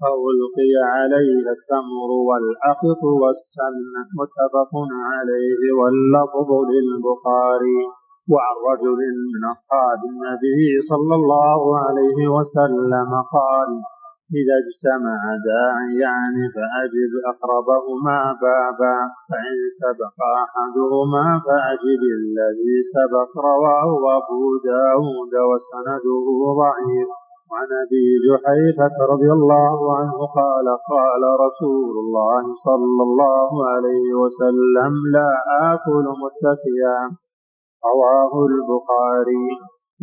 فألقي 0.01 0.73
عليها 0.95 1.51
التمر 1.57 2.11
والأقط 2.29 3.01
والسنة 3.21 4.07
متفق 4.19 4.73
عليه 5.11 5.61
واللفظ 5.79 6.49
للبخاري. 6.73 7.79
وعن 8.31 8.55
رجل 8.71 8.99
من 9.33 9.43
أصحاب 9.55 9.99
النبي 10.11 10.63
صلى 10.89 11.15
الله 11.15 11.61
عليه 11.79 12.19
وسلم 12.35 13.09
قال 13.35 13.69
إذا 14.39 14.55
اجتمع 14.63 15.21
داعيان 15.51 16.35
فأجب 16.55 17.11
أقربهما 17.31 18.19
بابا 18.45 18.97
فإن 19.29 19.57
سبق 19.81 20.17
أحدهما 20.43 21.25
فأجب 21.45 22.01
الذي 22.21 22.75
سبق 22.95 23.31
رواه 23.51 23.89
أبو 24.17 24.41
داود 24.71 25.33
وسنده 25.49 26.25
ضعيف. 26.61 27.09
عن 27.57 27.69
أبي 27.85 28.07
جحيفة 28.27 28.95
رضي 29.13 29.31
الله 29.31 29.97
عنه 29.97 30.17
قال 30.39 30.67
قال 30.93 31.23
رسول 31.45 31.93
الله 32.03 32.43
صلى 32.67 33.01
الله 33.09 33.49
عليه 33.71 34.07
وسلم 34.21 34.93
لا 35.15 35.31
آكل 35.71 36.05
متكئا. 36.23 36.99
رواه 37.89 38.33
البخاري. 38.51 39.47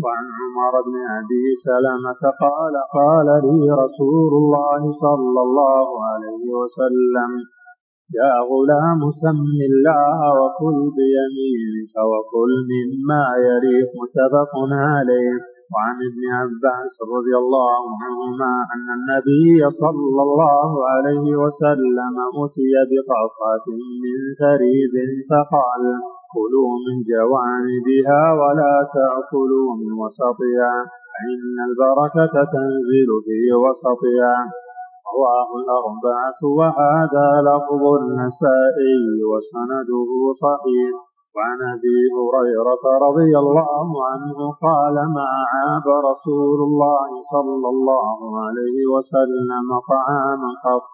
وعن 0.04 0.26
عمر 0.40 0.74
بن 0.86 0.96
أبي 1.18 1.44
سلمة 1.66 2.22
قال 2.44 2.74
قال 2.98 3.28
لي 3.46 3.60
رسول 3.84 4.32
الله 4.42 4.80
صلى 5.04 5.40
الله 5.46 5.88
عليه 6.10 6.46
وسلم 6.60 7.30
يا 8.20 8.34
غلام 8.50 9.00
سم 9.22 9.58
الله 9.70 10.18
وكل 10.40 10.78
بيمينك 10.98 11.94
وكل 12.12 12.52
مما 12.72 13.24
يليك 13.48 13.90
متفق 14.02 14.52
عليه 14.72 15.36
وعن 15.72 15.96
ابن 16.10 16.22
عباس 16.38 16.94
رضي 17.14 17.34
الله 17.42 17.82
عنهما 18.02 18.52
أن 18.74 18.86
النبي 18.98 19.58
صلى 19.82 20.20
الله 20.26 20.70
عليه 20.92 21.26
وسلم 21.42 22.14
أتي 22.42 22.72
بقصة 22.90 23.66
من 24.02 24.18
ثريد 24.42 24.94
فقال 25.30 25.84
كلوا 26.34 26.72
من 26.86 26.96
جوانبها 27.12 28.22
ولا 28.40 28.74
تأكلوا 28.96 29.68
من 29.80 29.90
وسطها 30.02 30.72
فإن 31.12 31.56
البركة 31.68 32.34
تنزل 32.54 33.10
في 33.26 33.40
وسطها. 33.64 34.34
رواه 35.10 35.50
الأربعة 35.62 36.40
وهذا 36.58 37.28
لفظ 37.48 37.82
النسائي 38.00 39.02
وسنده 39.30 40.10
صحيح. 40.44 41.09
وعن 41.36 41.58
أبي 41.74 41.98
هريرة 42.16 42.84
رضي 43.06 43.32
الله 43.38 43.88
عنه 44.10 44.38
قال 44.66 44.96
ما 45.16 45.30
عاب 45.52 45.86
رسول 46.10 46.58
الله 46.68 47.08
صلى 47.32 47.68
الله 47.74 48.18
عليه 48.44 48.78
وسلم 48.94 49.66
طعاما 49.92 50.50
قط 50.64 50.86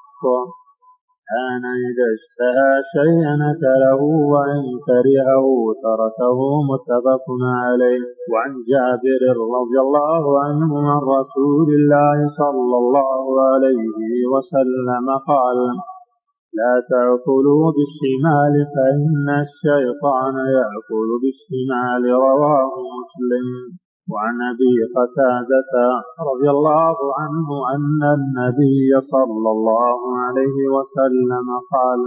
كان 1.33 1.65
إذا 1.89 2.07
اشتهى 2.17 2.73
شيئا 2.97 3.35
أكله 3.53 4.01
وإن 4.33 4.63
كرهه 4.89 5.47
تركه 5.87 6.39
متفق 6.71 7.27
عليه. 7.63 8.03
وعن 8.33 8.53
جابر 8.73 9.25
رضي 9.59 9.79
الله 9.87 10.25
عنه 10.45 10.71
عن 10.91 11.01
رسول 11.19 11.69
الله 11.79 12.19
صلى 12.41 12.77
الله 12.83 13.25
عليه 13.51 14.27
وسلم 14.33 15.07
قال 15.31 15.59
لا 16.61 16.75
تأكلوا 16.93 17.65
بالشمال 17.77 18.55
فإن 18.75 19.27
الشيطان 19.45 20.37
يأكل 20.59 21.09
بالشمال 21.23 22.03
رواه 22.27 22.73
مسلم. 22.99 23.47
وعن 24.13 24.37
أبي 24.53 24.77
قتادة 24.97 25.73
رضي 26.31 26.49
الله 26.57 26.97
عنه 27.21 27.49
أن 27.75 28.01
النبي 28.19 29.01
صلى 29.15 29.49
الله 29.57 30.01
عليه 30.25 30.59
وسلم 30.77 31.47
قال 31.75 32.01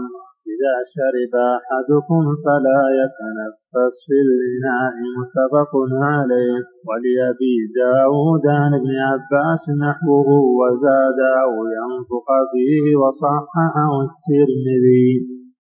إذا 0.54 0.76
شرب 0.96 1.34
أحدكم 1.58 2.24
فلا 2.46 2.82
يتنفس 3.02 3.96
في 4.08 4.18
الإناء 4.28 4.96
متفق 5.18 5.72
عليه. 6.14 6.62
ولأبي 6.88 7.56
داود 7.82 8.46
عن 8.60 8.72
ابن 8.80 8.92
عباس 9.10 9.64
نحوه 9.86 10.30
وزاد 10.60 11.20
أو 11.44 11.54
ينفق 11.78 12.30
فيه 12.52 12.86
وصححه 13.02 13.92
الترمذي. 14.08 15.10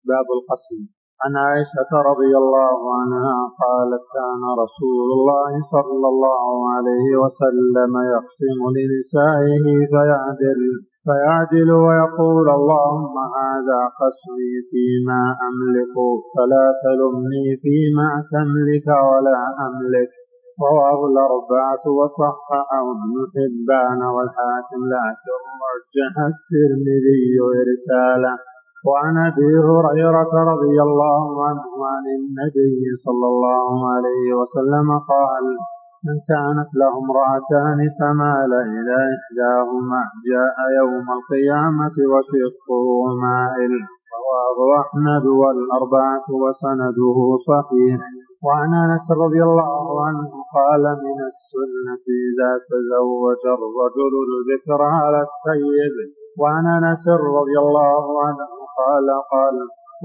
باب 0.10 0.28
القسم 0.38 0.99
عن 1.24 1.34
عائشة 1.38 1.92
رضي 2.12 2.34
الله 2.44 2.78
عنها 3.00 3.38
قالت 3.64 4.04
كان 4.18 4.44
رسول 4.64 5.08
الله 5.18 5.52
صلى 5.76 6.08
الله 6.14 6.50
عليه 6.76 7.10
وسلم 7.24 7.94
يقسم 8.16 8.60
لنسائه 8.78 9.66
فيعدل 9.94 10.62
فيعدل 11.06 11.72
ويقول 11.72 12.48
اللهم 12.60 13.16
هذا 13.40 13.82
قسمي 14.02 14.54
فيما 14.72 15.22
أملك 15.50 15.96
فلا 16.34 16.66
تلمني 16.84 17.48
فيما 17.64 18.10
تملك 18.36 18.88
ولا 19.10 19.40
أملك. 19.68 20.10
رواه 20.68 21.00
الأربعة 21.12 21.84
وصححه 22.00 22.86
ابن 22.96 23.16
حبان 23.34 24.02
والحاكم 24.16 24.82
لكن 24.94 25.42
رجح 25.72 26.14
الترمذي 26.32 27.24
إرساله 27.62 28.49
وعن 28.88 29.18
أبي 29.18 29.52
هريرة 29.68 30.34
رضي 30.54 30.82
الله 30.82 31.46
عنه 31.48 31.68
عن 31.92 32.06
النبي 32.18 32.82
صلى 33.06 33.28
الله 33.34 33.92
عليه 33.94 34.28
وسلم 34.40 34.88
قال 35.14 35.46
من 36.08 36.18
كانت 36.32 36.70
له 36.82 36.94
امرأتان 37.04 37.80
فمال 38.00 38.52
إلى 38.76 38.98
إحداهما 39.18 40.02
جاء 40.32 40.58
يوم 40.80 41.08
القيامة 41.18 41.96
وشقه 42.12 42.86
مائل 43.26 43.74
رواه 44.20 44.82
أحمد 44.82 45.26
والأربعة 45.26 46.28
وسنده 46.44 47.18
صحيح. 47.48 48.00
وعن 48.46 48.72
أنس 48.74 49.12
رضي 49.12 49.44
الله 49.44 50.06
عنه 50.06 50.30
قال 50.56 50.84
من 51.06 51.20
السنة 51.32 52.06
إذا 52.28 52.52
تزوج 52.70 53.44
الرجل 53.58 54.14
الذكر 54.28 54.82
على 54.82 55.20
السيد 55.28 55.96
وعن 56.40 56.66
أنس 56.78 57.08
رضي 57.08 57.58
الله 57.60 58.06
عنه 58.26 58.60
قال 58.80 59.08
قال. 59.34 59.56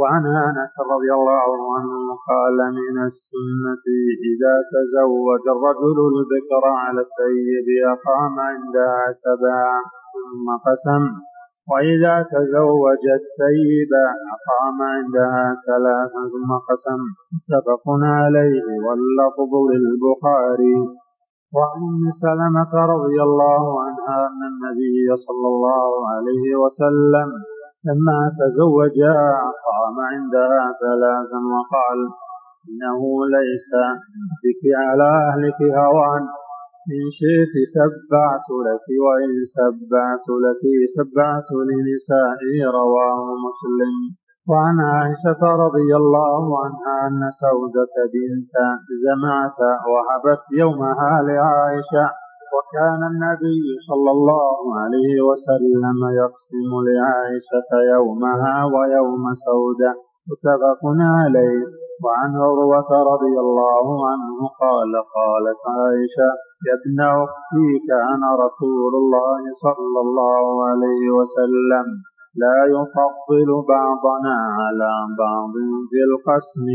وعن 0.01 0.25
أنس 0.27 0.75
رضي 0.95 1.11
الله 1.19 1.51
عنه 1.75 1.95
قال 2.31 2.59
من 2.81 2.97
السنة 3.11 3.85
إذا 4.31 4.55
تزوج 4.75 5.45
الرجل 5.57 5.99
الذكر 6.13 6.65
على 6.83 7.01
السيد 7.07 7.69
أقام 7.95 8.35
عندها 8.41 9.03
سبعا 9.25 9.79
ثم 10.15 10.47
قسم 10.67 11.03
وإذا 11.71 12.15
تزوج 12.35 13.05
السيد 13.21 13.93
أقام 14.35 14.79
عندها 14.95 15.57
ثلاثا 15.67 16.23
ثم 16.33 16.51
قسم. 16.69 17.01
متفق 17.35 17.85
عليه 18.19 18.67
واللفظ 18.87 19.53
للبخاري. 19.71 20.77
وعن 21.57 21.81
أم 21.95 22.05
سلمة 22.25 22.73
رضي 22.95 23.23
الله 23.23 23.83
عنها 23.85 24.17
أن 24.29 24.41
النبي 24.53 25.17
صلى 25.27 25.47
الله 25.53 25.91
عليه 26.13 26.57
وسلم 26.63 27.54
لما 27.87 28.21
تزوجا 28.39 29.17
قام 29.67 29.97
عندها 30.13 30.63
ثلاثا 30.85 31.41
وقال 31.55 31.99
إنه 32.69 33.01
ليس 33.37 33.71
بك 34.43 34.63
على 34.87 35.09
أهلك 35.29 35.61
هوان 35.79 36.23
إن 36.95 37.05
شئت 37.19 37.55
سبعت 37.77 38.49
لك 38.67 38.87
وإن 39.07 39.33
سبعت 39.59 40.27
لك 40.45 40.63
سبعت 40.97 41.49
لنسائي 41.69 42.57
رواه 42.81 43.23
مسلم. 43.47 43.95
وعن 44.51 44.77
عائشة 44.81 45.43
رضي 45.65 45.91
الله 45.97 46.45
عنها 46.65 46.95
أن 47.07 47.21
سودة 47.45 47.95
بنت 48.15 48.55
زمعة 49.05 49.59
وهبت 49.93 50.43
يومها 50.53 51.13
لعائشة. 51.29 52.07
وكان 52.55 53.01
النبي 53.13 53.65
صلى 53.89 54.11
الله 54.17 54.59
عليه 54.81 55.15
وسلم 55.29 55.99
يقسم 56.21 56.71
لعائشة 56.89 57.71
يومها 57.95 58.65
ويوم 58.75 59.25
سودة. 59.47 59.93
متفق 60.31 60.83
عليه. 61.21 61.65
وعن 62.05 62.31
عروة 62.45 62.91
رضي 63.13 63.35
الله 63.45 63.87
عنه 64.11 64.39
قال 64.63 64.93
قالت 65.19 65.61
عائشة 65.77 66.31
يا 66.69 66.75
ابن 66.81 66.99
أختي 67.23 67.69
كان 67.91 68.23
رسول 68.45 68.93
الله 69.03 69.43
صلى 69.67 70.01
الله 70.07 70.45
عليه 70.69 71.05
وسلم. 71.19 71.87
لا 72.43 72.59
يفضل 72.77 73.49
بعضنا 73.75 74.37
على 74.61 74.93
بعض 75.23 75.55
في 75.91 76.01
القسم. 76.09 76.67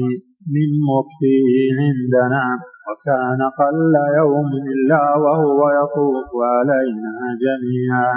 من 0.56 0.70
مكفيه 0.90 1.68
عندنا 1.80 2.44
وكان 2.88 3.42
قل 3.60 3.94
يوم 4.20 4.50
إلا 4.74 5.04
وهو 5.24 5.60
يطوف 5.80 6.32
علينا 6.54 7.14
جميعا. 7.46 8.14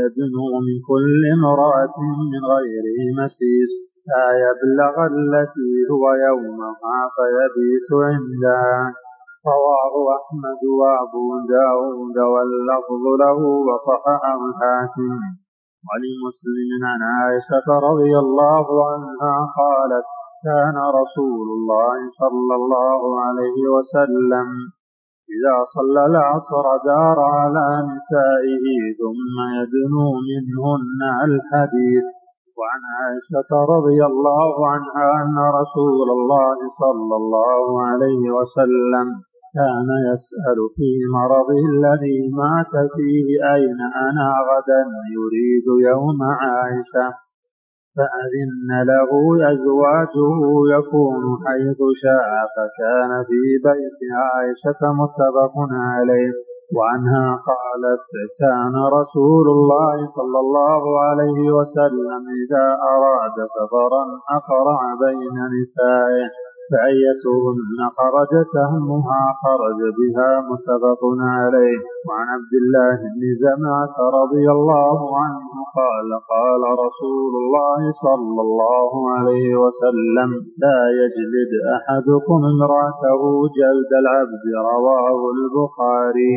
يدنو 0.00 0.48
من 0.66 0.76
كل 0.90 1.20
امرأة 1.36 1.96
من 2.32 2.42
غير 2.52 2.84
مسيس 3.18 3.72
لا 4.10 4.26
يبلغ 4.44 4.94
التي 5.14 5.72
هو 5.90 6.04
يومها 6.28 6.98
فيبيت 7.14 7.88
عندها. 8.08 8.94
رواه 9.52 9.94
أحمد 10.18 10.62
وأبو 10.80 11.26
داود 11.56 12.18
واللفظ 12.32 13.04
له 13.22 13.38
وصححه 13.68 14.38
الحاكم 14.48 15.18
ولمسلم 15.88 16.80
عن 16.90 17.00
عائشة 17.12 17.68
رضي 17.88 18.12
الله 18.18 18.66
عنها 18.90 19.34
قالت 19.60 20.08
كان 20.46 20.76
رسول 21.00 21.46
الله 21.56 21.96
صلى 22.22 22.54
الله 22.60 23.00
عليه 23.20 23.58
وسلم. 23.74 24.48
إذا 25.34 25.56
صلى 25.74 26.02
العصر 26.06 26.66
دار 26.84 27.18
على 27.20 27.66
نسائه 27.92 28.66
ثم 29.00 29.36
يدنو 29.58 30.06
منهن 30.30 31.00
الحديث. 31.28 32.06
وعن 32.58 32.82
عائشة 32.98 33.50
رضي 33.74 34.00
الله 34.10 34.68
عنها 34.72 35.06
أن 35.22 35.36
رسول 35.60 36.08
الله 36.10 36.58
صلى 36.82 37.16
الله 37.22 37.86
عليه 37.86 38.22
وسلم 38.36 39.06
كان 39.54 39.88
يسأل 40.10 40.58
في 40.76 40.90
مرضه 41.16 41.62
الذي 41.74 42.18
مات 42.40 42.74
فيه 42.94 43.28
أين 43.54 43.80
أنا 44.06 44.28
غدا 44.48 44.82
يريد 45.18 45.66
يوم 45.90 46.18
عائشة. 46.22 47.27
فأذن 47.98 48.70
له 48.90 49.10
أزواجه 49.52 50.38
يكون 50.76 51.22
حيث 51.44 51.80
شاء 52.02 52.28
فكان 52.54 53.10
في 53.28 53.40
بيت 53.66 54.00
عائشة 54.20 54.82
متفق 55.00 55.54
عليه. 55.92 56.32
وعنها 56.76 57.26
قالت 57.50 58.06
كان 58.42 58.74
رسول 58.98 59.46
الله 59.56 59.96
صلى 60.16 60.38
الله 60.44 60.82
عليه 61.00 61.50
وسلم 61.58 62.22
إذا 62.42 62.66
أراد 62.94 63.36
سفرا 63.56 64.04
أقرع 64.38 64.80
بين 65.04 65.36
نسائه. 65.56 66.47
فأيتهن 66.70 67.78
خرجت 67.98 68.54
همها 68.72 69.22
خرج 69.42 69.80
بها 69.98 70.30
متفق 70.50 71.02
عليه. 71.36 71.78
وعن 72.08 72.26
عبد 72.36 72.54
الله 72.62 72.96
بن 73.14 73.22
زمعة 73.44 73.96
رضي 74.20 74.46
الله 74.56 74.98
عنه 75.22 75.50
قال 75.80 76.08
قال 76.34 76.62
رسول 76.84 77.32
الله 77.42 77.80
صلى 78.06 78.40
الله 78.46 78.90
عليه 79.16 79.48
وسلم 79.64 80.30
لا 80.64 80.80
يجلد 81.00 81.52
أحدكم 81.76 82.40
امرأته 82.54 83.22
جلد 83.60 83.92
العبد 84.02 84.44
رواه 84.72 85.20
البخاري. 85.36 86.34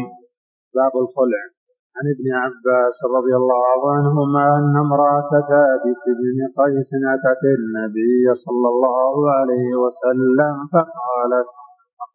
باب 0.75 0.93
الخلع. 1.03 1.61
عن 1.97 2.05
ابن 2.15 2.27
عباس 2.43 2.97
رضي 3.17 3.35
الله 3.41 3.79
عنهما 3.95 4.43
أن 4.59 4.73
امرأة 4.85 5.31
ثابت 5.51 6.03
بن 6.21 6.37
قيس 6.59 6.89
أتت 7.15 7.43
النبي 7.59 8.23
صلى 8.45 8.67
الله 8.73 9.13
عليه 9.37 9.69
وسلم 9.83 10.55
فقالت 10.73 11.49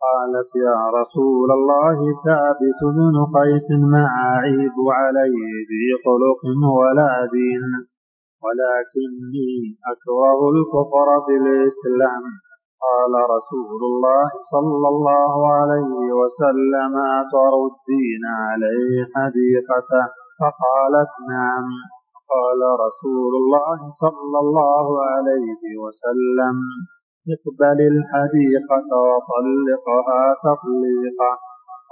قالت 0.07 0.51
يا 0.57 0.79
رسول 1.01 1.49
الله 1.59 1.99
ثابت 2.27 2.81
بن 2.97 3.17
قيس 3.39 3.69
ما 3.93 4.05
أعيب 4.29 4.77
عليه 5.01 5.47
في 5.69 5.83
خلق 6.05 6.41
ولا 6.79 7.13
دين 7.37 7.65
ولكني 8.45 9.53
أكره 9.93 10.41
الكفر 10.55 11.09
في 11.27 11.35
الإسلام 11.43 12.23
قال 12.85 13.13
رسول 13.37 13.81
الله 13.91 14.25
صلى 14.53 14.89
الله 14.89 15.33
عليه 15.55 16.13
وسلم 16.21 16.93
أتردين 17.21 18.25
عليه 18.49 18.95
حديقته 19.15 20.05
فقالت 20.41 21.13
نعم. 21.31 21.67
قال 22.35 22.61
رسول 22.87 23.33
الله 23.43 23.79
صلى 24.03 24.39
الله 24.45 24.87
عليه 25.13 25.63
وسلم 25.85 26.57
اقبل 27.35 27.81
الحديقة 27.93 28.91
وطلقها 29.09 30.23
تطليقا. 30.47 31.33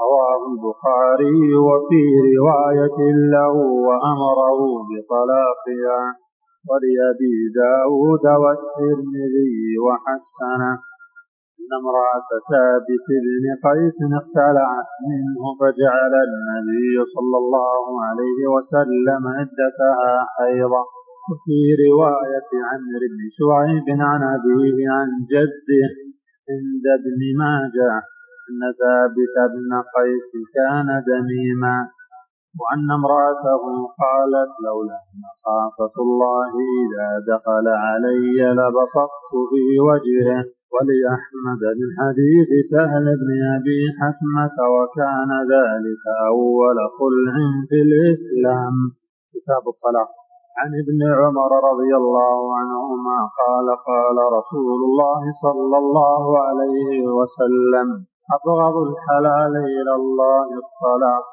رواه 0.04 0.40
البخاري 0.52 1.54
وفي 1.68 2.02
رواية 2.36 2.98
له 3.34 3.54
وأمره 3.88 4.60
بطلاقها. 4.90 6.23
ولأبي 6.68 7.36
داود 7.60 8.26
والترمذي 8.42 9.54
وحسنه 9.84 10.72
إن 11.60 11.70
امرأة 11.80 12.30
ثابت 12.50 13.06
بن 13.24 13.44
قيس 13.66 13.98
اختلعت 14.20 14.90
منه 15.10 15.42
فجعل 15.60 16.14
النبي 16.28 16.94
صلى 17.14 17.36
الله 17.42 17.84
عليه 18.06 18.40
وسلم 18.54 19.22
عدتها 19.38 20.14
حيضا 20.36 20.82
وفي 21.28 21.58
رواية 21.84 22.50
عمرو 22.68 23.06
بن 23.12 23.20
شعيب 23.38 23.86
عن 24.00 24.22
أبيه 24.36 24.78
عن 24.96 25.08
جده 25.32 25.86
عند 26.50 26.84
ابن 26.98 27.20
ماجه 27.38 27.92
أن 28.48 28.60
ثابت 28.80 29.36
بن 29.54 29.72
قيس 29.96 30.30
كان 30.56 30.88
دميما. 31.12 31.76
وأن 32.60 32.88
امرأته 33.00 33.62
قالت 34.02 34.52
لولا 34.66 35.00
مخافة 35.24 35.94
الله 36.06 36.52
إذا 36.82 37.08
دخل 37.32 37.66
علي 37.86 38.38
لبصقت 38.58 39.30
في 39.50 39.64
وجهه 39.88 40.44
ولأحمد 40.74 41.62
من 41.80 41.90
حديث 42.00 42.50
سهل 42.72 43.06
بن 43.22 43.30
أبي 43.56 43.80
حكمة 44.00 44.56
وكان 44.74 45.30
ذلك 45.54 46.04
أول 46.32 46.78
خلع 46.98 47.34
في 47.68 47.78
الإسلام. 47.86 48.74
كتاب 49.34 49.64
الطلاق. 49.74 50.10
عن 50.58 50.70
ابن 50.82 51.00
عمر 51.20 51.50
رضي 51.70 51.92
الله 52.02 52.38
عنهما 52.58 53.18
قال 53.40 53.66
قال 53.90 54.16
رسول 54.38 54.80
الله 54.88 55.22
صلى 55.44 55.76
الله 55.84 56.24
عليه 56.46 56.90
وسلم 57.18 57.88
أبغض 58.36 58.76
الحلال 58.88 59.54
إلى 59.56 59.92
الله 60.00 60.46
الطلاق. 60.62 61.24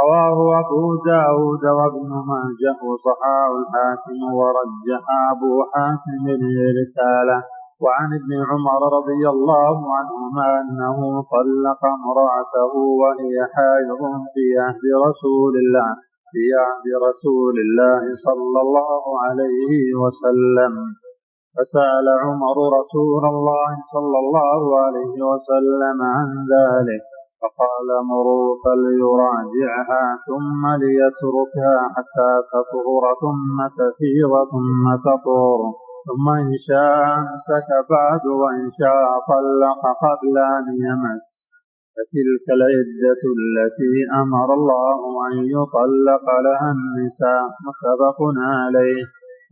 رواه 0.00 0.38
أبو 0.60 0.82
داود 1.10 1.64
وابن 1.78 2.10
ماجه 2.30 2.78
وصحاه 2.90 3.50
الحاكم 3.60 4.18
ورجح 4.38 5.04
أبو 5.32 5.52
حاتم 5.72 6.24
الرسالة 6.38 7.38
وعن 7.84 8.08
ابن 8.20 8.32
عمر 8.50 8.80
رضي 8.98 9.22
الله 9.34 9.76
عنهما 9.96 10.46
أنه 10.60 10.98
طلق 11.34 11.82
امرأته 11.98 12.72
وهي 13.02 13.36
حائض 13.54 14.02
في 14.34 14.44
عهد 14.64 14.84
رسول 15.06 15.54
الله 15.62 15.90
في 16.32 16.44
عهد 16.64 16.86
رسول 17.08 17.54
الله 17.64 18.02
صلى 18.26 18.60
الله 18.64 19.04
عليه 19.24 19.82
وسلم. 20.02 20.74
فسأل 21.54 22.06
عمر 22.24 22.56
رسول 22.78 23.24
الله 23.32 23.70
صلى 23.94 24.18
الله 24.24 24.62
عليه 24.84 25.16
وسلم 25.30 25.98
عن 26.14 26.28
ذلك. 26.54 27.11
فقال 27.42 27.88
مروا 28.10 28.48
فليراجعها 28.64 30.04
ثم 30.28 30.62
ليتركها 30.82 31.76
حتى 31.94 32.30
تطهر 32.52 33.04
ثم 33.22 33.56
تفيض 33.80 34.32
ثم 34.52 34.84
تطهر 35.06 35.60
ثم 36.06 36.28
إن 36.28 36.52
شاء 36.68 36.98
أمسك 37.18 37.68
بعد 37.90 38.24
وإن 38.26 38.66
شاء 38.80 39.08
طلق 39.32 39.82
قبل 40.04 40.36
أن 40.56 40.64
يمس. 40.86 41.24
فتلك 41.94 42.46
العدة 42.58 43.22
التي 43.38 43.94
أمر 44.22 44.48
الله 44.54 45.00
أن 45.28 45.34
يطلق 45.56 46.26
لها 46.46 46.70
النساء 46.76 47.44
متفق 47.66 48.18
عليه. 48.36 49.02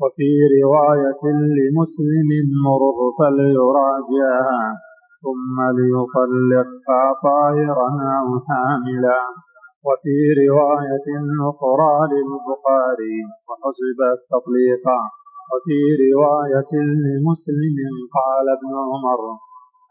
وفي 0.00 0.30
رواية 0.62 1.24
لمسلم 1.56 2.30
مره 2.66 2.98
فليراجعها. 3.18 4.89
ثم 5.22 5.56
ليطلقها 5.78 7.02
طاهرا 7.22 7.88
أو 8.20 8.28
حاملا. 8.48 9.20
وفي 9.86 10.16
رواية 10.42 11.08
أخرى 11.50 11.94
للبخاري 12.12 13.16
وحسبت 13.48 14.18
تطليقا 14.32 15.00
وفي 15.50 15.78
رواية 16.04 16.72
لمسلم 17.04 17.94
قال 18.18 18.46
ابن 18.58 18.72
عمر 18.90 19.20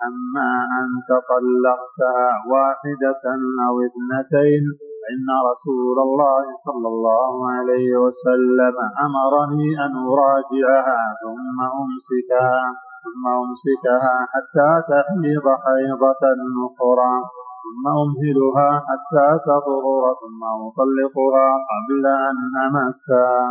أما 0.07 0.51
أن 0.79 0.87
تطلقتها 1.11 2.29
واحدة 2.53 3.23
أو 3.67 3.73
اثنتين 3.87 4.63
فإن 5.01 5.27
رسول 5.49 5.97
الله 6.07 6.45
صلى 6.65 6.87
الله 6.93 7.51
عليه 7.51 7.89
وسلم 8.03 8.75
أمرني 9.05 9.69
أن 9.85 9.93
أراجعها 10.11 11.01
ثم 11.23 11.57
أمسكها. 11.81 12.88
ثم 13.09 13.25
أمسكها 13.41 14.15
حتى 14.33 14.69
تحيض 14.91 15.45
حيضة 15.65 16.23
أخرى 16.67 17.13
ثم 17.63 17.83
أمهلها 18.03 18.69
حتى 18.87 19.27
تطهر 19.49 20.03
ثم 20.21 20.41
أطلقها 20.67 21.47
قبل 21.71 22.03
أن 22.29 22.37
أمسها 22.67 23.41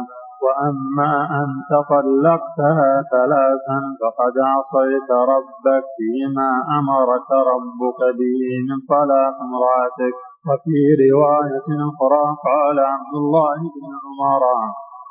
وأما 0.45 1.13
أن 1.41 1.49
تطلقتها 1.73 2.91
ثلاثا 3.15 3.79
فقد 4.01 4.35
عصيت 4.53 5.11
ربك 5.35 5.85
فيما 5.99 6.51
أمرك 6.79 7.31
ربك 7.53 8.01
به 8.19 8.43
من 8.69 8.79
طلاق 8.89 9.37
امرأتك. 9.49 10.17
وفي 10.49 10.79
رواية 11.05 11.69
أخرى 11.89 12.25
قال 12.49 12.79
عبد 12.81 13.15
الله 13.15 13.59
بن 13.75 13.91
عمر 14.05 14.43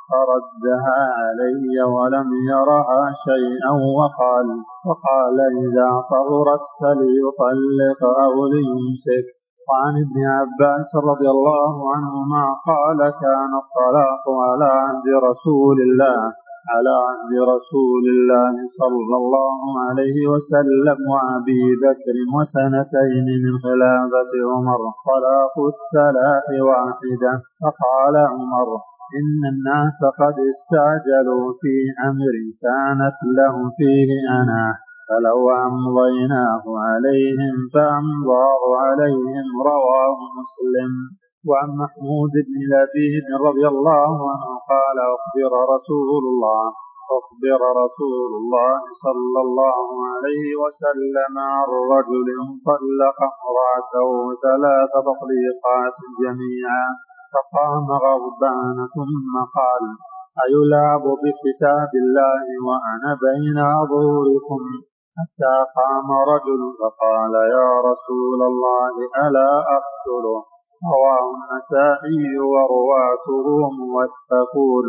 فردها 0.09 0.99
علي 1.19 1.75
ولم 1.95 2.29
يرها 2.53 3.01
شيئا 3.27 3.73
وقال 3.99 4.47
وقال 4.87 5.37
إذا 5.65 5.89
طهرت 6.11 6.65
فليطلق 6.81 8.01
أو 8.25 8.35
ليمسك. 8.53 9.25
وعن 9.69 9.93
ابن 10.05 10.17
عباس 10.37 10.91
رضي 11.09 11.29
الله 11.29 11.73
عنهما 11.93 12.43
قال 12.69 12.99
كان 13.23 13.51
الطلاق 13.63 14.23
على 14.47 14.65
عهد 14.65 15.07
رسول 15.29 15.77
الله 15.81 16.19
على 16.71 16.93
عهد 17.07 17.33
رسول 17.53 18.03
الله 18.15 18.55
صلى 18.79 19.15
الله 19.21 19.59
عليه 19.85 20.17
وسلم 20.33 20.99
وأبي 21.13 21.63
بكر 21.83 22.15
وسنتين 22.35 23.27
من 23.43 23.53
خلافة 23.65 24.31
عمر. 24.51 24.81
طلاق 25.11 25.55
الثلاث 25.73 26.47
واحدة. 26.69 27.31
فقال 27.61 28.15
عمر 28.17 28.67
إن 29.19 29.41
الناس 29.53 29.99
قد 30.19 30.37
استعجلوا 30.53 31.45
في 31.61 31.75
أمر 32.09 32.35
كانت 32.65 33.17
له 33.39 33.55
فيه 33.77 34.09
أنا 34.39 34.65
فلو 35.07 35.49
أمضيناه 35.67 36.63
عليهم 36.87 37.55
فأمضاه 37.73 38.61
عليهم 38.83 39.47
رواه 39.71 40.17
مسلم. 40.39 40.91
وعن 41.49 41.69
محمود 41.83 42.33
بن 42.47 42.57
لبيد 42.73 43.27
رضي 43.47 43.67
الله 43.67 44.13
عنه 44.31 44.47
قال 44.73 44.97
أخبر 45.17 45.51
رسول 45.75 46.23
الله 46.23 46.63
أخبر 47.19 47.59
رسول 47.83 48.31
الله 48.39 48.73
صلى 49.05 49.39
الله 49.47 49.87
عليه 50.11 50.47
وسلم 50.63 51.33
عن 51.53 51.67
رجل 51.95 52.27
طلق 52.69 53.19
امرأته 53.31 54.09
ثلاث 54.45 54.91
تطليقات 55.09 55.97
جميعا. 56.23 56.85
فقام 57.33 57.87
غضبان 58.05 58.77
ثم 58.95 59.33
قال 59.57 59.83
أيلعب 60.45 61.05
بكتاب 61.23 61.91
الله 62.03 62.45
وأنا 62.67 63.11
بين 63.25 63.57
أظهركم 63.57 64.61
حتى 65.17 65.55
قام 65.77 66.07
رجل 66.33 66.61
فقال 66.79 67.33
يا 67.57 67.69
رسول 67.89 68.41
الله 68.51 68.93
ألا 69.23 69.51
أقتله 69.77 70.39
رواه 70.93 71.25
النسائي 71.37 72.23
ورواته 72.53 73.47
موثقون. 73.79 74.87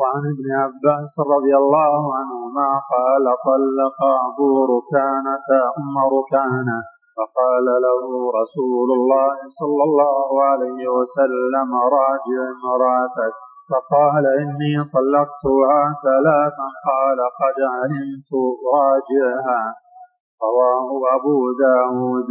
وعن 0.00 0.22
ابن 0.34 0.46
عباس 0.62 1.14
رضي 1.34 1.54
الله 1.62 2.00
عنهما 2.18 2.68
قال 2.94 3.24
طلق 3.48 3.98
أبو 4.28 4.50
ركانة 4.74 5.48
أم 5.78 5.94
ركانة 6.16 6.78
فقال 7.16 7.66
له 7.86 8.02
رسول 8.40 8.88
الله 8.98 9.34
صلى 9.60 9.82
الله 9.88 10.42
عليه 10.42 10.82
وسلم 10.96 11.68
راجع 11.98 12.42
امرأتك. 12.56 13.34
فقال 13.70 14.24
إني 14.42 14.74
طلقتها 14.94 15.80
ثلاثا. 16.06 16.66
قال 16.90 17.18
قد 17.40 17.58
علمت 17.76 18.30
راجعها. 18.76 19.62
رواه 20.42 20.88
أبو 21.16 21.38
داود. 21.66 22.30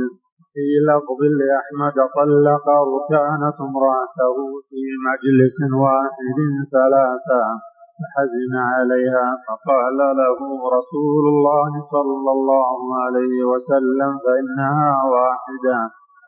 في 0.53 0.67
لفظ 0.89 1.19
لأحمد 1.39 1.97
طلق 2.17 2.65
ركانة 2.95 3.57
امرأته 3.69 4.37
في 4.69 4.81
مجلس 5.07 5.57
واحد 5.83 6.37
ثلاثا 6.71 7.43
فحزن 7.99 8.53
عليها 8.73 9.27
فقال 9.47 9.97
له 10.21 10.39
رسول 10.77 11.23
الله 11.33 11.71
صلى 11.95 12.31
الله 12.37 12.79
عليه 13.03 13.37
وسلم 13.51 14.11
فإنها 14.25 14.91
واحدة 15.15 15.79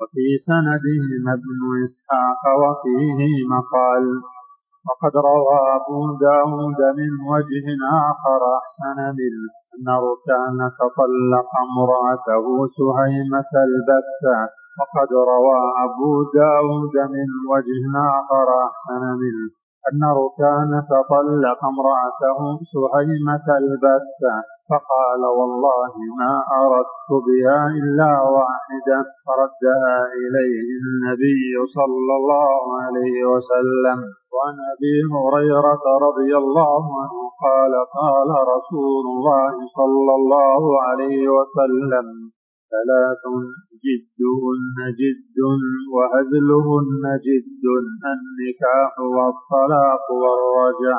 وفي 0.01 0.27
سندهم 0.47 1.23
ابن 1.37 1.61
إسحاق 1.85 2.43
وفيه 2.63 3.19
مقال. 3.55 4.05
وقد 4.87 5.13
روى 5.31 5.59
أبو 5.77 5.99
داود 6.27 6.79
من 6.99 7.11
وجه 7.31 7.65
آخر 8.09 8.41
أحسن 8.59 8.97
منه 9.19 9.49
أن 9.75 9.87
ركانة 10.07 10.77
طلق 10.99 11.49
امرأته 11.67 12.45
سهيمة 12.77 13.51
البتة. 13.67 14.37
وقد 14.79 15.11
روى 15.33 15.61
أبو 15.85 16.11
داود 16.41 16.95
من 17.15 17.29
وجه 17.51 17.83
آخر 18.17 18.47
أحسن 18.67 19.03
منه 19.21 19.60
أن 19.89 20.01
ركانة 20.23 20.89
طلق 21.13 21.61
امرأته 21.73 22.39
سهيمة 22.73 23.47
البتة 23.61 24.35
فقال 24.69 25.21
والله 25.39 25.93
ما 26.19 26.33
أردت 26.63 27.09
بها 27.27 27.59
إلا 27.79 28.11
واحدة 28.37 28.99
فردها 29.25 29.95
إليه 30.21 30.67
النبي 30.81 31.43
صلى 31.77 32.13
الله 32.19 32.61
عليه 32.83 33.17
وسلم. 33.31 33.99
وعن 34.33 34.55
أبي 34.73 34.95
هريرة 35.15 35.85
رضي 36.07 36.31
الله 36.43 36.83
عنه 37.01 37.19
قال 37.45 37.73
قال 37.99 38.29
رسول 38.55 39.05
الله 39.15 39.53
صلى 39.77 40.13
الله 40.19 40.63
عليه 40.87 41.21
وسلم 41.37 42.07
ثلاث 42.73 43.23
جدهن 43.85 44.77
جد 44.99 45.37
وهزلهن 45.93 47.03
جد 47.27 47.63
النكاح 48.13 48.93
والطلاق 49.15 50.05
والرجع 50.21 50.97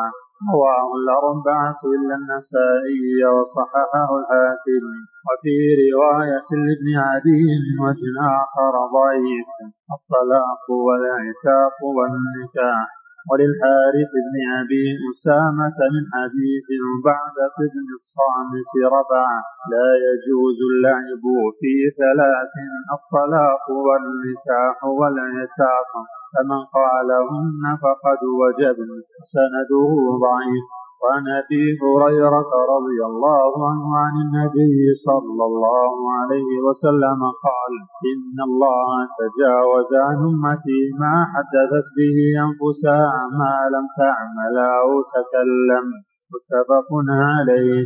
رواه 0.51 0.89
الأربعة 1.01 1.81
إلا 1.97 2.15
النسائي 2.21 3.25
وصححه 3.35 4.09
الحاكم 4.21 4.85
وفي 5.27 5.55
رواية 5.93 6.49
لابن 6.67 6.89
عدي 7.09 7.45
وجه 7.85 8.13
آخر 8.43 8.75
ضعيف 8.99 9.49
الطلاق 9.97 10.65
والعتاق 10.87 11.77
والنكاح 11.97 13.02
وللحارث 13.31 14.13
بن 14.27 14.37
أبي 14.61 14.87
أسامة 15.11 15.79
من 15.95 16.05
حديث 16.15 16.69
بعدة 17.09 17.57
بن 17.75 17.87
الصامت 18.01 18.73
رفع 18.97 19.29
لا 19.73 19.89
يجوز 20.09 20.59
اللعب 20.71 21.25
في 21.59 21.73
ثلاث 22.01 22.55
الطلاق 22.97 23.65
والنكاح 23.87 24.79
والعتاق. 24.85 25.91
فمن 26.33 26.61
قالهن 26.79 27.63
فقد 27.85 28.21
وجبن 28.41 28.91
سنده 29.35 29.91
ضعيف. 30.27 30.82
وعن 31.03 31.25
أبي 31.41 31.65
هريرة 31.83 32.53
رضي 32.75 32.99
الله 33.11 33.53
عنه 33.71 33.87
عن 34.05 34.15
النبي 34.25 34.79
صلى 35.07 35.45
الله 35.51 35.95
عليه 36.19 36.53
وسلم 36.67 37.21
قال 37.47 37.73
إن 38.13 38.37
الله 38.49 38.91
تجاوز 39.23 39.91
عن 40.07 40.17
أمتي 40.31 40.81
ما 41.03 41.15
حدثت 41.33 41.87
به 41.99 42.17
أنفسها 42.47 43.13
ما 43.41 43.55
لم 43.75 43.87
تعمل 44.03 44.57
أو 44.83 44.91
تكلم. 45.17 45.87
متفق 46.33 46.89
عليه. 47.09 47.85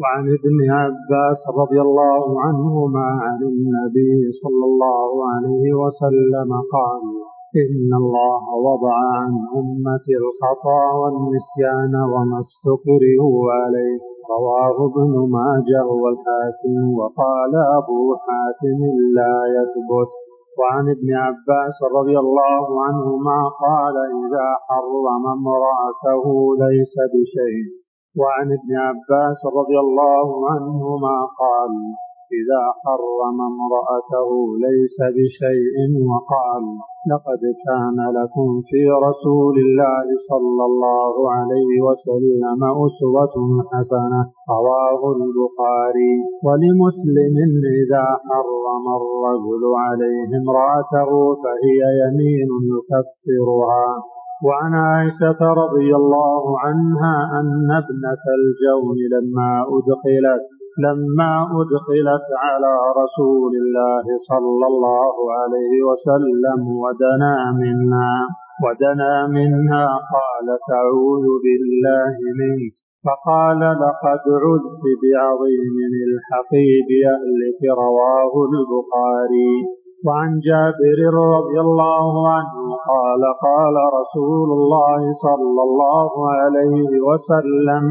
وعن 0.00 0.24
ابن 0.38 0.56
عباس 0.70 1.40
رضي 1.60 1.80
الله 1.80 2.42
عنهما 2.44 3.06
عن 3.24 3.40
النبي 3.52 4.32
صلى 4.42 4.64
الله 4.70 5.10
عليه 5.32 5.64
وسلم 5.82 6.50
قال 6.76 7.02
إن 7.56 7.90
الله 8.02 8.42
وضع 8.54 8.96
عن 9.18 9.32
أمتي 9.60 10.14
الخطأ 10.22 10.82
والنسيان 11.00 11.94
وما 12.12 12.40
استكرهوا 12.46 13.52
عليه. 13.52 13.98
رواه 14.34 14.76
ابن 14.90 15.12
ماجه 15.36 15.86
والحاكم 16.02 16.74
وقال 16.98 17.52
أبو 17.78 18.16
حاتم 18.24 18.80
لا 19.18 19.36
يثبت. 19.56 20.10
وعن 20.58 20.84
ابن 20.96 21.08
عباس 21.24 21.76
رضي 21.98 22.18
الله 22.18 22.66
عنهما 22.86 23.38
قال 23.64 23.96
إذا 24.22 24.48
حرم 24.66 25.24
امرأته 25.38 26.24
ليس 26.64 26.94
بشيء. 27.14 27.66
وعن 28.20 28.46
ابن 28.58 28.70
عباس 28.86 29.40
رضي 29.58 29.78
الله 29.78 30.50
عنهما 30.50 31.16
قال 31.42 31.72
إذا 32.38 32.62
حرم 32.82 33.38
امرأته 33.52 34.30
ليس 34.66 34.96
بشيء 35.16 35.76
وقال 36.10 36.64
لقد 37.10 37.42
كان 37.66 37.98
لكم 38.18 38.48
في 38.68 38.82
رسول 39.06 39.56
الله 39.58 40.06
صلى 40.30 40.64
الله 40.70 41.14
عليه 41.36 41.72
وسلم 41.86 42.60
أسوة 42.86 43.34
حسنة. 43.72 44.22
رواه 44.50 45.02
البخاري. 45.16 46.14
ولمسلم 46.46 47.36
إذا 47.80 48.06
حرم 48.28 48.84
الرجل 49.00 49.62
عليه 49.86 50.30
امرأته 50.42 51.10
فهي 51.42 51.80
يمين 52.02 52.50
يكفرها. 52.72 53.88
وعن 54.46 54.74
عائشة 54.74 55.40
رضي 55.62 55.96
الله 55.96 56.60
عنها 56.60 57.40
أن 57.40 57.70
ابنة 57.82 58.22
الجون 58.38 58.96
لما 59.14 59.50
أدخلت 59.76 60.59
لما 60.78 61.32
أدخلت 61.60 62.26
على 62.44 62.74
رسول 63.02 63.52
الله 63.62 64.04
صلى 64.30 64.66
الله 64.72 65.14
عليه 65.38 65.72
وسلم 65.88 66.60
ودنا 66.82 67.34
منها 67.62 68.28
ودنا 68.64 69.26
منها 69.26 69.86
قالت 70.14 70.64
أعوذ 70.72 71.26
بالله 71.44 72.14
منك. 72.40 72.74
فقال 73.06 73.60
لقد 73.60 74.22
عذت 74.44 74.84
بعظيم 75.02 75.76
الحقيب 76.08 76.88
أهلك 77.14 77.60
رواه 77.84 78.32
البخاري. 78.50 79.79
وعن 80.06 80.30
جابر 80.48 80.98
رضي 81.36 81.60
الله 81.60 82.28
عنه 82.34 82.60
قال 82.92 83.22
قال 83.46 83.76
رسول 84.00 84.48
الله 84.58 85.00
صلى 85.26 85.62
الله 85.68 86.12
عليه 86.32 86.90
وسلم 87.08 87.84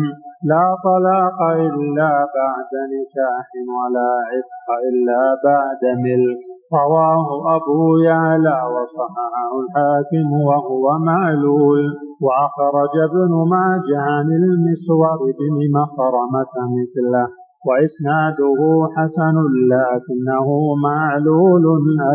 لا 0.43 0.65
طلاق 0.83 1.39
إلا 1.41 2.11
بعد 2.37 2.71
نكاح 2.93 3.47
ولا 3.75 4.11
عتق 4.31 4.67
إلا 4.89 5.21
بعد 5.43 5.81
ملك. 6.05 6.39
رواه 6.73 7.27
أبو 7.55 7.97
يعلى 7.97 8.57
وصححه 8.73 9.51
الحاكم 9.63 10.27
وهو 10.49 10.97
معلول. 10.97 11.83
وأخرج 12.25 12.93
ابن 13.09 13.31
ماجه 13.55 13.99
عن 13.99 14.27
المسور 14.41 15.19
بن 15.39 15.55
مخرمة 15.77 16.55
مثله. 16.77 17.27
وإسناده 17.67 18.59
حسن 18.95 19.35
لكنه 19.71 20.47
معلول 20.87 21.65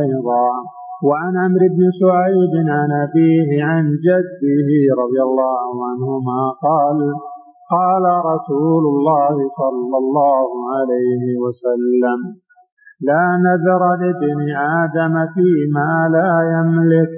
أيضا. 0.02 0.48
وعن 1.06 1.36
عمرو 1.36 1.68
بن 1.76 1.84
سعيد 2.02 2.54
عن 2.68 2.90
أبيه 3.06 3.64
عن 3.64 3.84
جده 4.06 4.70
رضي 5.02 5.20
الله 5.28 5.70
عنهما 5.88 6.40
قال 6.66 6.98
قال 7.70 8.04
رسول 8.32 8.84
الله 8.94 9.34
صلى 9.60 9.96
الله 10.04 10.48
عليه 10.74 11.24
وسلم 11.42 12.18
لا 13.08 13.24
نذر 13.46 13.82
لابن 14.00 14.40
آدم 14.82 15.14
فيما 15.34 16.08
لا 16.16 16.32
يملك 16.54 17.12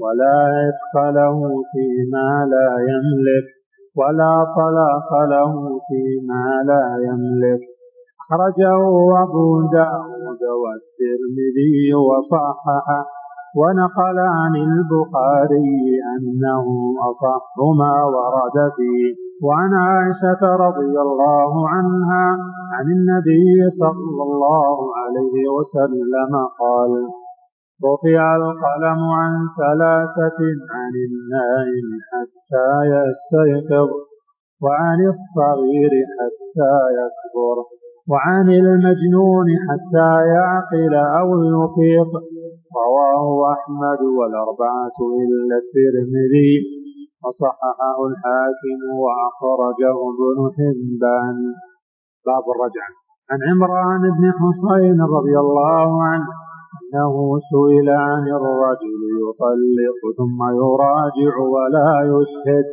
ولا 0.00 0.38
عتق 0.56 0.94
له 1.10 1.38
فيما 1.72 2.46
لا 2.54 2.70
يملك. 2.90 3.61
ولا 3.98 4.34
طلاق 4.58 5.10
له 5.34 5.52
فيما 5.88 6.44
لا 6.70 6.84
يملك. 7.08 7.62
أخرجه 8.22 8.82
أبو 9.22 9.46
داود 9.78 10.42
والترمذي 10.62 11.94
وصححه 11.94 13.06
ونقل 13.56 14.18
عن 14.18 14.54
البخاري 14.56 15.80
أنه 16.14 16.66
أصح 17.10 17.44
ما 17.78 17.94
ورد 18.04 18.72
فيه. 18.76 19.14
وعن 19.46 19.74
عائشة 19.74 20.42
رضي 20.66 20.94
الله 21.06 21.68
عنها 21.68 22.26
عن 22.74 22.86
النبي 22.96 23.70
صلى 23.82 24.22
الله 24.28 24.76
عليه 25.00 25.48
وسلم 25.56 26.32
قال 26.60 27.21
رفع 27.88 28.36
القلم 28.36 29.00
عن 29.20 29.32
ثلاثة 29.60 30.40
عن 30.76 30.92
النائم 31.08 31.86
حتى 32.10 32.70
يستيقظ 32.94 33.90
وعن 34.62 34.98
الصغير 35.12 35.92
حتى 36.16 36.74
يكبر 37.00 37.56
وعن 38.10 38.50
المجنون 38.50 39.46
حتى 39.66 40.10
يعقل 40.34 40.94
أو 40.94 41.28
يفيق. 41.56 42.10
رواه 42.86 43.52
أحمد 43.54 44.00
والأربعة 44.18 44.98
إلا 45.22 45.56
الترمذي. 45.62 46.54
وصححه 47.24 47.98
الحاكم 48.10 48.78
وأخرجه 49.02 49.96
ابن 50.12 50.38
حبان. 50.56 51.36
باب 52.26 52.44
الرجعة 52.54 52.92
عن 53.30 53.38
عمران 53.50 54.02
بن 54.16 54.24
حصين 54.40 55.00
رضي 55.16 55.38
الله 55.38 56.02
عنه 56.02 56.26
أنه 56.92 57.40
سئل 57.50 57.88
عن 57.90 58.24
الرجل 58.28 59.00
يطلق 59.24 60.00
ثم 60.18 60.40
يراجع 60.62 61.32
ولا 61.54 61.90
يشهد 62.12 62.66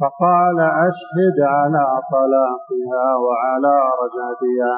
فقال 0.00 0.60
أشهد 0.60 1.36
على 1.40 1.84
طلاقها 2.12 3.06
وعلى 3.24 3.76
رجعتها. 4.02 4.74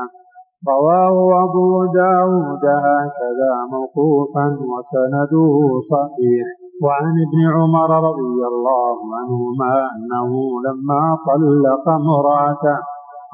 رواه 0.68 1.44
أبو 1.44 1.84
داود 1.84 2.64
هكذا 2.64 3.52
موقوفا 3.72 4.46
وسنده 4.72 5.54
صحيح. 5.90 6.46
وعن 6.84 7.14
ابن 7.26 7.40
عمر 7.56 7.90
رضي 8.08 8.40
الله 8.52 8.96
عنهما 9.18 9.74
أنه 9.94 10.30
لما 10.66 11.18
طلق 11.28 11.88
امرأته 11.88 12.78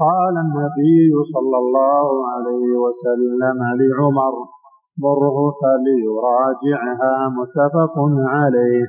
قال 0.05 0.35
النبي 0.47 1.11
صلى 1.35 1.57
الله 1.59 2.09
عليه 2.33 2.69
وسلم 2.85 3.59
لعمر 3.81 4.35
مره 5.05 5.39
فليراجعها 5.61 7.29
متفق 7.39 7.95
عليه. 8.35 8.87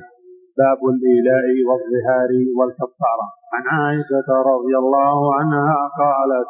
باب 0.58 0.80
الإيلاء 0.92 1.46
والظهار 1.68 2.30
والكفارة. 2.58 3.26
عن 3.54 3.62
عائشة 3.78 4.28
رضي 4.52 4.74
الله 4.78 5.34
عنها 5.34 5.76
قالت 6.02 6.48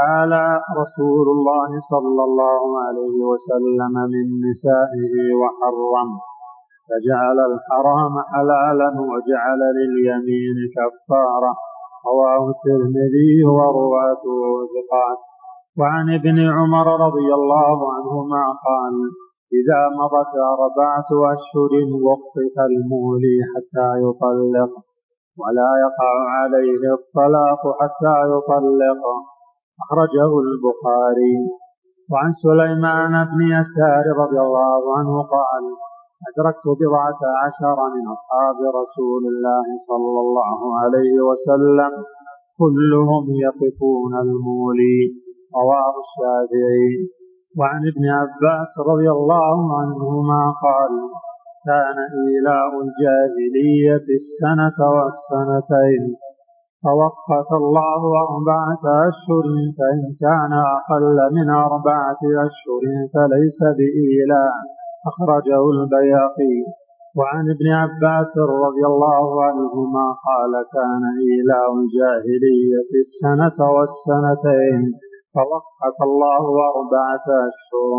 قال 0.00 0.32
رسول 0.80 1.26
الله 1.36 1.70
صلى 1.92 2.22
الله 2.28 2.62
عليه 2.84 3.16
وسلم 3.30 3.94
من 4.14 4.26
نسائه 4.50 5.14
وحرم. 5.40 6.10
فجعل 6.88 7.38
الحرام 7.52 8.14
حلالا 8.32 8.90
وجعل 9.10 9.60
لليمين 9.78 10.56
كفارة. 10.76 11.52
رواه 12.06 12.44
الترمذي 12.54 13.44
ورواته 13.44 14.40
ثقات. 14.74 15.29
وعن 15.78 16.14
ابن 16.14 16.38
عمر 16.56 16.86
رضي 17.06 17.28
الله 17.34 17.78
عنهما 17.94 18.44
قال 18.66 18.94
إذا 19.58 19.80
مضت 20.00 20.32
أربعة 20.54 21.10
أشهر 21.34 21.72
وقف 22.06 22.54
المولي 22.70 23.36
حتى 23.52 23.88
يطلق 24.04 24.70
ولا 25.42 25.70
يقع 25.84 26.14
عليه 26.38 26.82
الطلاق 26.98 27.62
حتى 27.80 28.16
يطلق. 28.34 29.02
أخرجه 29.82 30.30
البخاري. 30.46 31.36
وعن 32.10 32.32
سليمان 32.46 33.12
بن 33.30 33.40
يسار 33.58 34.04
رضي 34.22 34.40
الله 34.46 34.98
عنه 34.98 35.22
قال 35.36 35.64
أدركت 36.28 36.66
بضعة 36.80 37.20
عشر 37.42 37.78
من 37.94 38.04
أصحاب 38.16 38.58
رسول 38.80 39.22
الله 39.32 39.66
صلى 39.90 40.18
الله 40.24 40.60
عليه 40.80 41.14
وسلم 41.28 41.92
كلهم 42.58 43.24
يقفون 43.46 44.12
المولي. 44.24 45.29
رواه 45.56 45.94
الشافعي. 46.04 46.92
وعن 47.58 47.82
ابن 47.92 48.04
عباس 48.08 48.72
رضي 48.90 49.10
الله 49.10 49.80
عنهما 49.80 50.42
قال 50.64 50.92
كان 51.68 51.98
إيلاء 52.22 52.70
الجاهلية 52.84 54.06
السنة 54.20 54.78
والسنتين. 54.96 56.02
فوقت 56.84 57.50
الله 57.52 58.02
أربعة 58.26 58.84
أشهر 59.08 59.46
فإن 59.78 60.02
كان 60.20 60.52
أقل 60.52 61.18
من 61.36 61.50
أربعة 61.50 62.22
أشهر 62.46 62.82
فليس 63.14 63.60
بإيلاء. 63.78 64.54
أخرجه 65.10 65.70
البياقي 65.70 66.56
وعن 67.18 67.44
ابن 67.50 67.68
عباس 67.82 68.32
رضي 68.38 68.84
الله 68.86 69.44
عنهما 69.44 70.06
قال 70.28 70.52
كان 70.76 71.02
إيلاء 71.26 71.68
الجاهلية 71.80 72.90
السنة 73.04 73.58
والسنتين. 73.76 75.09
فوقت 75.34 75.98
الله 76.08 76.44
أربعة 76.72 77.26
أشهر. 77.48 77.90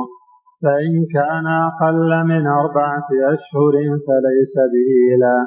فإن 0.64 0.94
كان 1.16 1.48
أقل 1.68 2.12
من 2.32 2.44
أربعة 2.48 3.10
أشهر 3.34 3.76
فليس 4.08 4.56
بإيلاء 4.72 5.46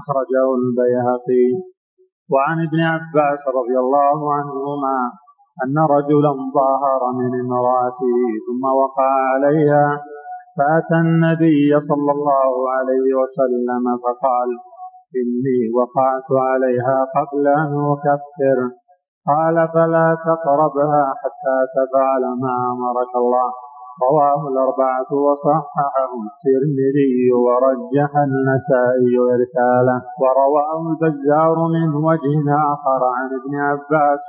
أخرجه 0.00 0.46
البيهقي. 0.60 1.46
وعن 2.32 2.56
ابن 2.66 2.80
عباس 2.92 3.42
رضي 3.58 3.76
الله 3.84 4.34
عنهما 4.34 4.96
أن 5.62 5.76
رجلا 5.96 6.32
ظاهر 6.58 7.02
من 7.20 7.32
امرأته 7.44 8.18
ثم 8.46 8.64
وقع 8.82 9.10
عليها 9.32 9.86
فأتى 10.56 10.98
النبي 11.06 11.80
صلى 11.88 12.10
الله 12.16 12.52
عليه 12.76 13.08
وسلم 13.20 13.84
فقال 14.04 14.48
إني 15.20 15.60
وقعت 15.78 16.28
عليها 16.48 16.96
قبل 17.16 17.44
أن 17.48 17.72
أكفر. 17.92 18.83
قال 19.30 19.56
فلا 19.74 20.16
تقربها 20.28 21.04
حتى 21.20 21.56
تفعل 21.76 22.24
ما 22.44 22.54
أمرك 22.72 23.12
الله. 23.16 23.50
رواه 24.08 24.40
الأربعة 24.52 25.10
وصححه 25.26 26.12
الترمذي 26.28 27.16
ورجح 27.44 28.10
النسائي 28.28 29.14
إرساله 29.36 29.98
ورواه 30.22 30.80
البزار 30.90 31.56
من 31.76 31.88
وجه 32.08 32.36
آخر 32.72 33.00
عن 33.16 33.28
ابن 33.38 33.52
عباس 33.68 34.22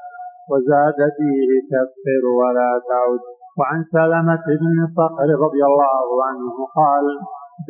وزاد 0.49 0.99
فيه 1.17 1.49
كفر 1.71 2.23
ولا 2.39 2.71
تعد. 2.89 3.21
وعن 3.59 3.83
سلمة 3.95 4.45
بن 4.61 4.75
صخر 4.97 5.29
رضي 5.45 5.63
الله 5.71 6.07
عنه 6.27 6.55
قال 6.79 7.05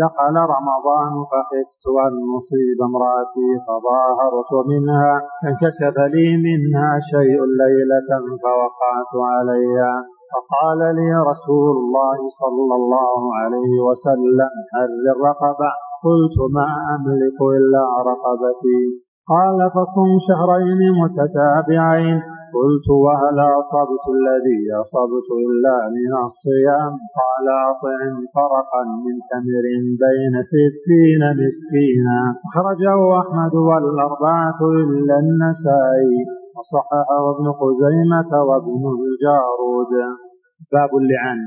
دخل 0.02 0.36
رمضان 0.56 1.14
فخفت 1.32 1.84
أن 2.06 2.14
أصيب 2.38 2.80
امرأتي 2.90 3.50
فظاهرت 3.66 4.52
منها 4.72 5.14
فانكشف 5.42 5.98
لي 6.14 6.28
منها 6.48 6.92
شيء 7.14 7.40
ليلة 7.64 8.10
فوقعت 8.44 9.14
عليها. 9.34 9.94
فقال 10.34 10.80
لي 10.96 11.10
رسول 11.32 11.76
الله 11.78 12.18
صلى 12.42 12.74
الله 12.80 13.20
عليه 13.40 13.74
وسلم 13.88 14.54
هل 14.76 14.92
الرقبة 15.16 15.70
قلت 16.06 16.38
ما 16.58 16.68
أملك 16.96 17.40
إلا 17.58 17.86
رقبتي. 18.10 18.82
قال 19.32 19.60
فصم 19.76 20.10
شهرين 20.28 20.82
متتابعين. 21.02 22.22
قلت 22.56 22.88
وهل 23.06 23.38
أصبت 23.62 24.06
الذي 24.18 24.62
أصبت 24.84 25.28
إلا 25.46 25.78
من 25.98 26.12
الصيام؟ 26.28 26.92
قال 27.20 27.46
أطعم 27.72 28.16
فرقا 28.36 28.84
من 29.06 29.16
تمر 29.32 29.66
بين 30.04 30.34
ستين 30.52 31.22
مسكينا. 31.42 32.20
أخرجه 32.48 32.98
أحمد 33.22 33.56
والأربعة 33.70 34.60
إلا 34.84 35.16
النسائي 35.24 36.18
وصححه 36.56 37.24
ابن 37.36 37.46
خزيمة 37.60 38.32
وابن 38.48 38.84
الجارود. 38.98 39.94
باب 40.74 40.92
اللعان 41.02 41.42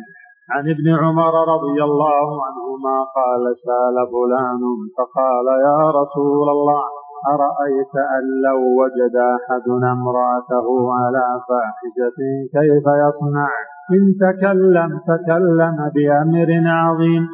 عن 0.51 0.65
ابن 0.75 0.87
عمر 1.03 1.35
رضي 1.55 1.79
الله 1.89 2.29
عنهما 2.47 2.97
قال 3.19 3.45
سأل 3.67 3.97
فلان 4.13 4.63
فقال 4.97 5.47
يا 5.69 5.91
رسول 6.01 6.49
الله 6.49 6.98
أرأيت 7.35 7.95
أن 8.17 8.25
لو 8.47 8.61
وجد 8.81 9.17
أحدنا 9.37 9.93
امرأته 9.93 10.67
على 11.01 11.25
فاحشة 11.49 12.19
كيف 12.57 12.87
يصنع؟ 13.05 13.51
إن 13.97 14.03
تكلم 14.25 14.91
تكلم 15.13 15.77
بأمر 15.95 16.51
عظيم 16.67 17.29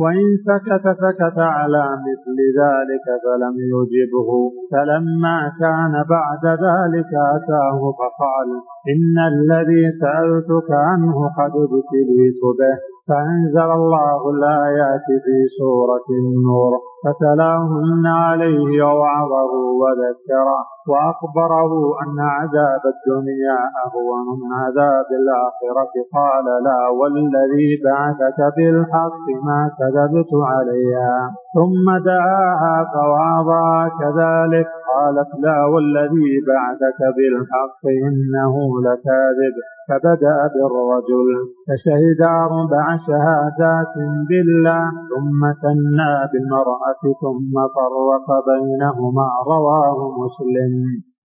وإن 0.00 0.26
سكت 0.48 0.84
سكت 1.02 1.38
على 1.38 1.84
مثل 2.06 2.36
ذلك 2.60 3.06
فلم 3.24 3.54
يجبه. 3.76 4.28
فلما 4.72 5.52
كان 5.60 5.92
بعد 6.14 6.44
ذلك 6.46 7.10
أتاه 7.36 7.80
فقال 8.00 8.48
إن 8.92 9.16
الذي 9.32 9.84
سألتك 10.00 10.70
عنه 10.70 11.16
قد 11.38 11.52
ابتليت 11.66 12.40
به. 12.58 12.76
فأنزل 13.10 13.70
الله 13.80 14.20
الآيات 14.34 15.06
في 15.24 15.36
سورة 15.58 16.08
النور 16.22 16.72
فتلاهن 17.04 18.06
عليه 18.06 18.70
ووعظه 18.86 19.52
وذكره 19.82 20.60
وأخبره 20.90 21.72
أن 22.02 22.16
عذاب 22.20 22.82
الدنيا 22.94 23.58
أهون 23.84 24.26
من 24.40 24.50
عذاب 24.62 25.08
الآخرة. 25.22 25.94
قال 26.16 26.46
لا 26.66 26.80
والذي 26.98 27.68
بعثك 27.84 28.38
بالحق 28.56 29.26
ما 29.46 29.60
كذبت 29.78 30.32
عليها. 30.52 31.14
ثم 31.54 31.86
دعاها 32.04 32.76
فوعظها 32.92 33.88
كذلك 34.00 34.68
قالت 34.90 35.30
لا 35.44 35.64
والذي 35.64 36.30
بعثك 36.50 37.00
بالحق 37.16 37.82
إنه 38.08 38.54
لكاذب 38.86 39.54
فبدأ 39.88 40.38
بالرجل 40.54 41.28
فشهد 41.66 42.20
أربع 42.22 42.84
شهادات 43.06 43.94
بالله 44.28 44.84
ثم 45.10 45.40
ثنى 45.62 46.14
بالمرأة 46.32 47.02
ثم 47.22 47.54
فرق 47.76 48.28
بينهما 48.50 49.28
رواه 49.52 49.98
مسلم. 50.22 50.72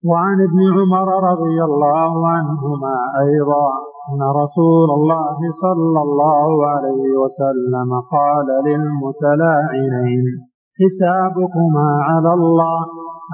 وعن 0.09 0.37
ابن 0.47 0.59
عمر 0.77 1.07
رضي 1.31 1.63
الله 1.63 2.29
عنهما 2.29 2.95
أيضا 3.25 3.94
أن 4.11 4.21
رسول 4.21 4.89
الله 4.91 5.37
صلى 5.61 6.01
الله 6.01 6.67
عليه 6.67 7.05
وسلم 7.23 7.89
قال 8.15 8.47
للمتلاعنين 8.65 10.25
حسابكما 10.79 11.87
على 12.09 12.33
الله 12.33 12.85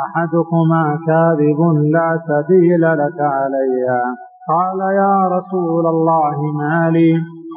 أحدكما 0.06 0.98
كاذب 1.07 1.60
لا 1.95 2.10
سبيل 2.30 2.81
لك 2.81 3.19
عليها. 3.19 4.03
قال 4.49 4.80
يا 4.95 5.27
رسول 5.38 5.85
الله 5.88 6.38
ما 6.60 6.89
لي؟ 6.89 7.11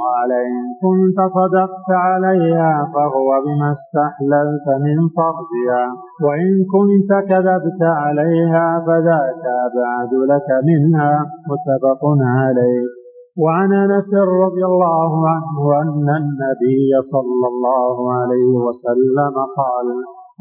قال 0.05 0.31
إن 0.33 0.57
كنت 0.83 1.19
صدقت 1.35 1.89
عليها 1.91 2.91
فهو 2.95 3.29
بما 3.47 3.73
استحللت 3.79 4.67
من 4.85 4.99
فرجها 5.17 5.85
وإن 6.25 6.53
كنت 6.75 7.11
كذبت 7.31 7.83
عليها 7.83 8.85
فذاك 8.87 9.45
أبعد 9.67 10.13
لك 10.33 10.49
منها. 10.69 11.27
متفق 11.51 12.03
عليه. 12.21 13.04
وعن 13.43 13.73
انس 13.73 14.15
رضي 14.15 14.65
الله 14.65 15.29
عنه 15.29 15.61
ان 15.83 16.09
النبي 16.23 16.91
صلى 17.13 17.47
الله 17.53 18.13
عليه 18.13 18.53
وسلم 18.67 19.35
قال 19.61 19.89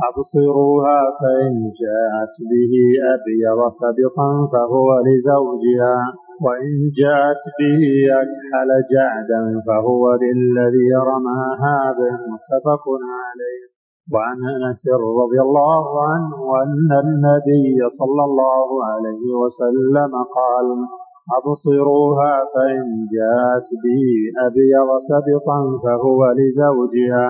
أبصروها 0.09 0.99
فإن 1.21 1.53
جاءت 1.83 2.35
به 2.51 2.73
أبيض 3.15 3.59
سبقا 3.81 4.29
فهو 4.53 4.87
لزوجها 5.07 5.97
وإن 6.45 6.73
جاءت 7.01 7.43
به 7.59 7.81
أكحل 8.21 8.69
جعدا 8.95 9.41
فهو 9.67 10.03
للذي 10.23 10.89
رماها 11.11 11.77
به 11.99 12.15
متفق 12.33 12.83
عليه. 13.25 13.63
وعن 14.13 14.37
انس 14.55 14.83
رضي 15.19 15.39
الله 15.47 15.85
عنه 16.09 16.37
ان 16.63 16.89
النبي 17.05 17.77
صلى 17.99 18.23
الله 18.29 18.67
عليه 18.85 19.25
وسلم 19.41 20.11
قال 20.39 20.67
أبصروها 21.37 22.33
فإن 22.53 22.85
جاءت 23.15 23.67
به 23.83 24.03
أبيض 24.47 24.89
سبطا 25.09 25.59
فهو 25.83 26.19
لزوجها 26.39 27.27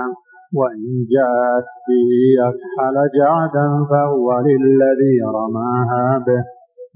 وإن 0.59 1.05
جاءت 1.15 1.69
به 1.87 2.11
أكحل 2.49 2.95
جعدا 3.19 3.67
فهو 3.89 4.39
للذي 4.39 5.15
رماها 5.37 6.23
به. 6.27 6.43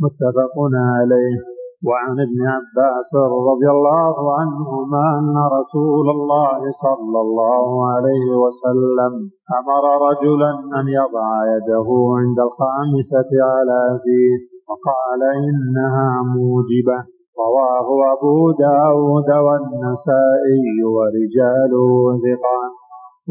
متفق 0.02 0.56
عليه. 0.74 1.38
وعن 1.86 2.15
ابن 2.28 2.40
عباس 2.48 3.11
رضي 3.49 3.69
الله 3.69 4.15
عنهما 4.40 5.19
أن 5.19 5.36
رسول 5.57 6.10
الله 6.10 6.60
صلى 6.86 7.19
الله 7.26 7.88
عليه 7.91 8.28
وسلم 8.44 9.14
أمر 9.60 9.84
رجلا 10.10 10.52
أن 10.80 10.88
يضع 10.88 11.30
يده 11.56 11.88
عند 12.19 12.40
الخامسة 12.40 13.32
على 13.44 13.99
فيه. 14.03 14.56
وقال 14.69 15.22
إنها 15.48 16.10
موجبة. 16.35 16.99
رواه 17.45 17.88
أبو 18.14 18.52
داود 18.52 19.30
والنسائي 19.45 20.84
ورجاله 20.95 21.91
ثقات 22.26 22.73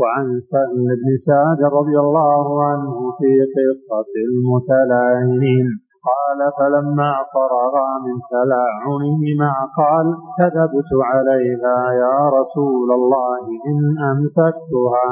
وعن 0.00 0.26
سهل 0.52 0.86
بن 1.00 1.08
سعد 1.26 1.60
رضي 1.78 1.98
الله 1.98 2.46
عنه 2.64 2.96
في 3.18 3.32
قصة 3.56 4.12
المتلاعنين. 4.28 5.66
قال 6.10 6.40
فلما 6.58 7.12
فرغا 7.34 7.88
من 8.06 8.16
تلاعنهما 8.34 9.52
قال 9.80 10.06
كذبت 10.38 10.90
عليها 11.10 11.76
يا 12.02 12.18
رسول 12.38 12.88
الله 12.98 13.44
إن 13.70 13.78
أمسكتها. 14.12 15.08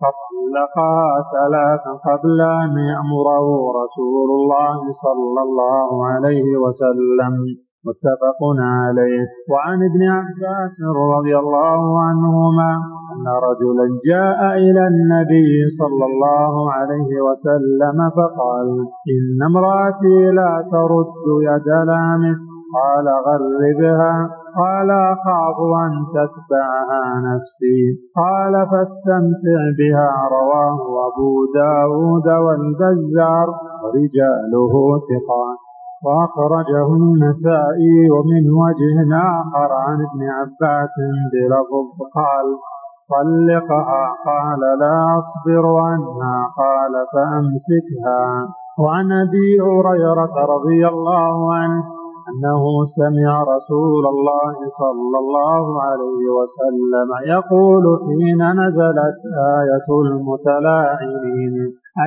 فطلقها 0.00 1.08
ثلاثا 1.34 1.92
قبل 2.08 2.40
أن 2.40 2.72
يأمره 2.92 3.46
رسول 3.80 4.28
الله 4.38 4.78
صلى 5.04 5.40
الله 5.46 6.06
عليه 6.06 6.48
وسلم 6.64 7.34
متفق 7.86 8.40
عليه. 8.58 9.26
وعن 9.52 9.78
ابن 9.90 10.02
عباس 10.18 10.76
رضي 11.14 11.38
الله 11.38 11.82
عنهما 12.06 12.70
أن 13.12 13.26
رجلا 13.48 13.86
جاء 14.10 14.40
إلى 14.56 14.82
النبي 14.92 15.52
صلى 15.80 16.04
الله 16.10 16.72
عليه 16.72 17.12
وسلم 17.26 17.98
فقال 18.16 18.68
إن 19.14 19.42
امرأتي 19.50 20.30
لا 20.38 20.52
ترد 20.72 21.14
يد 21.48 21.68
لامس. 21.88 22.53
قال 22.78 23.06
غربها. 23.26 24.30
قال 24.56 24.90
أخاف 24.90 25.56
أن 25.84 25.92
تتبعها 26.14 27.02
نفسي. 27.28 27.80
قال 28.16 28.52
فاستمتع 28.70 29.60
بها. 29.78 30.10
رواه 30.36 30.78
أبو 31.08 31.30
داود 31.54 32.28
والبزار 32.44 33.48
ورجاله 33.82 34.74
ثقات. 35.08 35.58
وأخرجه 36.06 36.88
النسائي 36.94 38.10
ومن 38.10 38.44
وجه 38.62 38.96
آخر 39.16 39.72
عن 39.72 39.98
ابن 40.08 40.22
عباس 40.38 40.94
بلفظ 41.32 41.86
قال 42.14 42.46
طلقها. 43.10 44.04
قال 44.26 44.60
لا 44.78 44.98
أصبر. 45.18 45.66
عنها 45.76 46.36
قال 46.56 46.94
فأمسكها. 47.12 48.48
وعن 48.78 49.12
أبي 49.12 49.60
هريرة 49.60 50.34
رضي 50.54 50.88
الله 50.88 51.54
عنه 51.54 52.03
أنه 52.30 52.62
سمع 52.98 53.42
رسول 53.54 54.04
الله 54.14 54.54
صلى 54.82 55.16
الله 55.24 55.64
عليه 55.82 56.22
وسلم 56.38 57.08
يقول 57.34 57.84
حين 58.06 58.40
نزلت 58.60 59.20
آية 59.60 59.88
المتلاعنين 60.04 61.54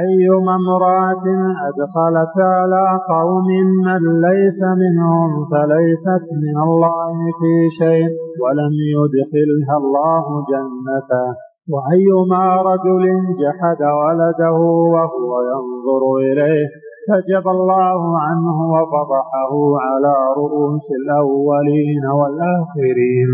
أيما 0.01 0.55
امرأة 0.55 1.25
أدخلت 1.69 2.35
على 2.37 2.99
قوم 3.13 3.47
من 3.87 4.01
ليس 4.27 4.59
منهم 4.83 5.29
فليست 5.51 6.25
من 6.45 6.57
الله 6.67 7.15
في 7.39 7.53
شيء 7.79 8.09
ولم 8.43 8.73
يدخلها 8.97 9.75
الله 9.77 10.25
جنته 10.51 11.27
وأيما 11.73 12.61
رجل 12.61 13.03
جحد 13.41 13.81
ولده 14.01 14.57
وهو 14.93 15.31
ينظر 15.51 16.01
إليه 16.27 16.67
حجب 17.07 17.47
الله 17.47 18.19
عنه 18.19 18.57
وفضحه 18.75 19.53
على 19.85 20.15
رؤوس 20.37 20.87
الأولين 21.01 22.05
والآخرين. 22.19 23.31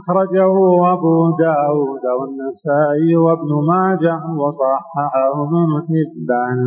أخرجه 0.00 0.54
أبو 0.92 1.16
داود 1.38 2.04
والنسائي 2.18 3.16
وابن 3.16 3.50
ماجه 3.72 4.22
وصححه 4.42 5.34
ابن 5.42 5.70
حبان 5.88 6.60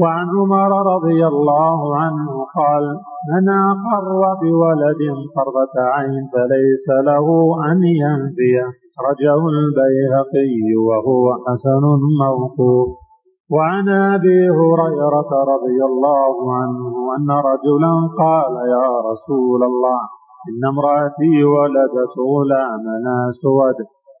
وعن 0.00 0.26
عمر 0.38 0.94
رضي 0.94 1.26
الله 1.26 1.96
عنه 1.96 2.30
قال 2.56 2.84
من 3.30 3.48
أقر 3.48 4.34
بولد 4.42 5.02
قرة 5.36 5.74
عين 5.94 6.28
فليس 6.32 6.86
له 7.08 7.26
أن 7.70 7.82
ينفيه. 7.82 8.66
أخرجه 8.98 9.40
البيهقي 9.54 10.74
وهو 10.88 11.24
حسن 11.46 11.84
موقوف. 12.22 13.03
وعن 13.52 13.88
أبي 13.88 14.50
هريرة 14.50 15.30
رضي 15.52 15.78
الله 15.84 16.34
عنه 16.54 16.92
أن 17.16 17.30
رجلا 17.30 17.94
قال 18.18 18.54
يا 18.76 18.88
رسول 19.10 19.62
الله 19.62 20.00
إن 20.48 20.68
امرأتي 20.72 21.44
ولدت 21.44 22.14
غلاما 22.32 23.28
أسود. 23.30 23.76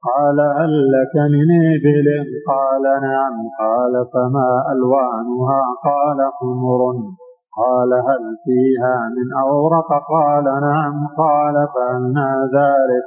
قال 0.08 0.40
هل 0.40 0.72
لك 0.96 1.14
من 1.34 1.48
إبل؟ 1.74 2.08
قال 2.52 2.82
نعم. 3.02 3.34
قال 3.60 3.94
فما 4.12 4.48
ألوانها؟ 4.72 5.62
قال 5.88 6.18
حمر 6.36 6.80
قال 7.60 7.92
هل 7.92 8.22
فيها 8.44 8.96
من 9.16 9.28
أورق؟ 9.46 9.88
قال 10.14 10.44
نعم. 10.44 10.94
قال 11.18 11.54
فأنا 11.74 12.50
ذلك؟ 12.58 13.06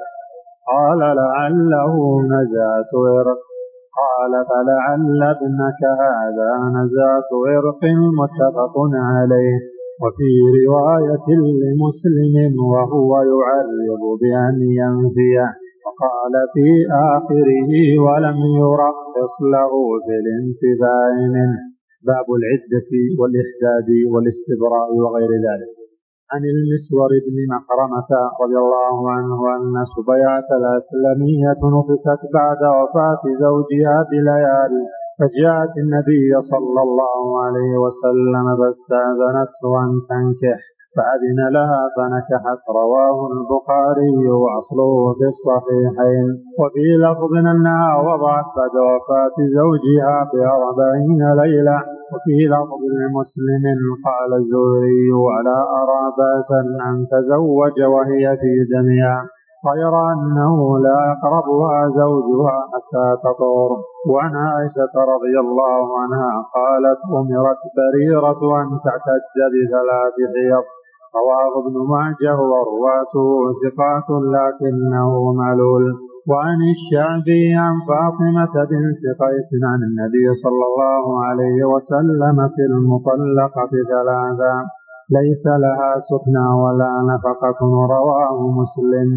قال 0.73 0.99
لعله 0.99 1.93
نزعت 2.21 2.93
ورق. 2.93 3.56
قال 4.01 4.33
فلعل 4.49 5.21
ابنك 5.35 5.81
هذا 6.03 6.51
نزاة 6.77 7.29
عرق 7.47 7.81
متفق 8.19 8.75
عليه 9.11 9.57
وفي 10.01 10.29
رواية 10.65 11.27
لمسلم 11.61 12.53
وهو 12.71 13.11
يعرض 13.33 14.03
بأن 14.21 14.57
ينفيه 14.81 15.47
وقال 15.85 16.33
في 16.53 16.67
آخره 17.15 17.71
ولم 18.05 18.39
يرخص 18.63 19.35
له 19.55 19.71
في 20.05 20.13
الانتفاع 20.23 21.11
منه. 21.35 21.59
باب 22.07 22.27
العدة 22.39 22.91
والإحداد 23.19 23.89
والاستبراء 24.11 24.89
وغير 25.01 25.31
ذلك. 25.47 25.76
عن 26.31 26.43
المسور 26.55 27.09
بن 27.25 27.37
مخرمة 27.53 28.09
رضي 28.41 28.57
الله 28.65 29.11
عنه 29.11 29.39
أن 29.55 29.75
سبيعة 29.95 30.47
الأسلمية 30.59 31.61
نفست 31.77 32.21
بعد 32.33 32.61
وفاة 32.77 33.23
زوجها 33.45 33.97
بليالي 34.11 34.83
فجاءت 35.19 35.73
النبي 35.83 36.27
صلى 36.51 36.81
الله 36.87 37.43
عليه 37.43 37.73
وسلم 37.83 38.45
فاستأذنته 38.59 39.71
أن 39.83 39.91
تنكح. 40.09 40.59
فأذن 40.95 41.39
لها 41.57 41.81
فنكحت 41.95 42.61
رواه 42.81 43.17
البخاري 43.33 44.17
وأصله 44.43 44.93
في 45.17 45.25
الصحيحين. 45.33 46.27
وفي 46.59 46.85
لفظ 47.05 47.31
أنها 47.53 47.89
وضعت 48.07 48.47
بعد 48.57 48.75
وفاة 48.89 49.37
زوجها 49.59 50.15
بأربعين 50.33 51.21
ليلة. 51.41 51.79
وفي 52.11 52.37
لفظ 52.53 52.81
لمسلم 52.99 53.65
قال 54.07 54.31
الزهري 54.41 55.11
ولا 55.25 55.59
أرى 55.81 56.03
بأسا 56.17 56.61
أن 56.89 56.95
تزوج 57.11 57.77
وهي 57.93 58.37
في 58.41 58.51
دمها 58.73 59.17
غير 59.69 59.93
أنه 60.13 60.79
لا 60.79 60.99
يقربها 61.11 61.89
زوجها 62.01 62.57
حتى 62.73 63.05
تطور 63.23 63.71
وعن 64.09 64.35
عائشة 64.35 64.95
رضي 65.13 65.35
الله 65.45 65.99
عنها 66.01 66.33
قالت 66.57 66.99
أمرت 67.19 67.61
بريرة 67.77 68.41
أن 68.61 68.67
تعتد 68.85 69.23
بثلاث 69.53 70.15
حيض. 70.35 70.76
رواه 71.17 71.51
ابن 71.61 71.75
ماجه 71.93 72.37
ورواته 72.51 73.27
ثقات 73.63 74.09
لكنه 74.35 75.33
معلول 75.33 75.83
وعن 76.29 76.59
الشعبي 76.75 77.45
عن 77.63 77.75
فاطمة 77.89 78.55
بنت 78.71 79.03
قيس 79.21 79.49
عن 79.71 79.79
النبي 79.89 80.25
صلى 80.43 80.63
الله 80.69 81.05
عليه 81.25 81.59
وسلم 81.73 82.37
في 82.55 82.63
المطلقة 82.71 83.71
ثلاثا 83.91 84.55
ليس 85.17 85.45
لها 85.63 85.91
سكنى 86.09 86.47
ولا 86.63 86.91
نفقة 87.11 87.59
رواه 87.95 88.39
مسلم. 88.59 89.09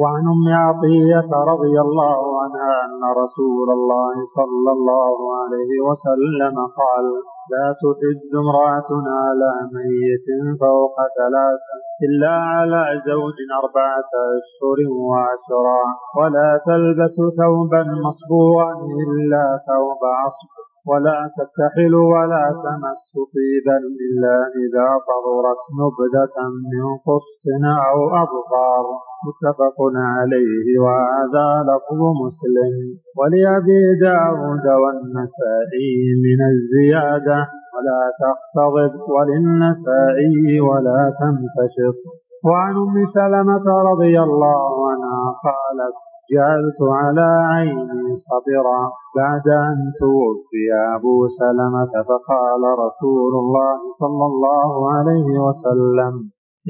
وعن 0.00 0.24
أم 0.34 0.46
عطية 0.64 1.30
رضي 1.52 1.76
الله 1.86 2.20
عنها 2.42 2.72
أن 2.86 3.02
رسول 3.22 3.68
الله 3.78 4.14
صلى 4.38 4.70
الله 4.76 5.16
عليه 5.40 5.72
وسلم 5.88 6.56
قال 6.80 7.06
لا 7.52 7.66
تحد 7.80 8.20
امراه 8.42 8.90
على 9.22 9.52
ميت 9.74 10.28
فوق 10.60 10.96
ثلاث 11.18 11.64
إلا 12.06 12.34
على 12.52 12.82
زوج 13.06 13.38
أربعة 13.62 14.12
أشهر 14.38 14.78
وعشرا 15.08 15.82
ولا 16.18 16.50
تلبس 16.66 17.16
ثوبا 17.38 17.82
مصبوغا 18.06 18.70
إلا 19.02 19.44
ثوب 19.66 20.00
عصب. 20.20 20.65
ولا 20.90 21.30
تكتحل 21.38 21.94
ولا 21.94 22.44
تمس 22.64 23.04
طيبا 23.34 23.78
إلا 24.04 24.36
إذا 24.62 24.88
طهرت 25.08 25.62
نبذة 25.80 26.36
من 26.72 26.84
قسط 27.08 27.44
أو 27.88 27.98
أبقار. 28.24 28.84
متفق 29.26 29.78
عليه 29.96 30.66
وهذا 30.84 31.48
لفظ 31.68 32.00
مسلم. 32.22 32.74
ولأبي 33.18 33.82
داود 34.06 34.66
والنسائي 34.82 35.94
من 36.24 36.40
الزيادة. 36.52 37.38
ولا 37.74 38.02
تختضب 38.22 38.92
وللنسائي 39.14 40.60
ولا 40.60 41.00
تنتشط. 41.20 41.98
وعن 42.44 42.74
أم 42.74 42.96
سلمة 43.14 43.66
رضي 43.90 44.20
الله 44.20 44.90
عنها 44.90 45.24
قالت 45.46 45.96
جعلت 46.32 46.80
على 47.00 47.28
عيني 47.52 48.06
صبرا 48.28 48.82
بعد 49.16 49.46
أن 49.68 49.76
توفي 50.00 50.64
أبو 50.96 51.16
سلمة 51.40 51.94
فقال 52.08 52.62
رسول 52.84 53.32
الله 53.42 53.74
صلى 54.00 54.24
الله 54.30 54.92
عليه 54.94 55.30
وسلم 55.46 56.14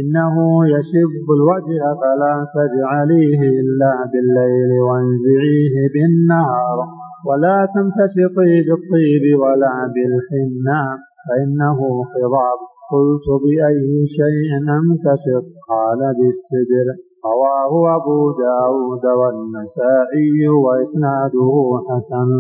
إنه 0.00 0.36
يشب 0.74 1.26
الوجه 1.38 1.82
فلا 2.00 2.34
تجعليه 2.56 3.40
إلا 3.60 3.92
بالليل 4.12 4.72
وانزعيه 4.88 5.76
بالنهار 5.94 6.78
ولا 7.28 7.68
تمتشطي 7.74 8.52
بالطيب 8.66 9.24
ولا 9.42 9.74
بالحنة 9.94 10.82
فإنه 11.26 11.78
خضاب. 12.12 12.58
قلت 12.92 13.26
بأي 13.42 14.06
شيء 14.18 14.50
أمتشط؟ 14.78 15.46
قال 15.68 16.00
بالسدر. 16.18 16.86
رواه 17.26 17.96
أبو 17.96 18.32
داود 18.32 19.04
والنسائي 19.20 20.48
وإسناده 20.64 21.52
حسن. 21.88 22.30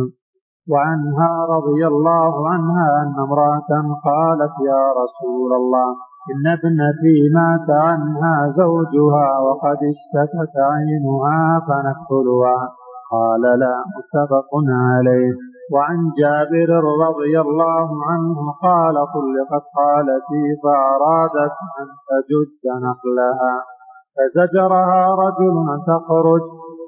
وعنها 0.70 1.32
رضي 1.54 1.86
الله 1.86 2.48
عنها 2.48 3.02
أن 3.02 3.14
امرأة 3.26 3.70
قالت 4.08 4.54
يا 4.70 4.84
رسول 5.02 5.52
الله 5.52 5.90
إن 6.30 6.44
ابنتي 6.58 7.18
مات 7.34 7.70
عنها 7.70 8.52
زوجها 8.56 9.38
وقد 9.46 9.78
اشتكت 9.92 10.54
عينها 10.70 11.60
فنكحلها 11.66 12.68
قال 13.12 13.42
لا 13.62 13.76
متفق 13.94 14.50
عليه. 14.68 15.34
وعن 15.72 15.98
جابر 16.18 16.70
رضي 17.06 17.40
الله 17.40 17.88
عنه 18.10 18.36
قال 18.62 18.94
طلقت 18.94 19.64
خالتي 19.76 20.44
فأرادت 20.62 21.56
أن 21.80 21.88
تجد 22.08 22.62
نخلها. 22.86 23.75
فزجرها 24.16 25.14
رجل 25.24 25.56
أن 25.72 25.80
تخرج 25.86 26.42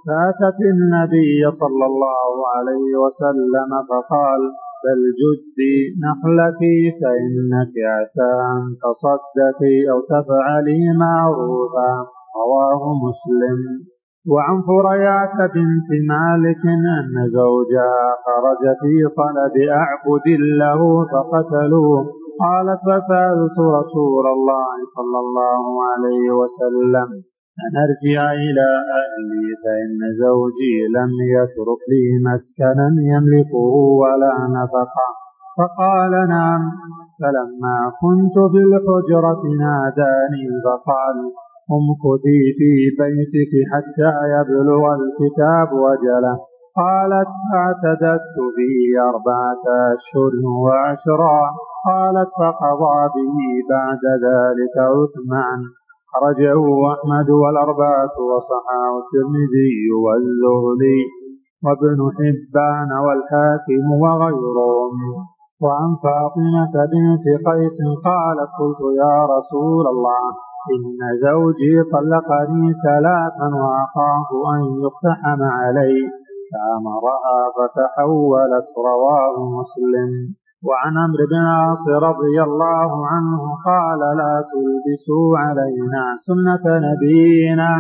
فأتت 0.07 0.61
النبي 0.61 1.51
صلى 1.61 1.85
الله 1.91 2.31
عليه 2.55 2.91
وسلم 3.05 3.71
فقال 3.91 4.41
بل 4.85 5.01
جدي 5.21 5.77
نخلتي 6.05 6.79
فإنك 7.01 7.75
عسى 7.95 8.31
أن 8.55 8.63
تصدقي 8.85 9.77
أو 9.91 9.99
تفعلي 10.01 10.81
معروفا. 10.99 11.93
رواه 12.41 12.83
مسلم. 13.07 13.61
وعن 14.33 14.63
فريات 14.63 15.37
بنت 15.55 15.89
مالك 16.09 16.63
أن 16.67 17.15
زوجها 17.39 18.05
خرج 18.27 18.63
في 18.81 18.95
طلب 19.17 19.55
أعبد 19.69 20.27
له 20.61 20.81
فقتلوه. 21.13 22.18
قالت 22.45 22.81
فسألت 22.89 23.59
رسول 23.79 24.27
الله 24.37 24.75
صلى 24.97 25.19
الله 25.25 25.65
عليه 25.89 26.27
وسلم. 26.41 27.09
أن 27.65 27.73
أرجع 27.87 28.33
إلى 28.33 28.69
أهلي 29.01 29.47
فإن 29.63 29.99
زوجي 30.23 30.77
لم 30.99 31.11
يترك 31.37 31.83
لي 31.93 32.05
مسكنا 32.27 32.89
يملكه 33.13 33.75
ولا 34.03 34.35
نفقة. 34.59 35.09
فقال 35.59 36.13
نعم. 36.29 36.63
فلما 37.21 37.79
كنت 38.03 38.37
في 38.53 38.59
الحجرة 38.69 39.43
ناداني 39.63 40.45
فقال 40.65 41.17
امكثي 41.77 42.43
في 42.59 42.71
بيتك 43.01 43.53
حتى 43.73 44.11
يبلغ 44.35 44.83
الكتاب 45.01 45.69
وجله. 45.73 46.37
قالت 46.77 47.31
فاعتددت 47.53 48.37
به 48.57 48.75
أربعة 49.11 49.65
أشهر 49.95 50.33
وعشرا. 50.65 51.41
قالت 51.87 52.31
فقضى 52.41 52.99
به 53.15 53.37
بعد 53.71 54.03
ذلك 54.27 54.77
عثمان. 54.79 55.61
خرجه 56.13 56.63
أحمد 56.93 57.31
والأربعة 57.31 58.17
وصححه 58.31 58.93
الترمذي 59.03 59.75
والزهري 60.05 61.01
وابن 61.65 61.99
حبان 62.17 62.91
والحاكم 63.07 63.85
وغيرهم. 64.03 64.95
وعن 65.63 65.91
فاطمة 66.05 66.75
بنت 66.93 67.25
قيس 67.49 67.79
قالت 68.05 68.51
قلت 68.59 68.81
يا 69.03 69.17
رسول 69.35 69.87
الله 69.87 70.25
إن 70.75 71.01
زوجي 71.25 71.83
طلقني 71.93 72.75
ثلاثا 72.87 73.49
وأخاف 73.63 74.29
أن 74.55 74.61
يقتحم 74.83 75.43
علي 75.43 75.95
فأمرها 76.51 77.39
فتحولت 77.57 78.69
رواه 78.91 79.37
مسلم. 79.59 80.35
وعن 80.67 80.99
عمرو 80.99 81.27
بن 81.31 81.37
العاص 81.37 81.85
رضي 81.89 82.43
الله 82.43 83.07
عنه 83.07 83.41
قال 83.65 83.99
لا 83.99 84.35
تلبسوا 84.51 85.39
علينا 85.39 86.05
سنة 86.27 86.65
نبينا. 86.87 87.71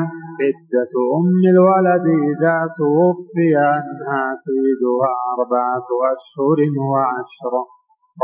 عدة 0.42 0.92
أم 1.18 1.40
الولد 1.55 2.06
إذا 2.30 2.59
توفي 2.78 3.56
عنها 3.56 4.22
سيدها 4.44 5.10
أربعة 5.34 5.88
أشهر 6.14 6.59
وعشر. 6.90 7.52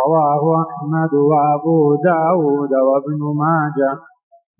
رواه 0.02 0.64
أحمد 0.64 1.14
وأبو 1.14 1.94
داود 2.05 2.72
وابن 2.89 3.20
ماجه. 3.43 3.98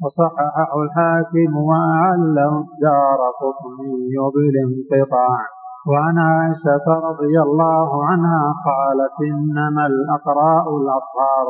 وصححه 0.03 0.83
الحاكم 0.83 1.57
وأعله 1.57 2.53
الدار 2.61 3.21
قطني 3.41 4.15
بالانقطاع. 4.35 5.54
وعن 5.91 6.19
عائشة 6.19 6.87
رضي 7.09 7.35
الله 7.47 8.05
عنها 8.05 8.45
قالت 8.69 9.17
إنما 9.33 9.87
الأقراء 9.87 10.77
الأطهار. 10.77 11.47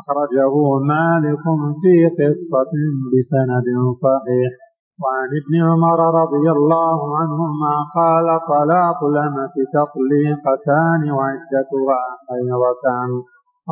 أخرجه 0.00 0.54
مالك 0.92 1.44
في 1.82 1.94
قصة 2.18 2.72
بسند 3.12 3.68
صحيح. 4.04 4.52
وعن 5.02 5.28
ابن 5.40 5.54
عمر 5.68 6.00
رضي 6.22 6.50
الله 6.56 7.18
عنهما 7.18 7.74
قال 7.94 8.26
طلاق 8.48 9.04
الأمة 9.04 9.56
تطليقتان 9.78 11.10
وعدتها 11.16 12.02
حيضتان. 12.28 13.10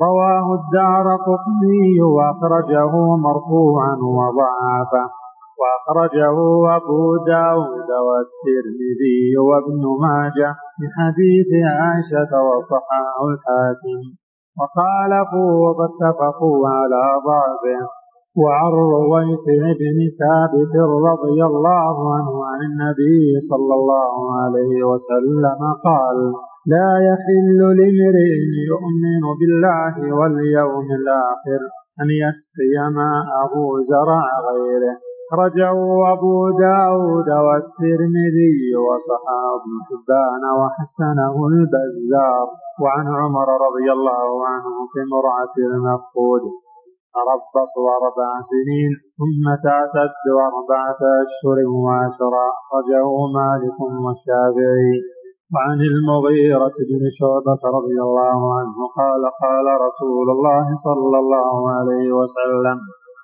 رواه 0.07 0.47
الدار 0.61 1.17
قطني 1.17 2.03
وأخرجه 2.03 2.93
مرفوعا 3.17 3.97
وضعافه 4.19 5.24
وأخرجه 5.61 6.37
أبو 6.77 7.01
داود 7.27 7.91
والترمذي 8.07 9.21
وابن 9.49 9.83
ماجه 10.05 10.51
من 10.81 10.89
حديث 10.99 11.51
عائشة 11.79 12.33
وصححه 12.49 13.19
الحاكم. 13.33 14.01
وخالفوا 14.59 15.53
واتفقوا 15.77 16.69
على 16.69 17.03
ضعفه 17.27 17.81
وعن 18.43 18.73
رويت 18.73 19.47
بن 19.81 19.99
ثابت 20.21 20.75
رضي 21.11 21.45
الله 21.51 21.97
عنه 22.15 22.35
عن 22.51 22.61
النبي 22.71 23.25
صلى 23.51 23.75
الله 23.75 24.15
عليه 24.41 24.85
وسلم 24.91 25.61
قال 25.85 26.19
لا 26.67 26.91
يحل 27.09 27.61
لامرئ 27.79 28.35
يؤمن 28.73 29.25
بالله 29.39 29.95
واليوم 30.19 30.87
الآخر 31.01 31.61
أن 32.01 32.09
يسقي 32.25 32.75
ماءه 32.99 33.55
زرع 33.91 34.25
غيره. 34.49 35.14
أخرجه 35.33 35.77
أبو 36.13 36.51
داود 36.59 37.29
والترمذي 37.47 38.57
وصحاب 38.87 39.63
حبان 39.89 40.45
وحسنه 40.61 41.35
البزار 41.53 42.47
وعن 42.83 43.07
عمر 43.21 43.49
رضي 43.67 43.93
الله 43.97 44.29
عنه 44.49 44.75
في 44.93 45.01
مرعة 45.15 45.55
المفقود. 45.71 46.43
تربص 47.15 47.75
أربع 47.99 48.31
سنين 48.51 48.93
ثم 49.19 49.45
تعتد 49.67 50.25
أربعة 50.51 51.01
أشهر 51.25 51.59
وعشرا 51.85 52.47
أخرجه 52.61 53.09
مالك 53.39 53.79
والشافعي 54.05 54.95
وعن 55.55 55.79
المغيرة 55.93 56.77
بن 56.91 57.03
شعبة 57.19 57.63
رضي 57.79 57.99
الله 58.07 58.41
عنه 58.59 58.79
قال 59.01 59.23
قال 59.45 59.67
رسول 59.87 60.27
الله 60.31 60.67
صلى 60.87 61.19
الله 61.19 61.71
عليه 61.77 62.13
وسلم 62.13 62.79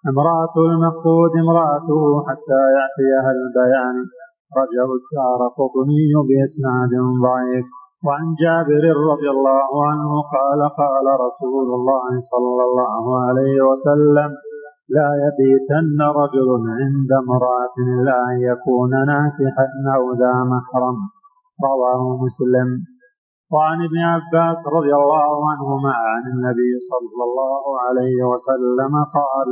امرأة 0.08 0.54
المفقود 0.56 1.30
امرأته 1.44 2.24
حتى 2.28 2.60
يأتيها 2.76 3.30
البيان. 3.36 3.96
رجه 4.60 4.88
الدار 5.00 5.40
قطني 5.58 6.12
بإسناد 6.28 6.92
ضعيف. 7.24 7.66
وعن 8.06 8.34
جابر 8.42 8.84
رضي 9.12 9.30
الله 9.30 9.86
عنه 9.90 10.10
قال 10.36 10.60
قال 10.82 11.06
رسول 11.26 11.68
الله 11.74 12.08
صلى 12.32 12.62
الله 12.68 13.04
عليه 13.26 13.56
وسلم 13.68 14.30
لا 14.96 15.08
يبيتن 15.24 15.98
رجل 16.20 16.48
عند 16.80 17.10
امرأة 17.24 17.74
إلا 17.78 18.16
أن 18.30 18.36
يكون 18.50 18.90
ناكحا 18.90 19.66
أو 19.96 20.12
ذا 20.12 20.34
محرم. 20.52 20.96
رواه 21.64 22.02
مسلم. 22.24 22.68
وعن 23.52 23.78
ابن 23.88 23.98
عباس 23.98 24.58
رضي 24.76 24.94
الله 24.94 25.50
عنهما 25.50 25.92
عن 25.92 26.22
النبي 26.32 26.72
صلى 26.90 27.22
الله 27.28 27.62
عليه 27.84 28.18
وسلم 28.30 28.94
قال 29.18 29.48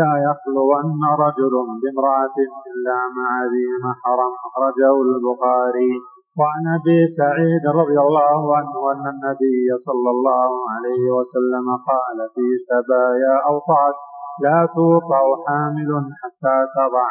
لا 0.00 0.12
يخلون 0.28 1.00
رجل 1.24 1.54
بامرأة 1.80 2.36
إلا 2.70 2.98
مع 3.18 3.30
ذي 3.52 3.68
محرم. 3.84 4.32
أخرجه 4.48 4.94
البخاري. 5.02 5.92
وعن 6.38 6.64
أبي 6.78 6.98
سعيد 7.18 7.64
رضي 7.80 7.98
الله 8.06 8.56
عنه 8.56 8.74
أن 8.92 9.04
النبي 9.14 9.66
صلى 9.86 10.10
الله 10.10 10.50
عليه 10.72 11.04
وسلم 11.18 11.66
قال 11.90 12.18
في 12.34 12.46
سبايا 12.68 13.34
أو 13.48 13.58
طعس 13.58 13.98
لا 14.44 14.68
توقع 14.74 15.22
حامل 15.46 15.90
حتى 16.20 16.56
تضع 16.76 17.08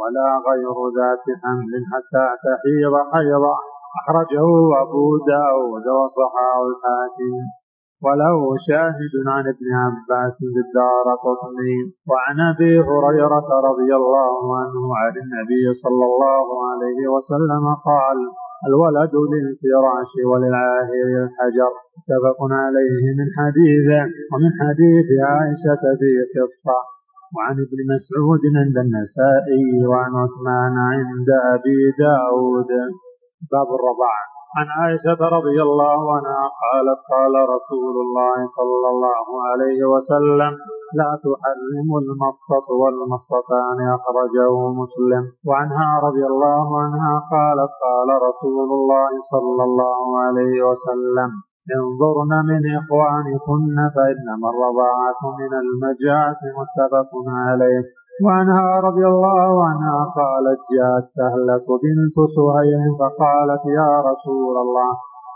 ولا 0.00 0.28
غير 0.48 0.76
ذات 0.98 1.26
حمل 1.42 1.72
حتى 1.92 2.24
تحيض 2.44 2.94
حيضا 3.12 3.56
أخرجه 3.98 4.46
أبو 4.82 5.04
داود 5.26 5.86
وصححه 5.98 6.60
الحاكم. 6.70 7.59
وله 8.04 8.40
شاهد 8.68 9.14
عن 9.34 9.44
ابن 9.54 9.66
عباس 9.82 10.36
بالدار 10.54 11.06
قطني 11.24 11.76
وعن 12.10 12.36
أبي 12.52 12.72
هريرة 12.88 13.48
رضي 13.68 13.90
الله 14.00 14.40
عنه 14.60 14.82
عن 15.00 15.14
النبي 15.24 15.64
صلى 15.82 16.04
الله 16.10 16.46
عليه 16.68 17.00
وسلم 17.14 17.64
قال 17.88 18.18
الولد 18.68 19.14
للفراش 19.32 20.12
وللعاهر 20.30 21.08
الحجر. 21.24 21.72
متفق 21.96 22.38
عليه 22.64 23.04
من 23.18 23.28
حديث 23.38 23.88
ومن 24.32 24.50
حديث 24.60 25.08
عائشة 25.28 25.82
في 26.00 26.10
قصة. 26.34 26.78
وعن 27.34 27.56
ابن 27.66 27.78
مسعود 27.92 28.42
عند 28.60 28.76
النسائي 28.86 29.86
وعن 29.90 30.12
عثمان 30.22 30.74
عند 30.90 31.28
أبي 31.54 31.80
داود. 32.04 32.70
باب 33.52 33.68
الرضاعة 33.78 34.39
عن 34.56 34.66
عائشة 34.78 35.20
رضي 35.36 35.62
الله 35.62 36.00
عنها 36.16 36.42
قالت 36.62 37.00
قال 37.12 37.34
رسول 37.56 37.94
الله 38.04 38.36
صلى 38.58 38.88
الله 38.94 39.26
عليه 39.48 39.80
وسلم 39.92 40.52
لا 41.00 41.10
تحرم 41.24 41.88
المصة 42.02 42.66
والمصتان 42.82 43.78
أخرجه 43.96 44.54
مسلم. 44.82 45.24
وعنها 45.48 46.00
رضي 46.06 46.24
الله 46.26 46.66
عنها 46.82 47.14
قالت 47.34 47.72
قال 47.86 48.08
رسول 48.28 48.68
الله 48.78 49.10
صلى 49.32 49.62
الله 49.68 50.18
عليه 50.24 50.56
وسلم 50.68 51.30
انظرن 51.78 52.32
من 52.50 52.62
إخوانكن 52.80 53.76
فإنما 53.94 54.46
الرضاعة 54.52 55.22
من 55.40 55.52
المجاعة 55.64 56.40
متفق 56.58 57.12
عليه. 57.46 57.84
وعنها 58.24 58.80
رضي 58.80 59.06
الله 59.06 59.64
عنها 59.68 59.98
قالت 60.20 60.60
جاءت 60.76 61.06
سهلة 61.18 61.66
بنت 61.84 62.16
سهيل 62.36 62.82
فقالت 63.00 63.64
يا 63.80 63.90
رسول 64.10 64.56
الله 64.64 64.90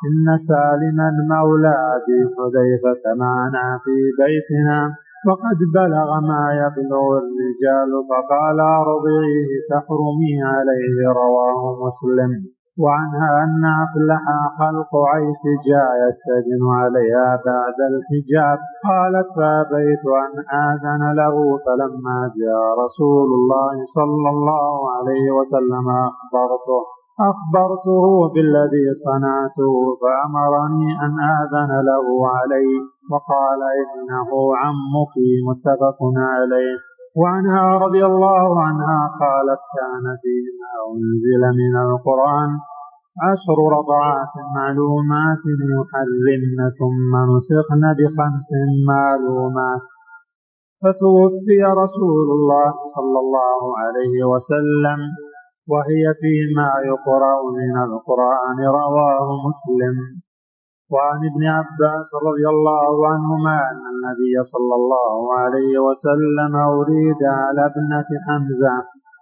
إن 0.08 0.26
سالما 0.48 1.08
مولى 1.34 1.74
أبي 1.96 2.18
حذيفة 2.34 3.04
معنا 3.24 3.80
في 3.84 3.96
بيتنا 4.20 4.80
وقد 5.28 5.58
بلغ 5.74 6.08
ما 6.30 6.44
يبلغ 6.62 7.06
الرجال 7.22 7.90
فقال 8.10 8.58
أرضعيه 8.60 9.50
تحرمي 9.70 10.36
عليه 10.52 10.96
رواه 11.22 11.62
مسلم. 11.84 12.32
وعنها 12.82 13.44
أن 13.44 13.64
أفلح 13.84 14.24
خلق 14.58 14.90
عيش 15.12 15.42
جاء 15.68 15.90
يستدن 16.04 16.62
عليها 16.80 17.28
بعد 17.46 17.78
الحجاب. 17.92 18.58
قالت 18.88 19.28
فأبيت 19.36 20.04
أن 20.24 20.32
آذن 20.68 21.02
له 21.20 21.36
فلما 21.64 22.18
جاء 22.40 22.62
رسول 22.84 23.28
الله 23.38 23.74
صلى 23.98 24.28
الله 24.34 24.74
عليه 24.94 25.26
وسلم 25.38 25.86
أخبرته. 26.10 26.82
أخبرته 27.32 28.04
بالذي 28.34 28.86
صنعته 29.06 29.74
فأمرني 30.00 30.88
أن 31.04 31.12
آذن 31.38 31.70
له 31.90 32.06
عليه 32.36 32.78
وقال 33.10 33.60
إنه 33.82 34.30
عمك 34.62 35.14
متفق 35.48 35.98
عليه. 36.16 36.93
وعنها 37.16 37.78
رضي 37.78 38.06
الله 38.06 38.62
عنها 38.62 39.00
قالت 39.22 39.62
كان 39.76 40.06
فيما 40.22 40.70
أنزل 40.90 41.42
من 41.62 41.74
القرآن 41.86 42.50
عشر 43.26 43.58
رضعات 43.78 44.34
معلومات 44.56 45.42
يحرمن 45.74 46.70
ثم 46.78 47.12
نسخن 47.30 47.82
بخمس 47.98 48.50
معلومات. 48.86 49.84
فتوفي 50.82 51.60
رسول 51.82 52.26
الله 52.36 52.72
صلى 52.96 53.18
الله 53.24 53.62
عليه 53.82 54.16
وسلم 54.32 55.00
وهي 55.68 56.04
فيما 56.20 56.70
يقرأ 56.90 57.36
من 57.60 57.74
القرآن 57.88 58.58
رواه 58.80 59.28
مسلم. 59.46 59.96
وعن 60.92 61.20
ابن 61.30 61.42
عباس 61.56 62.08
رضي 62.28 62.46
الله 62.48 63.08
عنهما 63.08 63.56
أن 63.70 63.82
النبي 63.94 64.34
صلى 64.52 64.74
الله 64.80 65.38
عليه 65.38 65.78
وسلم 65.86 66.52
أريد 66.56 67.20
على 67.24 67.60
ابنة 67.66 68.08
حمزة 68.26 68.76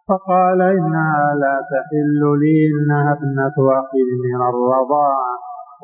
فقال 0.08 0.60
إنها 0.62 1.34
لا 1.42 1.56
تحل 1.72 2.20
لي 2.42 2.56
إنها 2.72 3.12
ابنة 3.12 3.56
أخي 3.80 4.02
من 4.26 4.40
الرضاعة 4.50 5.34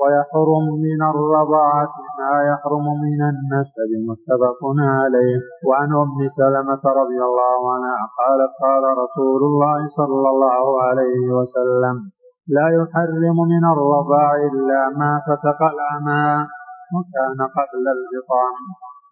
ويحرم 0.00 0.66
من 0.86 1.00
الرضاعة 1.12 1.92
ما 2.18 2.34
يحرم 2.50 2.86
من 3.06 3.20
النسب 3.32 3.90
متفق 4.08 4.60
عليه. 4.78 5.38
وعن 5.68 5.90
أم 6.04 6.18
سلمة 6.40 6.82
رضي 7.00 7.20
الله 7.28 7.58
عنها 7.74 8.00
قالت 8.20 8.52
قال 8.64 8.84
رسول 9.04 9.40
الله 9.50 9.88
صلى 9.98 10.28
الله 10.34 10.82
عليه 10.82 11.32
وسلم 11.38 12.17
لا 12.56 12.66
يحرم 12.78 13.36
من 13.52 13.64
الرضاع 13.72 14.30
إلا 14.48 14.80
ما 15.00 15.10
فتق 15.26 15.60
الأماء 15.72 16.46
وكان 16.94 17.38
قبل 17.56 17.84
الفطام 17.96 18.54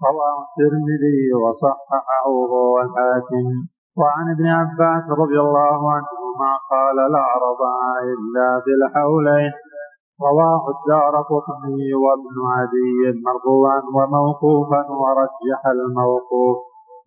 رواه 0.09 0.37
الترمذي 0.47 1.21
وصححه 1.43 2.27
هو 2.53 2.81
الحاكم. 2.81 3.47
وعن 4.01 4.27
ابن 4.35 4.47
عباس 4.47 5.05
رضي 5.23 5.39
الله 5.41 5.79
عنهما 5.97 6.51
قال 6.73 6.97
لا 6.97 7.27
رضاع 7.47 7.83
إلا 8.15 8.49
في 8.65 8.71
الحولين. 8.79 9.53
رواه 10.29 10.63
الدار 10.75 11.15
قطني 11.33 11.95
وابن 12.05 12.37
عدي 12.57 13.21
مرفوعا 13.27 13.81
وموقوفا 13.97 14.83
ورجح 15.01 15.61
الموقوف. 15.77 16.57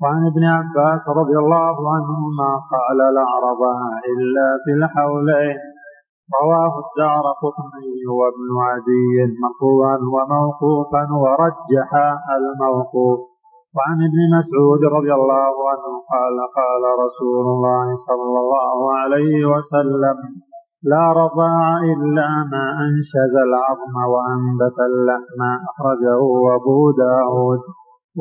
وعن 0.01 0.21
ابن 0.31 0.43
عباس 0.43 1.03
رضي 1.19 1.37
الله 1.43 1.75
عنهما 1.95 2.51
قال 2.73 2.99
لا 3.17 3.29
رضا 3.47 3.77
إلا 4.13 4.47
في 4.63 4.71
الحولين. 4.77 5.78
رواه 6.37 6.73
الدار 6.85 7.25
قطني 7.43 7.99
وابن 8.19 8.49
عدي 8.69 9.15
مرفوعا 9.43 9.97
وموقوفا 10.15 11.03
ورجح 11.23 11.89
الموقوف. 12.37 13.19
وعن 13.75 13.97
ابن 14.09 14.19
مسعود 14.37 14.81
رضي 14.97 15.13
الله 15.19 15.53
عنه 15.71 15.91
قال 16.13 16.35
قال 16.59 16.83
رسول 17.05 17.45
الله 17.53 17.85
صلى 18.07 18.37
الله 18.43 18.77
عليه 18.99 19.45
وسلم 19.53 20.17
لا 20.83 21.05
رضاع 21.21 21.77
إلا 21.93 22.29
ما 22.51 22.65
أنشز 22.85 23.33
العظم 23.47 23.95
وأنبت 24.13 24.77
اللحم 24.89 25.41
أخرجه 25.69 26.21
أبو 26.55 26.91
داود. 26.91 27.61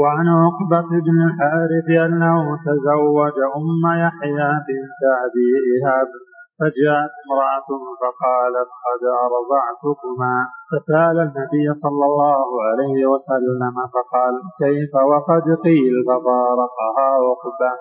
وعن 0.00 0.26
عقبة 0.28 0.90
بن 1.06 1.16
الحارث 1.28 1.88
أنه 2.06 2.56
تزوج 2.66 3.36
أم 3.58 3.82
يحيى 4.04 4.50
بنت 4.68 5.00
أبي 5.24 5.48
إيهاب. 5.68 6.08
فجاءت 6.58 7.14
امرأة 7.24 7.68
فقالت 8.02 8.70
قد 8.86 9.02
أرضعتكما. 9.26 10.34
فسأل 10.70 11.16
النبي 11.28 11.66
صلى 11.84 12.04
الله 12.10 12.48
عليه 12.66 13.06
وسلم 13.12 13.74
فقال 13.94 14.34
كيف 14.62 14.92
وقد 15.12 15.44
قيل 15.66 15.94
ففارقها 16.08 17.08
عقبة. 17.28 17.72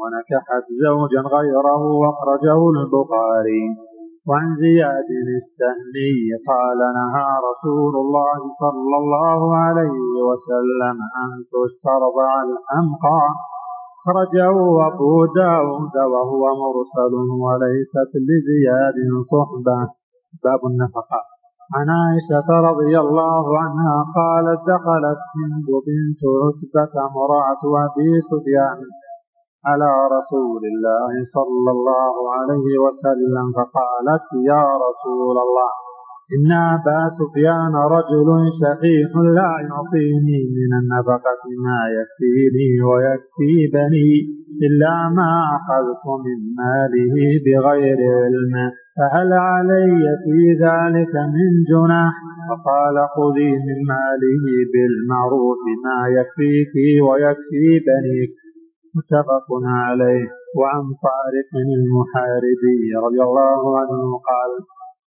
ونكحت 0.00 0.66
زوجا 0.84 1.22
غيره 1.36 1.82
واخرجه 2.02 2.60
البخاري. 2.76 3.64
وعن 4.28 4.56
زياد 4.64 5.10
السهلي 5.42 6.18
قال 6.50 6.80
نهى 7.00 7.28
رسول 7.50 7.94
الله 8.04 8.40
صلى 8.62 8.96
الله 9.02 9.56
عليه 9.56 10.12
وسلم 10.28 10.96
أن 11.22 11.30
تسترضع 11.54 12.30
الأمقى 12.48 13.22
خرجه 14.04 14.56
أبو 14.88 15.26
داود 15.26 15.96
وهو 16.12 16.42
مرسل 16.62 17.14
وليست 17.44 18.12
لزياد 18.28 18.98
صحبة. 19.32 19.80
باب 20.44 20.62
النفقة. 20.70 21.20
عن 21.74 21.86
عائشة 21.98 22.48
رضي 22.70 22.94
الله 23.04 23.58
عنها 23.58 23.96
قالت 24.18 24.60
دخلت 24.72 25.22
هند 25.36 25.68
بنت 25.86 26.22
عتبة 26.42 26.92
امرأة 27.08 27.62
أبي 27.86 28.10
سفيان 28.30 28.80
على 29.66 29.90
رسول 30.16 30.62
الله 30.72 31.12
صلى 31.36 31.70
الله 31.76 32.14
عليه 32.34 32.68
وسلم 32.84 33.46
فقالت 33.56 34.26
يا 34.52 34.64
رسول 34.86 35.36
الله. 35.44 35.81
إن 36.34 36.52
أبا 36.52 37.00
سفيان 37.18 37.74
رجل 37.96 38.28
شحيح 38.60 39.10
لا 39.38 39.52
يعطيني 39.68 40.40
من 40.58 40.70
النفقة 40.80 41.42
ما 41.66 41.80
يكفيني 41.96 42.82
ويكفي 42.88 43.52
بني 43.74 44.12
إلا 44.66 44.94
ما 45.16 45.30
أخذت 45.56 46.04
من 46.24 46.38
ماله 46.60 47.14
بغير 47.44 47.98
علم 48.22 48.54
فهل 48.96 49.32
علي 49.32 50.02
في 50.24 50.38
ذلك 50.64 51.14
من 51.36 51.50
جناح 51.70 52.14
فقال 52.48 52.96
خذي 53.14 53.52
من 53.66 53.78
ماله 53.92 54.44
بالمعروف 54.72 55.62
ما 55.84 55.98
يكفيك 56.18 56.74
ويكفي 57.08 57.66
بنيك 57.88 58.32
متفق 58.96 59.48
عليه 59.64 60.26
وعن 60.58 60.82
طارق 61.06 61.50
المحاربي 61.66 62.80
رضي 63.04 63.22
الله 63.28 63.78
عنه 63.78 64.02
قال 64.30 64.50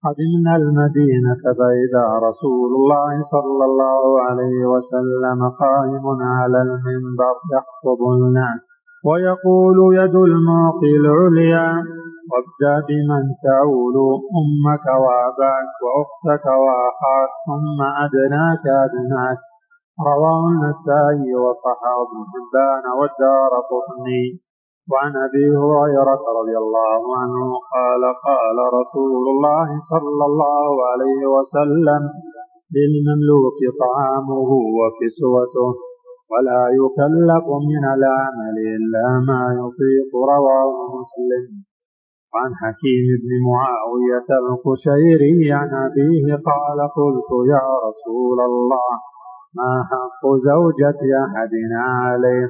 قدمنا 0.04 0.56
المدينة 0.56 1.42
فإذا 1.58 2.04
رسول 2.28 2.70
الله 2.78 3.12
صلى 3.34 3.64
الله 3.64 4.20
عليه 4.20 4.60
وسلم 4.72 5.40
قائم 5.64 6.06
على 6.22 6.62
المنبر 6.62 7.34
يخطب 7.56 8.00
الناس 8.12 8.60
ويقول 9.08 9.78
يد 9.96 10.14
المعطي 10.14 10.92
العليا 11.02 11.68
وابدأ 12.30 12.86
بمن 12.88 13.24
تعول 13.46 13.96
أمك 14.40 14.86
وأباك 15.02 15.72
وأختك 15.84 16.46
وأخاك 16.46 17.32
ثم 17.46 17.78
أدناك 18.04 18.64
أدناك. 18.86 19.40
رواه 20.10 20.42
النسائي 20.52 21.34
وصححه 21.44 21.98
ابن 22.06 22.18
حبان 22.32 22.84
والدار 22.98 23.52
قطني. 23.70 24.24
وعن 24.90 25.12
أبي 25.26 25.46
هريرة 25.62 26.22
رضي 26.38 26.56
الله 26.64 27.02
عنه 27.20 27.44
قال 27.76 28.02
قال 28.28 28.58
رسول 28.78 29.24
الله 29.34 29.68
صلى 29.92 30.24
الله 30.30 30.70
عليه 30.90 31.22
وسلم 31.34 32.02
للمملوك 32.76 33.58
طعامه 33.84 34.50
وكسوته 34.78 35.70
ولا 36.32 36.62
يكلف 36.80 37.46
من 37.70 37.84
العمل 37.96 38.56
إلا 38.76 39.06
ما 39.28 39.42
يطيق 39.60 40.10
رواه 40.34 40.74
مسلم. 40.98 41.44
وعن 42.34 42.52
حكيم 42.62 43.06
بن 43.22 43.32
معاوية 43.48 44.28
القشيري 44.42 45.52
عن 45.52 45.70
أبيه 45.86 46.26
قال 46.50 46.78
قلت 46.98 47.30
يا 47.54 47.64
رسول 47.86 48.38
الله 48.50 48.90
ما 49.58 49.72
حق 49.90 50.22
زوجة 50.50 51.00
أحدنا 51.24 51.82
عليه؟ 52.04 52.48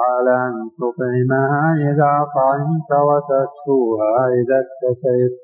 قال 0.00 0.26
أن 0.46 0.54
تطعمها 0.78 1.64
إذا 1.90 2.12
طعمت 2.38 2.90
وتكسوها 3.08 4.20
إذا 4.38 4.56
اكتسيت. 4.64 5.34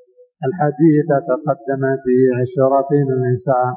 الحديث 0.46 1.08
تقدم 1.30 1.82
في 2.04 2.16
عشرة 2.38 2.90
النساء 3.04 3.70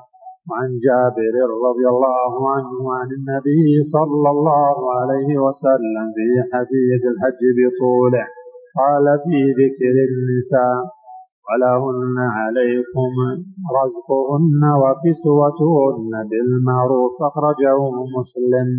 وعن 0.50 0.70
جابر 0.88 1.36
رضي 1.68 1.86
الله 1.94 2.34
عنه 2.54 2.80
عن 2.98 3.10
النبي 3.18 3.70
صلى 3.96 4.30
الله 4.36 4.78
عليه 4.98 5.32
وسلم 5.46 6.06
في 6.18 6.28
حديث 6.52 7.02
الحج 7.14 7.42
بطوله. 7.58 8.26
قال 8.80 9.06
في 9.26 9.40
ذكر 9.62 9.96
النساء 10.10 10.80
ولهن 11.48 12.18
عليكم 12.40 13.14
رزقهن 13.80 14.62
وكسوتهن 14.82 16.14
بالمعروف. 16.30 17.14
أخرجه 17.30 17.78
مسلم. 18.18 18.70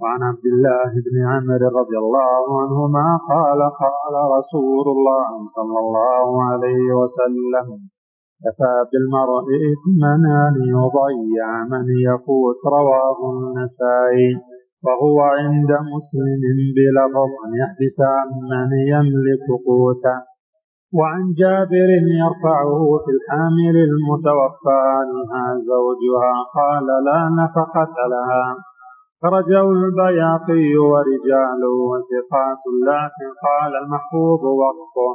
وعن 0.00 0.20
عبد 0.30 0.46
الله 0.52 0.90
بن 1.06 1.16
عمرو 1.30 1.68
رضي 1.80 1.96
الله 2.04 2.44
عنهما 2.62 3.06
قال 3.32 3.60
قال 3.84 4.14
رسول 4.38 4.86
الله 4.96 5.30
صلى 5.56 5.78
الله 5.84 6.26
عليه 6.50 6.86
وسلم 7.00 7.66
كفى 8.44 8.74
بالمرء 8.90 9.46
إثما 9.72 10.14
أن 10.46 10.54
يضيع 10.76 11.48
من 11.72 11.84
يقوت 12.10 12.60
رواه 12.78 13.18
النسائي. 13.34 14.30
وهو 14.86 15.20
عند 15.20 15.70
مسلم 15.94 16.58
بلفظ 16.76 17.32
يحبس 17.60 17.98
عن 18.00 18.28
من 18.52 18.70
يملك 18.92 19.46
قوته 19.66 20.18
وعن 20.98 21.22
جابر 21.40 21.90
يرفعه 22.22 22.80
في 23.04 23.10
الحامل 23.16 23.76
المتوفى 23.88 24.78
عنها 24.96 25.44
زوجها 25.72 26.34
قال 26.58 26.86
لا 27.08 27.20
نفقة 27.40 27.94
لها 28.14 28.44
خرجه 29.22 29.64
البياقي 29.70 30.66
ورجاله 30.90 31.74
وثقات 31.92 32.62
لكن 32.88 33.28
قال 33.46 33.72
المحفوظ 33.82 34.42
وقفه 34.62 35.12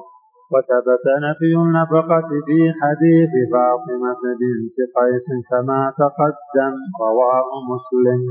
وثبت 0.53 1.05
نفي 1.27 1.51
النفقة 1.63 2.29
في 2.47 2.59
حديث 2.79 3.33
فاطمة 3.53 4.23
بنت 4.41 4.77
قيس 4.97 5.27
كما 5.49 5.93
تقدم 6.01 6.75
رواه 7.01 7.49
مسلم. 7.71 8.21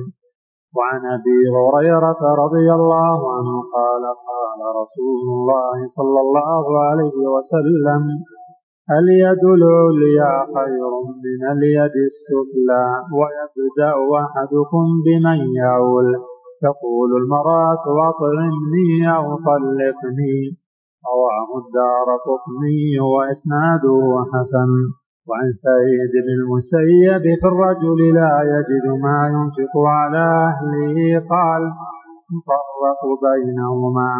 وعن 0.77 1.01
أبي 1.17 1.41
هريرة 1.57 2.23
رضي 2.45 2.69
الله 2.79 3.19
عنه 3.37 3.55
قال 3.77 4.05
قال 4.31 4.61
رسول 4.81 5.23
الله 5.35 5.77
صلى 5.97 6.21
الله 6.27 6.65
عليه 6.89 7.19
وسلم 7.35 8.03
اليد 8.91 9.45
العليا 9.45 10.33
خير 10.55 10.93
من 11.25 11.41
اليد 11.53 11.95
السفلى 12.09 12.85
ويبدا 13.19 13.93
احدكم 14.25 14.85
بمن 15.05 15.39
يعول 15.57 16.09
تقول 16.63 17.11
المراه 17.23 17.85
اطعمني 18.09 19.17
أو 19.17 19.37
طلقني 19.49 20.39
رواه 21.11 21.51
الدار 21.63 22.09
قطني 22.29 23.01
واسناده 23.01 24.25
حسن 24.33 24.71
وعن 25.29 25.49
سعيد 25.65 26.13
بن 26.25 26.33
المسيب 26.41 27.25
في 27.41 27.47
الرجل 27.53 28.15
لا 28.15 28.35
يجد 28.55 28.87
ما 29.05 29.19
ينفق 29.35 29.75
على 29.79 30.27
أهله 30.51 30.97
قال 31.33 31.63
نفرق 32.35 33.01
بينهما 33.25 34.11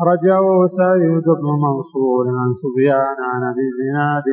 رجعوا 0.00 0.66
سعيد 0.66 1.24
بن 1.24 1.48
منصور 1.64 2.24
عن 2.40 2.50
سفيان 2.62 3.18
عن 3.32 3.42
أبي 3.52 3.64
الزناد 3.70 4.24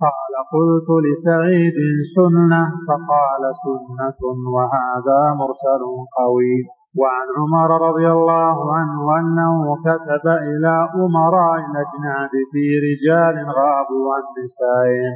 قال 0.00 0.32
قلت 0.52 0.88
لسعيد 1.06 1.78
سنة 2.16 2.62
فقال 2.88 3.42
سنة 3.64 4.20
وهذا 4.54 5.20
مرسل 5.40 5.82
قوي. 6.18 6.56
وعن 7.00 7.26
عمر 7.38 7.88
رضي 7.88 8.08
الله 8.10 8.56
عنه 8.76 9.18
أنه 9.20 9.76
كتب 9.86 10.28
إلى 10.28 10.88
أمراء 11.04 11.56
الأجناد 11.70 12.30
في 12.52 12.64
رجال 12.86 13.36
غابوا 13.58 14.06
عن 14.14 14.24
نسائهم 14.38 15.14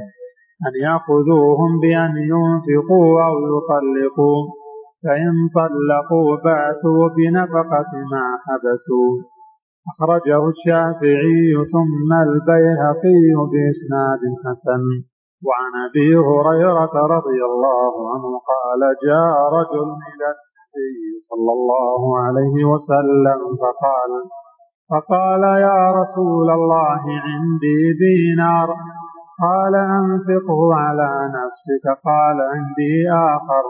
أن 0.66 0.74
يأخذوهم 0.82 1.81
بأن 1.82 2.15
ينفقوا 2.32 3.23
أو 3.28 3.35
يطلقوا 3.53 4.40
فإن 5.05 5.32
طلقوا 5.59 6.36
بعثوا 6.44 7.09
بنفقة 7.16 7.93
ما 8.12 8.24
حبسوا. 8.44 9.31
أخرجه 9.90 10.48
الشافعي 10.48 11.46
ثم 11.72 12.10
البيهقي 12.26 13.24
بإسناد 13.52 14.22
حسن. 14.44 14.82
وعن 15.46 15.72
أبي 15.88 16.10
هريرة 16.28 16.94
رضي 17.16 17.40
الله 17.50 17.94
عنه 18.12 18.30
قال 18.52 18.80
جاء 19.06 19.36
رجل 19.59 19.88
إلى 20.10 20.28
النبي 20.34 21.00
صلى 21.28 21.52
الله 21.59 22.02
عليه 22.24 22.56
وسلم 22.72 23.40
فقال 23.62 24.12
فقال 24.90 25.42
يا 25.42 25.80
رسول 26.00 26.50
الله 26.50 27.02
عندي 27.28 27.80
دينار. 28.04 28.68
قال 29.42 29.74
أنفقه 29.74 30.74
على 30.74 31.10
نفسك. 31.38 31.84
قال 32.04 32.38
عندي 32.54 33.10
آخر. 33.10 33.64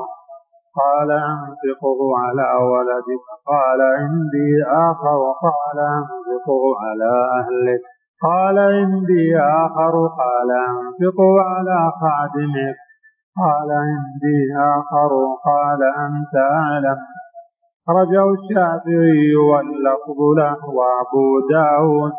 قال 0.80 1.10
أنفقه 1.10 1.98
على 2.18 2.64
ولدك. 2.64 3.24
قال 3.46 3.80
عندي 3.82 4.64
آخر 4.66 5.20
قال 5.42 5.78
أنفقه 5.78 6.62
على 6.82 7.12
أهلك. 7.40 7.80
قال 8.22 8.58
عندي 8.58 9.38
آخر 9.38 10.06
قال 10.06 10.50
أنفقه 10.50 11.40
على 11.40 11.92
خادمك. 12.00 12.76
قال 13.36 13.70
عندي 13.72 14.40
آخر 14.56 15.10
قال 15.44 15.82
أنت 15.82 16.34
أعلم. 16.36 16.96
أخرجه 17.88 18.32
الشافعي 18.32 19.36
واللفظ 19.36 20.20
له 20.36 20.58
وأبو 20.76 21.26
داود. 21.50 22.12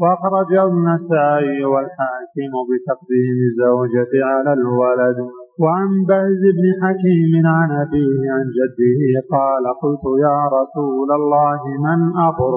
وأخرجه 0.00 0.64
النسائي 0.64 1.64
والحاكم 1.64 2.52
بتقديم 2.68 3.36
الزوجة 3.48 4.24
على 4.24 4.52
الولد. 4.52 5.41
وعن 5.60 5.88
بهز 6.08 6.42
بن 6.58 6.66
حكيم 6.82 7.46
عن 7.46 7.70
أبيه 7.70 8.20
عن 8.34 8.44
جده 8.58 9.00
قال 9.30 9.64
قلت 9.82 10.04
يا 10.26 10.38
رسول 10.58 11.12
الله 11.12 11.60
من 11.86 12.00
أبر؟ 12.28 12.54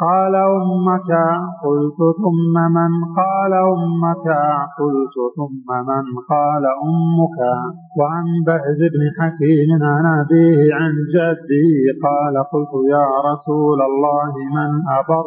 قال 0.00 0.34
أمك 0.34 1.10
قلت 1.64 2.00
ثم 2.22 2.54
من؟ 2.76 2.92
قال 3.20 3.52
أمك 3.74 4.26
قلت 4.78 5.16
ثم 5.36 5.68
من؟ 5.90 6.04
قال 6.30 6.64
أمك 6.88 7.38
وعن 7.98 8.24
بهز 8.46 8.80
بن 8.94 9.02
حكيم 9.18 9.68
عن 9.82 10.04
أبيه 10.20 10.74
عن 10.74 10.92
جده 11.14 11.70
قال 12.06 12.34
قلت 12.52 12.74
يا 12.90 13.06
رسول 13.30 13.78
الله 13.82 14.32
من 14.56 14.70
أبر؟ 14.98 15.24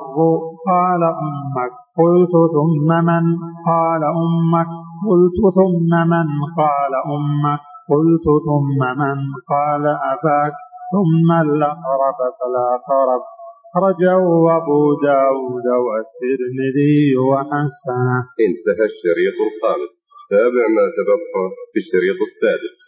قال 0.68 1.04
أمك 1.04 1.72
قلت 2.00 2.34
ثم 2.58 2.90
من؟ 3.06 3.26
قال 3.66 4.04
أمك 4.04 4.87
قلت 5.06 5.40
ثم 5.60 5.92
من 6.14 6.28
قال 6.62 6.94
أمك؟ 7.16 7.62
قلت 7.92 8.28
ثم 8.48 8.80
من 9.02 9.18
قال 9.54 9.84
أباك؟ 10.14 10.56
ثم 10.94 11.30
الأقرب 11.46 12.20
فالأقرب. 12.38 13.24
أخرجه 13.68 14.22
أبو 14.58 14.82
داود 15.10 15.68
والترمذي 15.86 17.18
وحسنه. 17.30 18.20
انتهى 18.48 18.86
الشريط 18.92 19.38
الخامس. 19.48 19.92
تابع 20.32 20.66
ما 20.78 20.86
تبقى 20.98 21.44
في 21.72 21.80
الشريط 21.84 22.20
السادس. 22.30 22.87